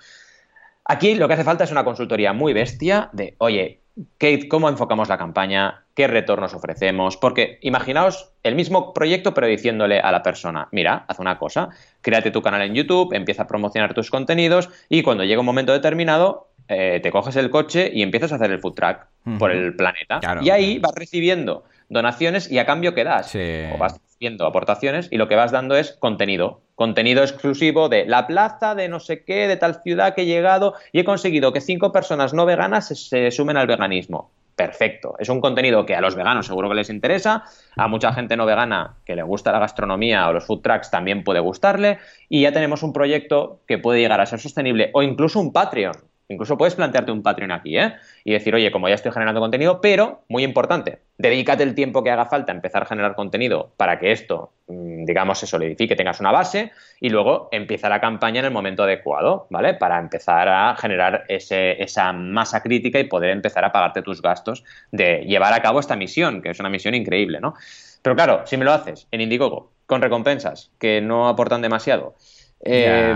Aquí 0.86 1.16
lo 1.16 1.28
que 1.28 1.36
hace 1.36 1.44
falta 1.44 1.64
es 1.64 1.72
una 1.72 1.84
consultoría 1.84 2.34
muy 2.34 2.54
bestia 2.54 3.10
de, 3.14 3.36
oye, 3.38 3.81
¿qué- 4.18 4.48
¿cómo 4.48 4.70
enfocamos 4.70 5.10
la 5.10 5.18
campaña? 5.18 5.84
¿Qué 5.96 6.08
retornos 6.08 6.54
ofrecemos? 6.54 7.18
Porque 7.18 7.60
imaginaos 7.62 8.32
el 8.44 8.56
mismo 8.56 8.94
proyecto, 8.94 9.34
pero 9.34 9.48
diciéndole 9.48 10.00
a 10.00 10.12
la 10.12 10.24
persona, 10.24 10.68
mira, 10.72 11.06
haz 11.08 11.20
una 11.20 11.38
cosa, 11.38 11.70
créate 12.02 12.32
tu 12.32 12.42
canal 12.42 12.62
en 12.62 12.74
YouTube, 12.74 13.14
empieza 13.14 13.44
a 13.44 13.48
promocionar 13.48 13.94
tus 13.94 14.10
contenidos 14.10 14.70
y 14.90 15.04
cuando 15.04 15.24
llega 15.24 15.40
un 15.42 15.46
momento 15.46 15.74
determinado, 15.74 16.48
eh, 16.68 17.00
te 17.04 17.12
coges 17.12 17.36
el 17.36 17.50
coche 17.50 17.92
y 17.94 18.02
empiezas 18.02 18.32
a 18.32 18.36
hacer 18.36 18.52
el 18.52 18.60
food 18.60 18.74
track 18.76 19.08
por 19.38 19.52
el 19.52 19.76
planeta. 19.76 20.20
Claro. 20.22 20.42
Y 20.42 20.50
ahí 20.50 20.80
vas 20.80 20.94
recibiendo 20.96 21.64
donaciones 21.90 22.50
y 22.50 22.58
a 22.60 22.66
cambio 22.66 22.94
que 22.96 23.04
das. 23.04 23.28
Sí. 23.32 23.64
O 23.74 23.78
vas 23.78 24.00
haciendo 24.16 24.46
aportaciones 24.46 25.10
y 25.12 25.18
lo 25.18 25.28
que 25.28 25.36
vas 25.36 25.52
dando 25.52 25.76
es 25.76 25.92
contenido. 26.00 26.62
Contenido 26.82 27.22
exclusivo 27.22 27.90
de 27.90 28.08
la 28.08 28.26
plaza 28.26 28.74
de 28.74 28.90
no 28.90 29.00
sé 29.00 29.24
qué, 29.24 29.48
de 29.48 29.56
tal 29.56 29.84
ciudad 29.84 30.16
que 30.16 30.24
he 30.24 30.26
llegado 30.26 30.74
y 30.92 31.00
he 31.00 31.04
conseguido 31.04 31.54
que 31.54 31.62
cinco 31.62 31.92
personas 31.92 32.34
no 32.34 32.48
veganas 32.48 32.88
se, 32.88 33.30
sumen 33.30 33.56
al 33.56 33.68
veganismo. 33.68 34.32
Perfecto. 34.56 35.14
Es 35.20 35.30
un 35.30 35.42
contenido 35.42 35.86
que 35.86 35.94
a 35.94 36.02
los 36.02 36.16
veganos 36.16 36.48
seguro 36.48 36.70
que 36.70 36.74
les 36.74 36.90
interesa, 36.90 37.44
a 37.78 37.88
mucha 37.88 38.14
gente 38.14 38.36
no 38.36 38.48
vegana 38.48 38.96
que 39.06 39.16
le 39.16 39.22
gusta 39.22 39.52
la 39.52 39.60
gastronomía 39.60 40.28
o 40.28 40.34
los 40.34 40.48
food 40.48 40.62
trucks 40.62 40.90
también 40.90 41.24
puede 41.24 41.40
gustarle 41.40 42.00
y 42.30 42.42
ya 42.42 42.52
tenemos 42.52 42.82
un 42.82 42.94
proyecto 42.94 43.60
que 43.68 43.78
puede 43.78 44.00
llegar 44.00 44.20
a 44.20 44.26
ser 44.26 44.40
sostenible 44.40 44.90
o 44.96 45.04
incluso 45.04 45.40
un 45.40 45.54
Patreon. 45.54 46.11
Incluso 46.32 46.58
puedes 46.58 46.76
plantearte 46.76 47.12
un 47.12 47.22
Patreon 47.22 47.52
aquí, 47.52 47.78
¿eh? 47.78 47.94
Y 48.24 48.32
decir, 48.32 48.56
oye, 48.56 48.72
como 48.72 48.88
ya 48.88 48.96
estoy 48.96 49.12
generando 49.12 49.42
contenido, 49.42 49.82
pero, 49.82 50.24
muy 50.30 50.44
importante, 50.44 51.00
dedícate 51.18 51.64
el 51.64 51.76
tiempo 51.76 52.04
que 52.04 52.10
haga 52.10 52.26
falta 52.26 52.52
a 52.52 52.56
empezar 52.56 52.84
a 52.84 52.86
generar 52.86 53.16
contenido 53.16 53.74
para 53.76 54.00
que 54.00 54.12
esto, 54.12 54.54
mm, 54.68 55.06
digamos, 55.06 55.40
se 55.40 55.48
solidifique, 55.48 55.96
tengas 55.96 56.20
una 56.22 56.32
base, 56.32 56.72
y 57.00 57.10
luego 57.10 57.50
empieza 57.52 57.90
la 57.90 58.00
campaña 58.00 58.40
en 58.40 58.46
el 58.46 58.52
momento 58.52 58.84
adecuado, 58.84 59.48
¿vale? 59.50 59.74
Para 59.74 60.00
empezar 60.00 60.48
a 60.48 60.76
generar 60.78 61.26
esa 61.28 62.14
masa 62.14 62.62
crítica 62.62 63.00
y 63.00 63.04
poder 63.06 63.32
empezar 63.32 63.66
a 63.66 63.72
pagarte 63.72 64.02
tus 64.02 64.22
gastos 64.22 64.64
de 64.92 65.26
llevar 65.26 65.54
a 65.54 65.62
cabo 65.62 65.80
esta 65.80 65.96
misión, 65.96 66.42
que 66.42 66.52
es 66.52 66.60
una 66.60 66.70
misión 66.70 66.96
increíble, 66.96 67.40
¿no? 67.42 67.56
Pero 68.02 68.16
claro, 68.16 68.42
si 68.46 68.58
me 68.58 68.66
lo 68.66 68.72
haces 68.72 69.08
en 69.12 69.22
Indiegogo, 69.22 69.72
con 69.86 70.02
recompensas 70.02 70.72
que 70.80 71.02
no 71.02 71.28
aportan 71.28 71.62
demasiado, 71.62 72.16
eh, 72.64 73.14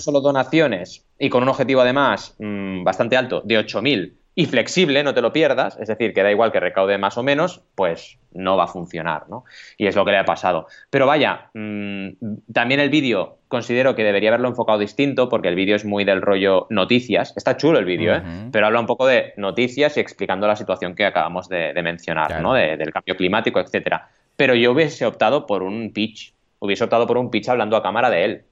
solo 0.00 0.20
donaciones 0.20 1.04
y 1.18 1.28
con 1.28 1.42
un 1.42 1.48
objetivo 1.48 1.80
además 1.80 2.34
mm, 2.38 2.82
bastante 2.84 3.16
alto 3.16 3.42
de 3.44 3.58
8.000 3.58 4.14
y 4.34 4.46
flexible, 4.46 5.02
no 5.02 5.12
te 5.12 5.20
lo 5.20 5.32
pierdas, 5.32 5.76
es 5.80 5.88
decir, 5.88 6.14
que 6.14 6.22
da 6.22 6.30
igual 6.30 6.52
que 6.52 6.60
recaude 6.60 6.96
más 6.96 7.18
o 7.18 7.22
menos, 7.22 7.62
pues 7.74 8.16
no 8.32 8.56
va 8.56 8.64
a 8.64 8.68
funcionar, 8.68 9.28
¿no? 9.28 9.44
Y 9.76 9.86
es 9.88 9.96
lo 9.96 10.04
que 10.04 10.12
le 10.12 10.18
ha 10.18 10.24
pasado. 10.24 10.66
Pero 10.88 11.04
vaya, 11.04 11.50
mm, 11.52 12.08
también 12.52 12.78
el 12.80 12.88
vídeo 12.90 13.38
considero 13.48 13.96
que 13.96 14.04
debería 14.04 14.30
haberlo 14.30 14.48
enfocado 14.48 14.78
distinto 14.78 15.28
porque 15.28 15.48
el 15.48 15.56
vídeo 15.56 15.74
es 15.74 15.84
muy 15.84 16.04
del 16.04 16.22
rollo 16.22 16.68
noticias. 16.70 17.34
Está 17.36 17.56
chulo 17.56 17.80
el 17.80 17.84
vídeo, 17.84 18.14
¿eh? 18.14 18.22
Pero 18.52 18.66
habla 18.66 18.78
un 18.80 18.86
poco 18.86 19.06
de 19.06 19.34
noticias 19.36 19.96
y 19.96 20.00
explicando 20.00 20.46
la 20.46 20.54
situación 20.56 20.94
que 20.94 21.04
acabamos 21.04 21.48
de, 21.48 21.72
de 21.74 21.82
mencionar, 21.82 22.28
Claro. 22.28 22.42
¿no? 22.42 22.54
De- 22.54 22.76
del 22.76 22.92
cambio 22.92 23.16
climático, 23.16 23.58
etcétera. 23.60 24.08
Pero 24.36 24.54
yo 24.54 24.70
hubiese 24.72 25.04
optado 25.04 25.44
por 25.46 25.64
un 25.64 25.92
pitch, 25.92 26.32
hubiese 26.60 26.84
optado 26.84 27.06
por 27.06 27.18
un 27.18 27.30
pitch 27.30 27.48
hablando 27.48 27.76
a 27.76 27.82
cámara 27.82 28.08
de 28.08 28.24
él. 28.24 28.42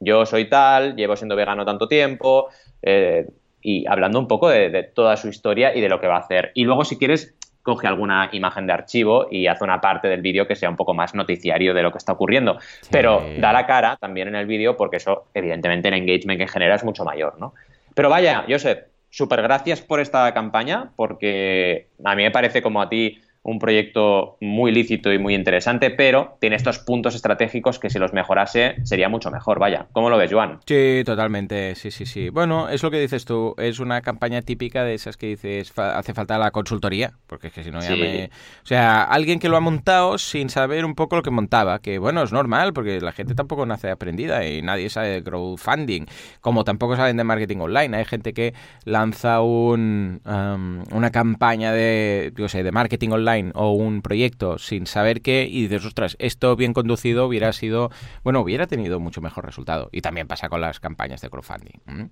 Yo 0.00 0.26
soy 0.26 0.48
tal, 0.48 0.96
llevo 0.96 1.16
siendo 1.16 1.36
vegano 1.36 1.64
tanto 1.64 1.88
tiempo, 1.88 2.48
eh, 2.82 3.26
y 3.62 3.86
hablando 3.86 4.18
un 4.18 4.28
poco 4.28 4.48
de, 4.50 4.68
de 4.70 4.82
toda 4.82 5.16
su 5.16 5.28
historia 5.28 5.74
y 5.74 5.80
de 5.80 5.88
lo 5.88 6.00
que 6.00 6.06
va 6.06 6.16
a 6.16 6.20
hacer. 6.20 6.52
Y 6.54 6.64
luego, 6.64 6.84
si 6.84 6.98
quieres, 6.98 7.34
coge 7.64 7.86
alguna 7.86 8.28
imagen 8.32 8.66
de 8.66 8.74
archivo 8.74 9.26
y 9.30 9.46
hace 9.46 9.64
una 9.64 9.80
parte 9.80 10.06
del 10.06 10.20
vídeo 10.20 10.46
que 10.46 10.54
sea 10.54 10.68
un 10.68 10.76
poco 10.76 10.92
más 10.92 11.14
noticiario 11.14 11.72
de 11.72 11.82
lo 11.82 11.90
que 11.90 11.98
está 11.98 12.12
ocurriendo. 12.12 12.58
Pero 12.90 13.24
da 13.38 13.54
la 13.54 13.66
cara 13.66 13.96
también 13.96 14.28
en 14.28 14.34
el 14.34 14.46
vídeo 14.46 14.76
porque 14.76 14.98
eso, 14.98 15.24
evidentemente, 15.32 15.88
el 15.88 15.94
engagement 15.94 16.38
que 16.38 16.46
genera 16.46 16.74
es 16.74 16.84
mucho 16.84 17.04
mayor, 17.04 17.40
¿no? 17.40 17.54
Pero 17.94 18.10
vaya, 18.10 18.44
Josep, 18.46 18.88
súper 19.08 19.40
gracias 19.40 19.80
por 19.80 20.00
esta 20.00 20.34
campaña 20.34 20.90
porque 20.94 21.88
a 22.04 22.14
mí 22.14 22.22
me 22.24 22.30
parece 22.30 22.60
como 22.60 22.82
a 22.82 22.90
ti 22.90 23.22
un 23.44 23.58
proyecto 23.58 24.36
muy 24.40 24.72
lícito 24.72 25.12
y 25.12 25.18
muy 25.18 25.34
interesante, 25.34 25.90
pero 25.90 26.36
tiene 26.40 26.56
estos 26.56 26.78
puntos 26.78 27.14
estratégicos 27.14 27.78
que 27.78 27.90
si 27.90 27.98
los 27.98 28.14
mejorase 28.14 28.76
sería 28.84 29.10
mucho 29.10 29.30
mejor. 29.30 29.58
Vaya, 29.58 29.86
¿cómo 29.92 30.08
lo 30.08 30.16
ves, 30.16 30.32
Joan? 30.32 30.60
Sí, 30.66 31.02
totalmente, 31.04 31.74
sí, 31.74 31.90
sí, 31.90 32.06
sí. 32.06 32.30
Bueno, 32.30 32.70
es 32.70 32.82
lo 32.82 32.90
que 32.90 32.98
dices 32.98 33.26
tú, 33.26 33.54
es 33.58 33.80
una 33.80 34.00
campaña 34.00 34.40
típica 34.40 34.82
de 34.82 34.94
esas 34.94 35.18
que 35.18 35.26
dices, 35.26 35.70
fa- 35.70 35.98
hace 35.98 36.14
falta 36.14 36.38
la 36.38 36.52
consultoría, 36.52 37.12
porque 37.26 37.48
es 37.48 37.52
que 37.52 37.62
si 37.62 37.70
no 37.70 37.80
ya 37.82 37.88
Sí. 37.94 38.00
me... 38.00 38.24
O 38.62 38.66
sea, 38.66 39.02
alguien 39.02 39.38
que 39.38 39.50
lo 39.50 39.58
ha 39.58 39.60
montado 39.60 40.16
sin 40.16 40.48
saber 40.48 40.86
un 40.86 40.94
poco 40.94 41.16
lo 41.16 41.22
que 41.22 41.30
montaba, 41.30 41.80
que 41.80 41.98
bueno, 41.98 42.22
es 42.22 42.32
normal, 42.32 42.72
porque 42.72 42.98
la 43.02 43.12
gente 43.12 43.34
tampoco 43.34 43.66
nace 43.66 43.90
aprendida 43.90 44.46
y 44.48 44.62
nadie 44.62 44.88
sabe 44.88 45.08
de 45.10 45.22
crowdfunding, 45.22 46.06
como 46.40 46.64
tampoco 46.64 46.96
saben 46.96 47.18
de 47.18 47.24
marketing 47.24 47.58
online. 47.58 47.94
Hay 47.98 48.06
gente 48.06 48.32
que 48.32 48.54
lanza 48.86 49.42
un, 49.42 50.22
um, 50.24 50.82
una 50.96 51.10
campaña 51.10 51.72
de, 51.72 52.32
yo 52.36 52.48
sé, 52.48 52.62
de 52.62 52.72
marketing 52.72 53.10
online 53.10 53.33
o 53.54 53.72
un 53.72 54.02
proyecto 54.02 54.58
sin 54.58 54.86
saber 54.86 55.22
qué 55.22 55.46
y 55.50 55.62
dices, 55.62 55.84
ostras, 55.84 56.16
esto 56.18 56.56
bien 56.56 56.72
conducido 56.72 57.26
hubiera 57.26 57.52
sido, 57.52 57.90
bueno, 58.22 58.40
hubiera 58.40 58.66
tenido 58.66 59.00
mucho 59.00 59.20
mejor 59.20 59.44
resultado. 59.44 59.88
Y 59.92 60.00
también 60.00 60.26
pasa 60.26 60.48
con 60.48 60.60
las 60.60 60.80
campañas 60.80 61.20
de 61.20 61.30
crowdfunding. 61.30 62.10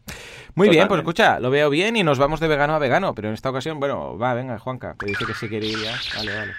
Muy 0.55 0.69
bien, 0.69 0.89
pues 0.89 1.01
escucha, 1.01 1.41
lo 1.41 1.51
veo 1.51 1.71
bien 1.71 1.97
y 1.97 2.03
nos 2.03 2.19
vamos 2.19 2.41
de 2.41 2.49
vegano 2.49 2.75
a 2.75 2.79
vegano, 2.79 3.15
pero 3.15 3.29
en 3.29 3.35
esta 3.35 3.51
ocasión, 3.51 3.81
bueno, 3.81 4.19
va, 4.19 4.35
venga, 4.35 4.59
Juanca, 4.59 4.97
que 4.99 5.07
dice 5.07 5.25
que 5.27 5.35
sí 5.35 5.49
ya. 5.51 5.99
Vale, 6.17 6.37
vale. 6.37 6.53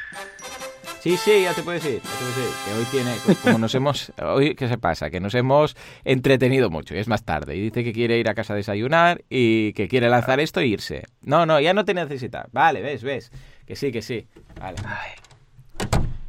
Sí, 1.03 1.17
sí, 1.17 1.41
ya 1.43 1.53
te 1.53 1.63
puedes 1.63 1.83
ir, 1.83 1.95
ya 1.95 1.99
te 2.01 2.07
puedes 2.17 2.37
ir. 2.37 2.53
Que 2.65 2.79
hoy 2.79 2.85
tiene, 2.85 3.13
como 3.43 3.57
nos 3.57 3.75
hemos, 3.75 4.13
hoy, 4.23 4.55
¿qué 4.55 4.69
se 4.69 4.77
pasa? 4.77 5.09
Que 5.09 5.19
nos 5.19 5.35
hemos 5.35 5.75
entretenido 6.05 6.69
mucho 6.69 6.95
y 6.95 6.99
es 6.99 7.09
más 7.09 7.25
tarde. 7.25 7.57
Y 7.57 7.61
dice 7.61 7.83
que 7.83 7.91
quiere 7.91 8.19
ir 8.19 8.29
a 8.29 8.33
casa 8.33 8.53
a 8.53 8.55
desayunar 8.55 9.21
y 9.29 9.73
que 9.73 9.89
quiere 9.89 10.07
lanzar 10.07 10.39
esto 10.39 10.61
e 10.61 10.67
irse. 10.67 11.03
No, 11.21 11.45
no, 11.45 11.59
ya 11.59 11.73
no 11.73 11.83
te 11.83 11.93
necesita. 11.93 12.47
Vale, 12.53 12.81
ves, 12.81 13.03
ves. 13.03 13.33
Que 13.67 13.75
sí, 13.75 13.91
que 13.91 14.01
sí. 14.01 14.25
Vale. 14.61 14.77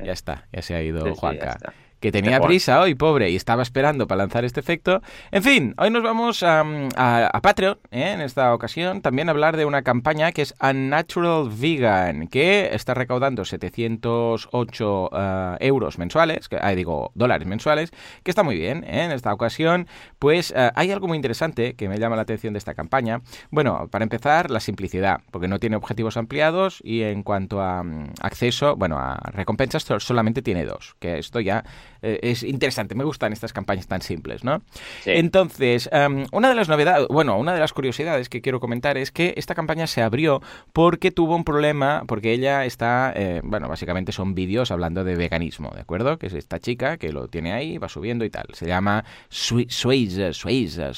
Ya 0.05 0.13
está, 0.13 0.49
ya 0.53 0.61
se 0.61 0.75
ha 0.75 0.83
ido 0.83 1.03
Sí, 1.03 1.09
sí, 1.11 1.15
ya 1.15 1.21
Juanca. 1.21 1.51
está. 1.53 1.73
Que 2.05 2.13
tenía 2.13 2.39
prisa 2.39 2.83
hoy, 2.83 2.95
pobre, 2.95 3.31
y 3.31 3.37
estaba 3.37 3.63
esperando 3.63 4.07
para 4.07 4.19
lanzar 4.19 4.45
este 4.45 4.61
efecto. 4.61 5.01
En 5.31 5.43
fin, 5.43 5.75
hoy 5.79 5.89
nos 5.89 6.03
vamos 6.03 6.43
a, 6.43 6.63
a, 6.97 7.41
Patreon, 7.41 7.79
¿eh? 7.91 8.13
en 8.13 8.21
esta 8.21 8.53
ocasión, 8.53 9.01
también 9.01 9.29
a 9.29 9.33
hablar 9.33 9.57
de 9.57 9.65
una 9.65 9.81
campaña 9.81 10.31
que 10.33 10.43
es 10.43 10.55
Unnatural 10.61 11.49
Vegan, 11.49 12.29
que 12.29 12.69
está 12.75 12.93
recaudando 12.93 13.47
708 13.47 15.09
uh, 15.11 15.57
euros 15.61 15.97
mensuales, 15.97 16.51
que, 16.51 16.59
ah, 16.61 16.75
digo, 16.75 17.11
dólares 17.15 17.49
mensuales, 17.49 17.91
que 18.23 18.31
está 18.31 18.43
muy 18.43 18.57
bien. 18.57 18.85
¿eh? 18.85 19.05
En 19.05 19.11
esta 19.11 19.33
ocasión, 19.33 19.89
pues 20.19 20.51
uh, 20.51 20.73
hay 20.75 20.93
algo 20.93 21.09
muy 21.09 21.17
interesante 21.17 21.73
que 21.73 21.89
me 21.89 21.99
llama 21.99 22.17
la 22.17 22.23
atención 22.23 22.53
de 22.53 22.59
esta 22.59 22.75
campaña. 22.75 23.23
Bueno, 23.51 23.89
para 23.91 24.03
empezar, 24.03 24.51
la 24.51 24.61
simplicidad, 24.61 25.21
porque 25.31 25.49
no 25.49 25.59
tiene 25.59 25.77
objetivos 25.77 26.19
ampliados 26.19 26.83
y 26.85 27.01
en 27.01 27.23
cuanto 27.23 27.63
a 27.63 27.81
um, 27.81 28.09
acceso, 28.21 28.77
bueno, 28.77 28.99
a 28.99 29.19
recompensas 29.33 29.87
solamente 30.01 30.43
tiene 30.43 30.67
dos, 30.67 30.97
que 30.99 31.19
esto 31.19 31.41
ya 31.41 31.65
eh, 32.05 32.21
es 32.23 32.43
interesante. 32.43 32.95
Me 32.95 33.05
gustan 33.05 33.33
estas 33.33 33.53
campañas 33.53 33.87
tan 33.87 34.03
simples, 34.03 34.45
¿no? 34.45 34.63
Entonces, 35.07 35.89
em, 35.91 36.27
una 36.33 36.51
de 36.51 36.55
las 36.55 36.69
novedades, 36.69 37.09
bueno, 37.09 37.39
una 37.39 37.55
de 37.55 37.61
las 37.61 37.73
curiosidades 37.73 38.29
que 38.29 38.43
quiero 38.43 38.61
comentar 38.61 38.99
es 38.99 39.11
que 39.11 39.33
esta 39.37 39.55
campaña 39.55 39.87
se 39.87 40.03
abrió 40.03 40.43
porque 40.73 41.11
tuvo 41.11 41.35
un 41.35 41.45
problema, 41.45 42.05
porque 42.07 42.33
ella 42.33 42.67
está, 42.67 43.13
eh, 43.17 43.41
bueno, 43.43 43.69
básicamente 43.69 44.13
son 44.13 44.35
vídeos 44.35 44.71
hablando 44.71 45.03
de 45.03 45.17
veganismo, 45.17 45.71
¿de 45.75 45.81
acuerdo? 45.81 46.19
Que 46.19 46.27
es 46.27 46.35
esta 46.35 46.61
chica 46.61 46.99
que 46.99 47.11
lo 47.13 47.29
tiene 47.29 47.53
ahí, 47.53 47.79
va 47.79 47.89
subiendo 47.89 48.25
y 48.27 48.31
tal. 48.31 48.47
Se 48.53 48.67
llama 48.67 49.05
Swayze, 49.31 50.35
Swayze, 50.35 50.93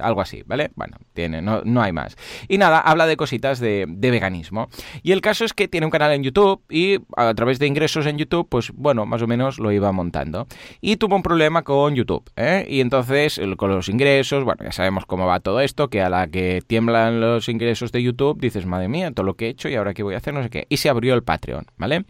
algo 0.00 0.20
así, 0.20 0.42
¿vale? 0.46 0.70
Bueno, 0.76 0.96
tiene, 1.12 1.42
no, 1.42 1.62
no 1.64 1.82
hay 1.82 1.92
más. 1.92 2.16
Y 2.48 2.58
nada, 2.58 2.78
habla 2.78 3.06
de 3.06 3.16
cositas 3.16 3.58
de, 3.58 3.86
de 3.88 4.10
veganismo. 4.12 4.68
Y 5.02 5.10
el 5.10 5.20
caso 5.20 5.44
es 5.44 5.52
que 5.52 5.66
tiene 5.66 5.86
un 5.86 5.90
canal 5.90 6.12
en 6.12 6.22
YouTube 6.22 6.62
y 6.70 6.98
a 7.16 7.34
través 7.34 7.58
de 7.58 7.66
ingresos 7.66 8.06
en 8.06 8.16
YouTube, 8.16 8.48
pues 8.48 8.70
bueno, 8.72 9.06
más 9.06 9.22
o 9.22 9.26
menos 9.26 9.58
lo 9.58 9.72
iba 9.72 9.90
Y 10.80 10.96
tuvo 10.96 11.16
un 11.16 11.22
problema 11.22 11.62
con 11.62 11.94
YouTube, 11.94 12.28
¿eh? 12.36 12.66
Y 12.68 12.80
entonces, 12.80 13.40
con 13.56 13.70
los 13.70 13.88
ingresos, 13.88 14.44
bueno, 14.44 14.64
ya 14.64 14.72
sabemos 14.72 15.06
cómo 15.06 15.26
va 15.26 15.40
todo 15.40 15.60
esto, 15.60 15.88
que 15.88 16.02
a 16.02 16.08
la 16.08 16.26
que 16.28 16.62
tiemblan 16.66 17.20
los 17.20 17.48
ingresos 17.48 17.92
de 17.92 18.02
YouTube, 18.02 18.40
dices, 18.40 18.66
madre 18.66 18.88
mía, 18.88 19.10
todo 19.12 19.26
lo 19.26 19.34
que 19.34 19.46
he 19.46 19.48
hecho 19.50 19.68
y 19.68 19.74
ahora 19.74 19.94
qué 19.94 20.02
voy 20.02 20.14
a 20.14 20.18
hacer, 20.18 20.34
no 20.34 20.42
sé 20.42 20.50
qué. 20.50 20.66
Y 20.68 20.78
se 20.78 20.88
abrió 20.88 21.14
el 21.14 21.22
Patreon, 21.22 21.66
¿vale? 21.76 22.04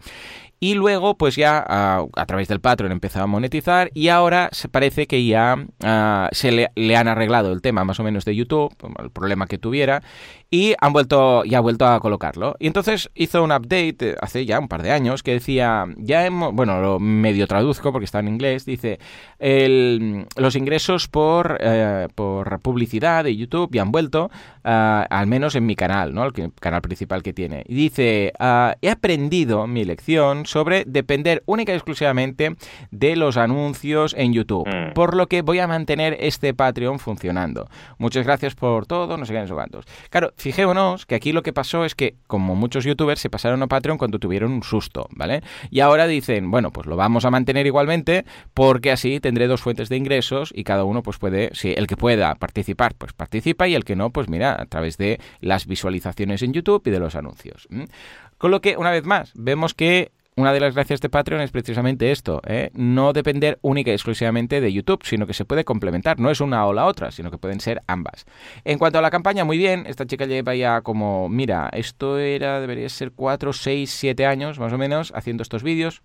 Y 0.64 0.72
luego, 0.72 1.18
pues 1.18 1.36
ya 1.36 1.62
a, 1.68 2.24
través 2.24 2.48
del 2.48 2.58
Patreon 2.58 2.90
empezó 2.90 3.20
a 3.20 3.26
monetizar 3.26 3.90
y 3.92 4.08
ahora 4.08 4.48
se 4.50 4.70
parece 4.70 5.06
que 5.06 5.26
ya 5.26 5.62
ah, 5.82 6.30
se 6.32 6.70
le, 6.74 6.96
han 6.96 7.06
arreglado 7.06 7.52
el 7.52 7.60
tema 7.60 7.84
más 7.84 8.00
o 8.00 8.02
menos 8.02 8.24
de 8.24 8.34
YouTube, 8.34 8.74
el 8.98 9.10
problema 9.10 9.46
que 9.46 9.58
tuviera, 9.58 10.02
y 10.50 10.74
han 10.80 10.94
vuelto, 10.94 11.44
ya 11.44 11.58
ha 11.58 11.60
vuelto 11.60 11.86
a 11.86 12.00
colocarlo. 12.00 12.56
Y 12.58 12.66
entonces 12.66 13.10
hizo 13.14 13.42
un 13.42 13.52
update 13.52 14.16
hace 14.22 14.46
ya 14.46 14.58
un 14.58 14.68
par 14.68 14.82
de 14.82 14.92
años 14.92 15.22
que 15.22 15.32
decía, 15.32 15.84
ya 15.98 16.24
hemos, 16.24 16.54
bueno, 16.54 16.80
lo 16.80 16.98
medio 16.98 17.46
traduzco 17.46 17.92
porque 17.92 18.06
está 18.06 18.20
en 18.20 18.28
inglés, 18.28 18.64
dice, 18.64 18.98
el, 19.40 20.26
los 20.36 20.56
ingresos 20.56 21.08
por, 21.08 21.58
eh, 21.60 22.08
por 22.14 22.60
publicidad 22.60 23.24
de 23.24 23.36
YouTube 23.36 23.68
ya 23.70 23.82
han 23.82 23.92
vuelto, 23.92 24.30
uh, 24.64 25.04
al 25.10 25.26
menos 25.26 25.56
en 25.56 25.66
mi 25.66 25.76
canal, 25.76 26.14
¿no? 26.14 26.24
El 26.24 26.32
canal 26.54 26.80
principal 26.80 27.22
que 27.22 27.34
tiene. 27.34 27.64
Y 27.66 27.74
dice, 27.74 28.32
uh, 28.40 28.72
he 28.80 28.88
aprendido 28.88 29.66
mi 29.66 29.84
lección 29.84 30.46
sobre 30.54 30.84
depender 30.86 31.42
única 31.46 31.72
y 31.72 31.74
exclusivamente 31.74 32.54
de 32.92 33.16
los 33.16 33.36
anuncios 33.36 34.14
en 34.16 34.32
YouTube, 34.32 34.68
mm. 34.68 34.92
por 34.92 35.16
lo 35.16 35.26
que 35.26 35.42
voy 35.42 35.58
a 35.58 35.66
mantener 35.66 36.16
este 36.20 36.54
Patreon 36.54 37.00
funcionando. 37.00 37.68
Muchas 37.98 38.24
gracias 38.24 38.54
por 38.54 38.86
todo, 38.86 39.16
no 39.16 39.26
sé 39.26 39.32
qué, 39.32 39.40
no 39.40 39.48
sé 39.48 39.54
cuántos. 39.54 39.84
Claro, 40.10 40.32
fijémonos 40.36 41.06
que 41.06 41.16
aquí 41.16 41.32
lo 41.32 41.42
que 41.42 41.52
pasó 41.52 41.84
es 41.84 41.96
que, 41.96 42.14
como 42.28 42.54
muchos 42.54 42.84
youtubers, 42.84 43.20
se 43.20 43.30
pasaron 43.30 43.64
a 43.64 43.66
Patreon 43.66 43.98
cuando 43.98 44.20
tuvieron 44.20 44.52
un 44.52 44.62
susto, 44.62 45.08
¿vale? 45.10 45.42
Y 45.72 45.80
ahora 45.80 46.06
dicen, 46.06 46.52
bueno, 46.52 46.70
pues 46.70 46.86
lo 46.86 46.94
vamos 46.94 47.24
a 47.24 47.32
mantener 47.32 47.66
igualmente 47.66 48.24
porque 48.54 48.92
así 48.92 49.18
tendré 49.18 49.48
dos 49.48 49.60
fuentes 49.60 49.88
de 49.88 49.96
ingresos 49.96 50.52
y 50.54 50.62
cada 50.62 50.84
uno 50.84 51.02
pues 51.02 51.18
puede, 51.18 51.50
si 51.54 51.72
el 51.72 51.88
que 51.88 51.96
pueda 51.96 52.32
participar, 52.36 52.94
pues 52.94 53.12
participa 53.12 53.66
y 53.66 53.74
el 53.74 53.84
que 53.84 53.96
no, 53.96 54.10
pues 54.10 54.28
mira, 54.28 54.54
a 54.62 54.66
través 54.66 54.98
de 54.98 55.18
las 55.40 55.66
visualizaciones 55.66 56.42
en 56.42 56.52
YouTube 56.52 56.86
y 56.86 56.90
de 56.90 57.00
los 57.00 57.16
anuncios. 57.16 57.66
Con 58.38 58.52
lo 58.52 58.60
que, 58.60 58.76
una 58.76 58.92
vez 58.92 59.04
más, 59.04 59.32
vemos 59.34 59.74
que 59.74 60.12
una 60.36 60.52
de 60.52 60.60
las 60.60 60.74
gracias 60.74 61.00
de 61.00 61.08
Patreon 61.08 61.42
es 61.42 61.52
precisamente 61.52 62.10
esto, 62.10 62.40
¿eh? 62.46 62.70
no 62.74 63.12
depender 63.12 63.58
única 63.62 63.90
y 63.90 63.94
exclusivamente 63.94 64.60
de 64.60 64.72
YouTube, 64.72 65.04
sino 65.04 65.26
que 65.26 65.34
se 65.34 65.44
puede 65.44 65.64
complementar, 65.64 66.18
no 66.18 66.30
es 66.30 66.40
una 66.40 66.66
o 66.66 66.72
la 66.72 66.86
otra, 66.86 67.12
sino 67.12 67.30
que 67.30 67.38
pueden 67.38 67.60
ser 67.60 67.82
ambas. 67.86 68.26
En 68.64 68.78
cuanto 68.78 68.98
a 68.98 69.02
la 69.02 69.10
campaña, 69.10 69.44
muy 69.44 69.58
bien, 69.58 69.84
esta 69.86 70.06
chica 70.06 70.26
lleva 70.26 70.54
ya 70.56 70.80
como, 70.80 71.28
mira, 71.28 71.70
esto 71.72 72.18
era, 72.18 72.60
debería 72.60 72.88
ser 72.88 73.12
4, 73.12 73.52
6, 73.52 73.90
7 73.90 74.26
años 74.26 74.58
más 74.58 74.72
o 74.72 74.78
menos 74.78 75.12
haciendo 75.14 75.42
estos 75.42 75.62
vídeos, 75.62 76.02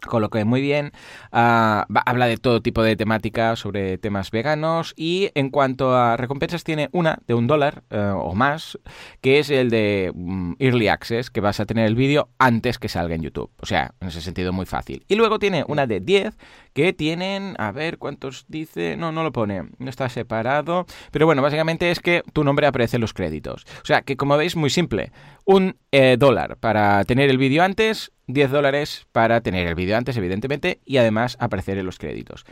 con 0.00 0.22
lo 0.22 0.30
que 0.30 0.44
muy 0.44 0.60
bien. 0.60 0.92
Ah, 1.32 1.86
habla 2.06 2.26
de 2.26 2.36
todo 2.36 2.62
tipo 2.62 2.82
de 2.82 2.96
temática 2.96 3.56
sobre 3.56 3.98
temas 3.98 4.30
veganos 4.30 4.94
y 4.96 5.30
en 5.34 5.50
cuanto 5.50 5.96
a 5.96 6.16
recompensas 6.16 6.64
tiene 6.64 6.88
una 6.92 7.18
de 7.26 7.34
un 7.34 7.46
dólar 7.46 7.82
eh, 7.90 8.12
o 8.14 8.34
más, 8.34 8.78
que 9.20 9.38
es 9.38 9.50
el 9.50 9.70
de 9.70 10.12
mm, 10.14 10.54
Early 10.58 10.88
Access, 10.88 11.30
que 11.30 11.40
vas 11.40 11.60
a 11.60 11.66
tener 11.66 11.86
el 11.86 11.94
vídeo 11.94 12.28
antes 12.38 12.78
que 12.78 12.88
salga 12.88 13.14
en 13.14 13.22
YouTube. 13.22 13.50
O 13.60 13.66
sea, 13.66 13.92
en 14.00 14.08
ese 14.08 14.20
sentido 14.20 14.52
muy 14.52 14.66
fácil. 14.66 15.04
Y 15.08 15.16
luego 15.16 15.38
tiene 15.38 15.64
una 15.66 15.86
de 15.86 16.00
10 16.00 16.36
que 16.72 16.92
tienen, 16.92 17.54
a 17.58 17.72
ver 17.72 17.98
cuántos 17.98 18.44
dice, 18.48 18.96
no, 18.96 19.10
no 19.10 19.22
lo 19.22 19.32
pone, 19.32 19.64
no 19.78 19.90
está 19.90 20.08
separado, 20.08 20.86
pero 21.10 21.24
bueno, 21.24 21.40
básicamente 21.40 21.90
es 21.90 22.00
que 22.00 22.22
tu 22.32 22.44
nombre 22.44 22.66
aparece 22.66 22.98
en 22.98 23.00
los 23.00 23.14
créditos. 23.14 23.64
O 23.82 23.86
sea, 23.86 24.02
que 24.02 24.16
como 24.16 24.36
veis, 24.36 24.56
muy 24.56 24.70
simple, 24.70 25.10
un 25.44 25.76
eh, 25.92 26.16
dólar 26.18 26.58
para 26.58 27.04
tener 27.04 27.30
el 27.30 27.38
vídeo 27.38 27.62
antes, 27.62 28.12
10 28.26 28.50
dólares 28.50 29.06
para 29.12 29.40
tener 29.40 29.66
el 29.66 29.74
vídeo 29.74 29.96
antes, 29.96 30.16
evidentemente, 30.16 30.80
y 30.84 30.96
además 30.96 31.36
aparecer 31.40 31.78
en 31.78 31.86
los 31.86 31.98
créditos. 31.98 32.44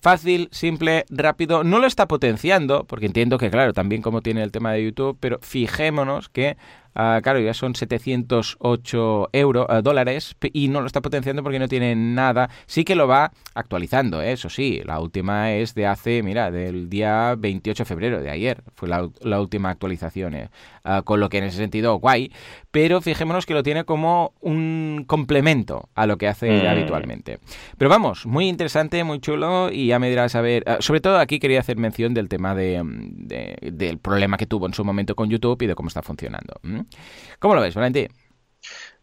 Fácil, 0.00 0.48
simple, 0.50 1.04
rápido. 1.10 1.62
No 1.62 1.78
lo 1.78 1.86
está 1.86 2.08
potenciando, 2.08 2.84
porque 2.84 3.06
entiendo 3.06 3.36
que, 3.36 3.50
claro, 3.50 3.74
también 3.74 4.00
como 4.00 4.22
tiene 4.22 4.42
el 4.42 4.50
tema 4.50 4.72
de 4.72 4.84
YouTube, 4.84 5.18
pero 5.20 5.38
fijémonos 5.42 6.30
que 6.30 6.56
Ah, 6.94 7.20
claro, 7.22 7.38
ya 7.40 7.54
son 7.54 7.74
708 7.74 9.30
euros, 9.32 9.66
eh, 9.70 9.80
dólares 9.82 10.36
y 10.52 10.68
no 10.68 10.80
lo 10.80 10.86
está 10.86 11.00
potenciando 11.00 11.42
porque 11.42 11.58
no 11.58 11.68
tiene 11.68 11.94
nada. 11.94 12.50
Sí 12.66 12.84
que 12.84 12.94
lo 12.94 13.06
va 13.06 13.32
actualizando, 13.54 14.20
¿eh? 14.22 14.32
eso 14.32 14.48
sí. 14.48 14.82
La 14.84 15.00
última 15.00 15.52
es 15.52 15.74
de 15.74 15.86
hace, 15.86 16.22
mira, 16.22 16.50
del 16.50 16.90
día 16.90 17.34
28 17.38 17.82
de 17.82 17.86
febrero, 17.86 18.20
de 18.20 18.30
ayer. 18.30 18.62
Fue 18.74 18.88
la, 18.88 19.40
última 19.40 19.70
actualización. 19.70 20.34
¿eh? 20.34 20.50
Ah, 20.84 21.02
con 21.04 21.20
lo 21.20 21.28
que 21.28 21.38
en 21.38 21.44
ese 21.44 21.58
sentido, 21.58 21.98
guay. 21.98 22.32
Pero 22.70 23.00
fijémonos 23.00 23.46
que 23.46 23.54
lo 23.54 23.62
tiene 23.62 23.84
como 23.84 24.32
un 24.40 25.04
complemento 25.06 25.88
a 25.94 26.06
lo 26.06 26.18
que 26.18 26.28
hace 26.28 26.64
mm. 26.64 26.66
habitualmente. 26.66 27.38
Pero 27.78 27.88
vamos, 27.88 28.26
muy 28.26 28.48
interesante, 28.48 29.04
muy 29.04 29.20
chulo 29.20 29.70
y 29.70 29.88
ya 29.88 29.98
me 29.98 30.08
dirás 30.08 30.34
a 30.34 30.40
ver. 30.40 30.64
Ah, 30.66 30.78
sobre 30.80 31.00
todo 31.00 31.18
aquí 31.18 31.38
quería 31.38 31.60
hacer 31.60 31.76
mención 31.76 32.14
del 32.14 32.28
tema 32.28 32.54
de, 32.54 32.82
del 33.60 33.98
problema 33.98 34.36
que 34.36 34.46
tuvo 34.46 34.66
en 34.66 34.74
su 34.74 34.84
momento 34.84 35.14
con 35.14 35.28
YouTube 35.28 35.62
y 35.62 35.66
de 35.66 35.74
cómo 35.74 35.88
está 35.88 36.02
funcionando. 36.02 36.54
¿Cómo 37.38 37.54
lo 37.54 37.60
ves, 37.60 37.74
Valentín? 37.74 38.08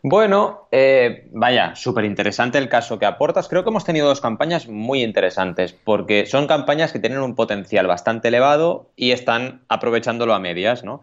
Bueno, 0.03 0.69
eh, 0.71 1.27
vaya, 1.31 1.75
súper 1.75 2.05
interesante 2.05 2.57
el 2.59 2.69
caso 2.69 2.99
que 2.99 3.05
aportas. 3.05 3.47
Creo 3.47 3.63
que 3.63 3.71
hemos 3.71 3.83
tenido 3.83 4.07
dos 4.07 4.21
campañas 4.21 4.67
muy 4.67 5.03
interesantes, 5.03 5.73
porque 5.73 6.25
son 6.27 6.47
campañas 6.47 6.93
que 6.93 6.99
tienen 6.99 7.19
un 7.19 7.35
potencial 7.35 7.87
bastante 7.87 8.27
elevado 8.27 8.91
y 8.95 9.11
están 9.11 9.65
aprovechándolo 9.67 10.33
a 10.33 10.39
medias, 10.39 10.83
¿no? 10.83 11.01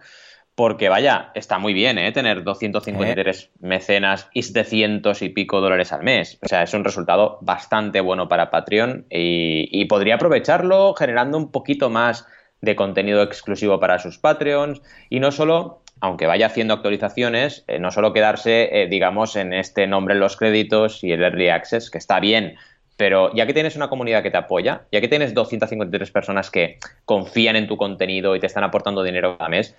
Porque 0.55 0.89
vaya, 0.89 1.33
está 1.35 1.59
muy 1.59 1.75
bien, 1.75 1.99
¿eh? 1.99 2.13
Tener 2.13 2.45
253 2.45 3.43
¿Eh? 3.43 3.51
mecenas 3.59 4.29
y 4.33 4.43
700 4.43 5.21
y 5.23 5.29
pico 5.31 5.61
dólares 5.61 5.93
al 5.93 6.05
mes. 6.05 6.39
O 6.43 6.49
sea, 6.49 6.63
es 6.63 6.73
un 6.73 6.85
resultado 6.85 7.39
bastante 7.43 8.01
bueno 8.01 8.29
para 8.29 8.51
Patreon 8.51 9.07
y, 9.11 9.69
y 9.73 9.85
podría 9.87 10.15
aprovecharlo 10.15 10.95
generando 10.95 11.37
un 11.37 11.51
poquito 11.51 11.91
más 11.91 12.27
de 12.61 12.77
contenido 12.77 13.23
exclusivo 13.23 13.81
para 13.81 13.99
sus 13.99 14.19
Patreons 14.19 14.81
y 15.11 15.21
no 15.21 15.33
solo 15.33 15.84
aunque 16.05 16.27
vaya 16.27 16.45
haciendo 16.45 16.75
actualizaciones, 16.75 17.65
eh, 17.67 17.79
no 17.79 17.91
solo 17.91 18.13
quedarse, 18.13 18.69
eh, 18.83 18.89
digamos, 18.89 19.37
en 19.37 19.55
este 19.55 19.87
nombre 19.87 20.13
en 20.13 20.21
los 20.21 20.37
créditos 20.37 21.03
y 21.03 21.13
el 21.13 21.23
Early 21.23 21.49
Access, 21.49 21.91
que 21.91 21.97
está 21.97 22.21
bien, 22.21 22.57
pero 22.99 23.33
ya 23.35 23.47
que 23.47 23.55
tienes 23.55 23.75
una 23.75 23.89
comunidad 23.89 24.23
que 24.23 24.31
te 24.31 24.37
apoya, 24.37 24.83
ya 24.93 25.01
que 25.01 25.09
tienes 25.09 25.33
253 25.33 26.11
personas 26.11 26.51
que 26.51 26.79
confían 27.07 27.57
en 27.57 27.67
tu 27.67 27.79
contenido 27.79 28.37
y 28.37 28.41
te 28.41 28.47
están 28.47 28.65
aportando 28.65 29.03
dinero 29.03 29.39
cada 29.39 29.49
mes, 29.49 29.75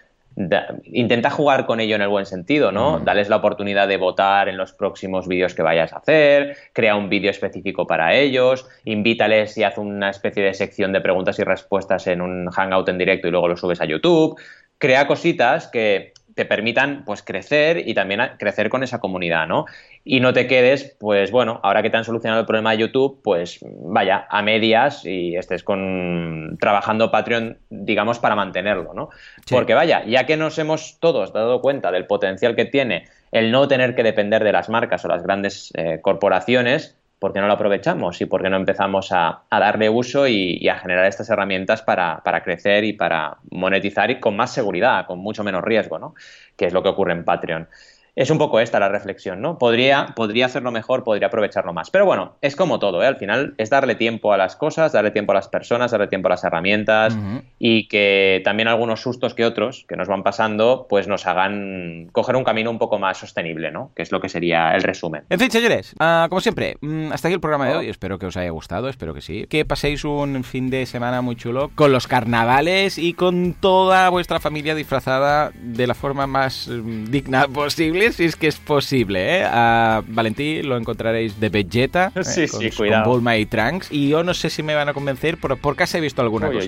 intenta 0.85 1.29
jugar 1.29 1.67
con 1.67 1.79
ello 1.79 1.95
en 1.95 2.01
el 2.01 2.07
buen 2.07 2.25
sentido, 2.25 2.71
¿no? 2.71 2.99
Dales 2.99 3.29
la 3.29 3.35
oportunidad 3.35 3.87
de 3.87 3.97
votar 3.97 4.49
en 4.49 4.57
los 4.57 4.73
próximos 4.73 5.27
vídeos 5.27 5.53
que 5.53 5.61
vayas 5.61 5.93
a 5.93 5.97
hacer, 5.97 6.57
crea 6.73 6.95
un 6.95 7.07
vídeo 7.07 7.29
específico 7.29 7.85
para 7.85 8.15
ellos, 8.15 8.67
invítales 8.83 9.55
y 9.59 9.63
haz 9.63 9.77
una 9.77 10.09
especie 10.09 10.41
de 10.41 10.55
sección 10.55 10.91
de 10.91 11.01
preguntas 11.01 11.37
y 11.37 11.43
respuestas 11.43 12.07
en 12.07 12.21
un 12.21 12.49
hangout 12.49 12.89
en 12.89 12.97
directo 12.97 13.27
y 13.27 13.31
luego 13.31 13.47
lo 13.47 13.57
subes 13.57 13.79
a 13.79 13.85
YouTube. 13.85 14.41
Crea 14.77 15.07
cositas 15.07 15.67
que 15.67 16.14
te 16.35 16.45
permitan 16.45 17.03
pues 17.05 17.23
crecer 17.23 17.87
y 17.87 17.93
también 17.93 18.21
crecer 18.37 18.69
con 18.69 18.83
esa 18.83 18.99
comunidad, 18.99 19.47
¿no? 19.47 19.65
Y 20.03 20.19
no 20.19 20.33
te 20.33 20.47
quedes, 20.47 20.95
pues 20.99 21.31
bueno, 21.31 21.61
ahora 21.63 21.81
que 21.81 21.89
te 21.89 21.97
han 21.97 22.03
solucionado 22.03 22.41
el 22.41 22.45
problema 22.45 22.71
de 22.71 22.79
YouTube, 22.79 23.21
pues 23.23 23.59
vaya, 23.63 24.27
a 24.29 24.41
medias 24.41 25.05
y 25.05 25.35
estés 25.37 25.63
con 25.63 26.57
trabajando 26.59 27.09
Patreon, 27.09 27.57
digamos, 27.69 28.19
para 28.19 28.35
mantenerlo, 28.35 28.93
¿no? 28.93 29.09
Porque 29.49 29.73
vaya, 29.73 30.03
ya 30.05 30.25
que 30.25 30.35
nos 30.35 30.59
hemos 30.59 30.99
todos 30.99 31.31
dado 31.31 31.61
cuenta 31.61 31.91
del 31.91 32.05
potencial 32.05 32.55
que 32.55 32.65
tiene 32.65 33.05
el 33.31 33.51
no 33.51 33.67
tener 33.67 33.95
que 33.95 34.03
depender 34.03 34.43
de 34.43 34.51
las 34.51 34.69
marcas 34.69 35.05
o 35.05 35.07
las 35.07 35.23
grandes 35.23 35.71
eh, 35.75 35.99
corporaciones, 36.01 36.97
¿por 37.19 37.33
qué 37.33 37.39
no 37.39 37.47
lo 37.47 37.53
aprovechamos 37.53 38.21
y 38.21 38.25
por 38.25 38.41
qué 38.41 38.49
no 38.49 38.57
empezamos 38.57 39.11
a, 39.11 39.43
darle 39.49 39.89
uso 39.89 40.27
y, 40.27 40.67
a 40.67 40.77
generar 40.77 41.05
estas 41.05 41.29
herramientas 41.29 41.81
para, 41.81 42.21
para, 42.23 42.43
crecer 42.43 42.83
y 42.83 42.93
para 42.93 43.37
monetizar 43.51 44.11
y 44.11 44.19
con 44.19 44.35
más 44.35 44.53
seguridad, 44.53 45.05
con 45.05 45.19
mucho 45.19 45.43
menos 45.43 45.63
riesgo, 45.63 45.99
¿no? 45.99 46.15
Que 46.55 46.65
es 46.65 46.73
lo 46.73 46.83
que 46.83 46.89
ocurre 46.89 47.13
en 47.13 47.23
Patreon. 47.23 47.67
Es 48.15 48.29
un 48.29 48.37
poco 48.37 48.61
esta 48.61 48.79
la 48.79 48.87
reflexión, 48.87 49.41
¿no? 49.41 49.57
Podría, 49.57 50.13
podría 50.15 50.45
hacerlo 50.45 50.71
mejor, 50.71 51.03
podría 51.03 51.27
aprovecharlo 51.27 51.73
más. 51.73 51.89
Pero 51.89 52.05
bueno, 52.05 52.35
es 52.41 52.55
como 52.55 52.79
todo, 52.79 53.03
¿eh? 53.03 53.07
Al 53.07 53.17
final 53.17 53.55
es 53.57 53.69
darle 53.69 53.95
tiempo 53.95 54.31
a 54.31 54.37
las 54.37 54.55
cosas, 54.55 54.93
darle 54.93 55.11
tiempo 55.11 55.33
a 55.33 55.35
las 55.35 55.49
personas, 55.49 55.91
darle 55.91 56.07
tiempo 56.07 56.29
a 56.29 56.31
las 56.31 56.43
herramientas 56.45 57.17
y 57.59 57.89
que 57.89 58.41
también 58.45 58.69
algunos 58.69 59.01
sustos 59.01 59.33
que 59.33 59.43
otros 59.43 59.85
que 59.89 59.97
nos 59.97 60.07
van 60.07 60.23
pasando, 60.23 60.85
pues 60.89 61.09
nos 61.09 61.27
hagan 61.27 62.07
coger 62.13 62.37
un 62.37 62.45
camino 62.45 62.71
un 62.71 62.79
poco 62.79 62.99
más 62.99 63.17
sostenible, 63.17 63.71
¿no? 63.71 63.91
Que 63.95 64.03
es 64.03 64.13
lo 64.13 64.21
que 64.21 64.29
sería 64.29 64.71
el 64.75 64.83
resumen. 64.83 65.23
En 65.29 65.39
fin, 65.39 65.51
señores, 65.51 65.93
ah, 65.99 66.27
como 66.29 66.39
siempre, 66.39 66.77
mm, 66.79 67.11
hasta 67.11 67.27
aquí 67.27 67.35
el 67.35 67.41
programa 67.41 67.67
de 67.67 67.75
hoy. 67.75 67.89
Espero 67.89 68.17
que 68.17 68.27
os 68.27 68.37
haya 68.37 68.49
gustado, 68.49 68.87
espero 68.87 69.13
que 69.13 69.21
sí. 69.21 69.45
Que 69.49 69.65
paséis 69.65 70.05
un 70.05 70.43
fin 70.45 70.69
de 70.69 70.85
semana 70.85 71.21
muy 71.21 71.35
chulo 71.35 71.69
con 71.75 71.91
los 71.91 72.07
carnavales 72.07 72.97
y 72.97 73.13
con 73.13 73.53
toda 73.59 74.09
vuestra 74.09 74.39
familia 74.39 74.73
disfrazada 74.73 75.51
de 75.53 75.85
la 75.85 75.95
forma 75.95 76.27
más 76.27 76.69
mm, 76.69 77.05
digna 77.05 77.47
posible 77.49 78.04
si 78.13 78.25
es 78.25 78.35
que 78.35 78.47
es 78.47 78.57
posible, 78.57 79.39
¿eh? 79.39 79.43
A 79.45 80.03
Valentí 80.07 80.61
lo 80.61 80.77
encontraréis 80.77 81.39
de 81.39 81.49
Vegeta, 81.49 82.11
¿eh? 82.15 82.23
sí, 82.23 82.47
con, 82.47 82.61
sí, 82.61 82.71
cuidado. 82.71 83.09
Bulma 83.09 83.37
y 83.37 83.45
Trunks. 83.45 83.91
Y 83.91 84.09
yo 84.09 84.23
no 84.23 84.33
sé 84.33 84.49
si 84.49 84.63
me 84.63 84.75
van 84.75 84.89
a 84.89 84.93
convencer, 84.93 85.37
pero 85.41 85.57
por 85.57 85.75
casi 85.75 85.97
he 85.97 86.01
visto 86.01 86.21
alguna 86.21 86.51
cosa. 86.51 86.67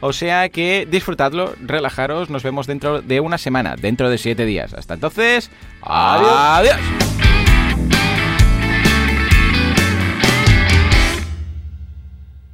O 0.00 0.12
sea 0.12 0.48
que 0.48 0.86
disfrutadlo, 0.90 1.54
relajaros. 1.60 2.30
Nos 2.30 2.42
vemos 2.42 2.66
dentro 2.66 3.02
de 3.02 3.20
una 3.20 3.38
semana, 3.38 3.76
dentro 3.76 4.10
de 4.10 4.18
siete 4.18 4.44
días. 4.44 4.74
Hasta 4.74 4.94
entonces, 4.94 5.50
adiós. 5.82 6.76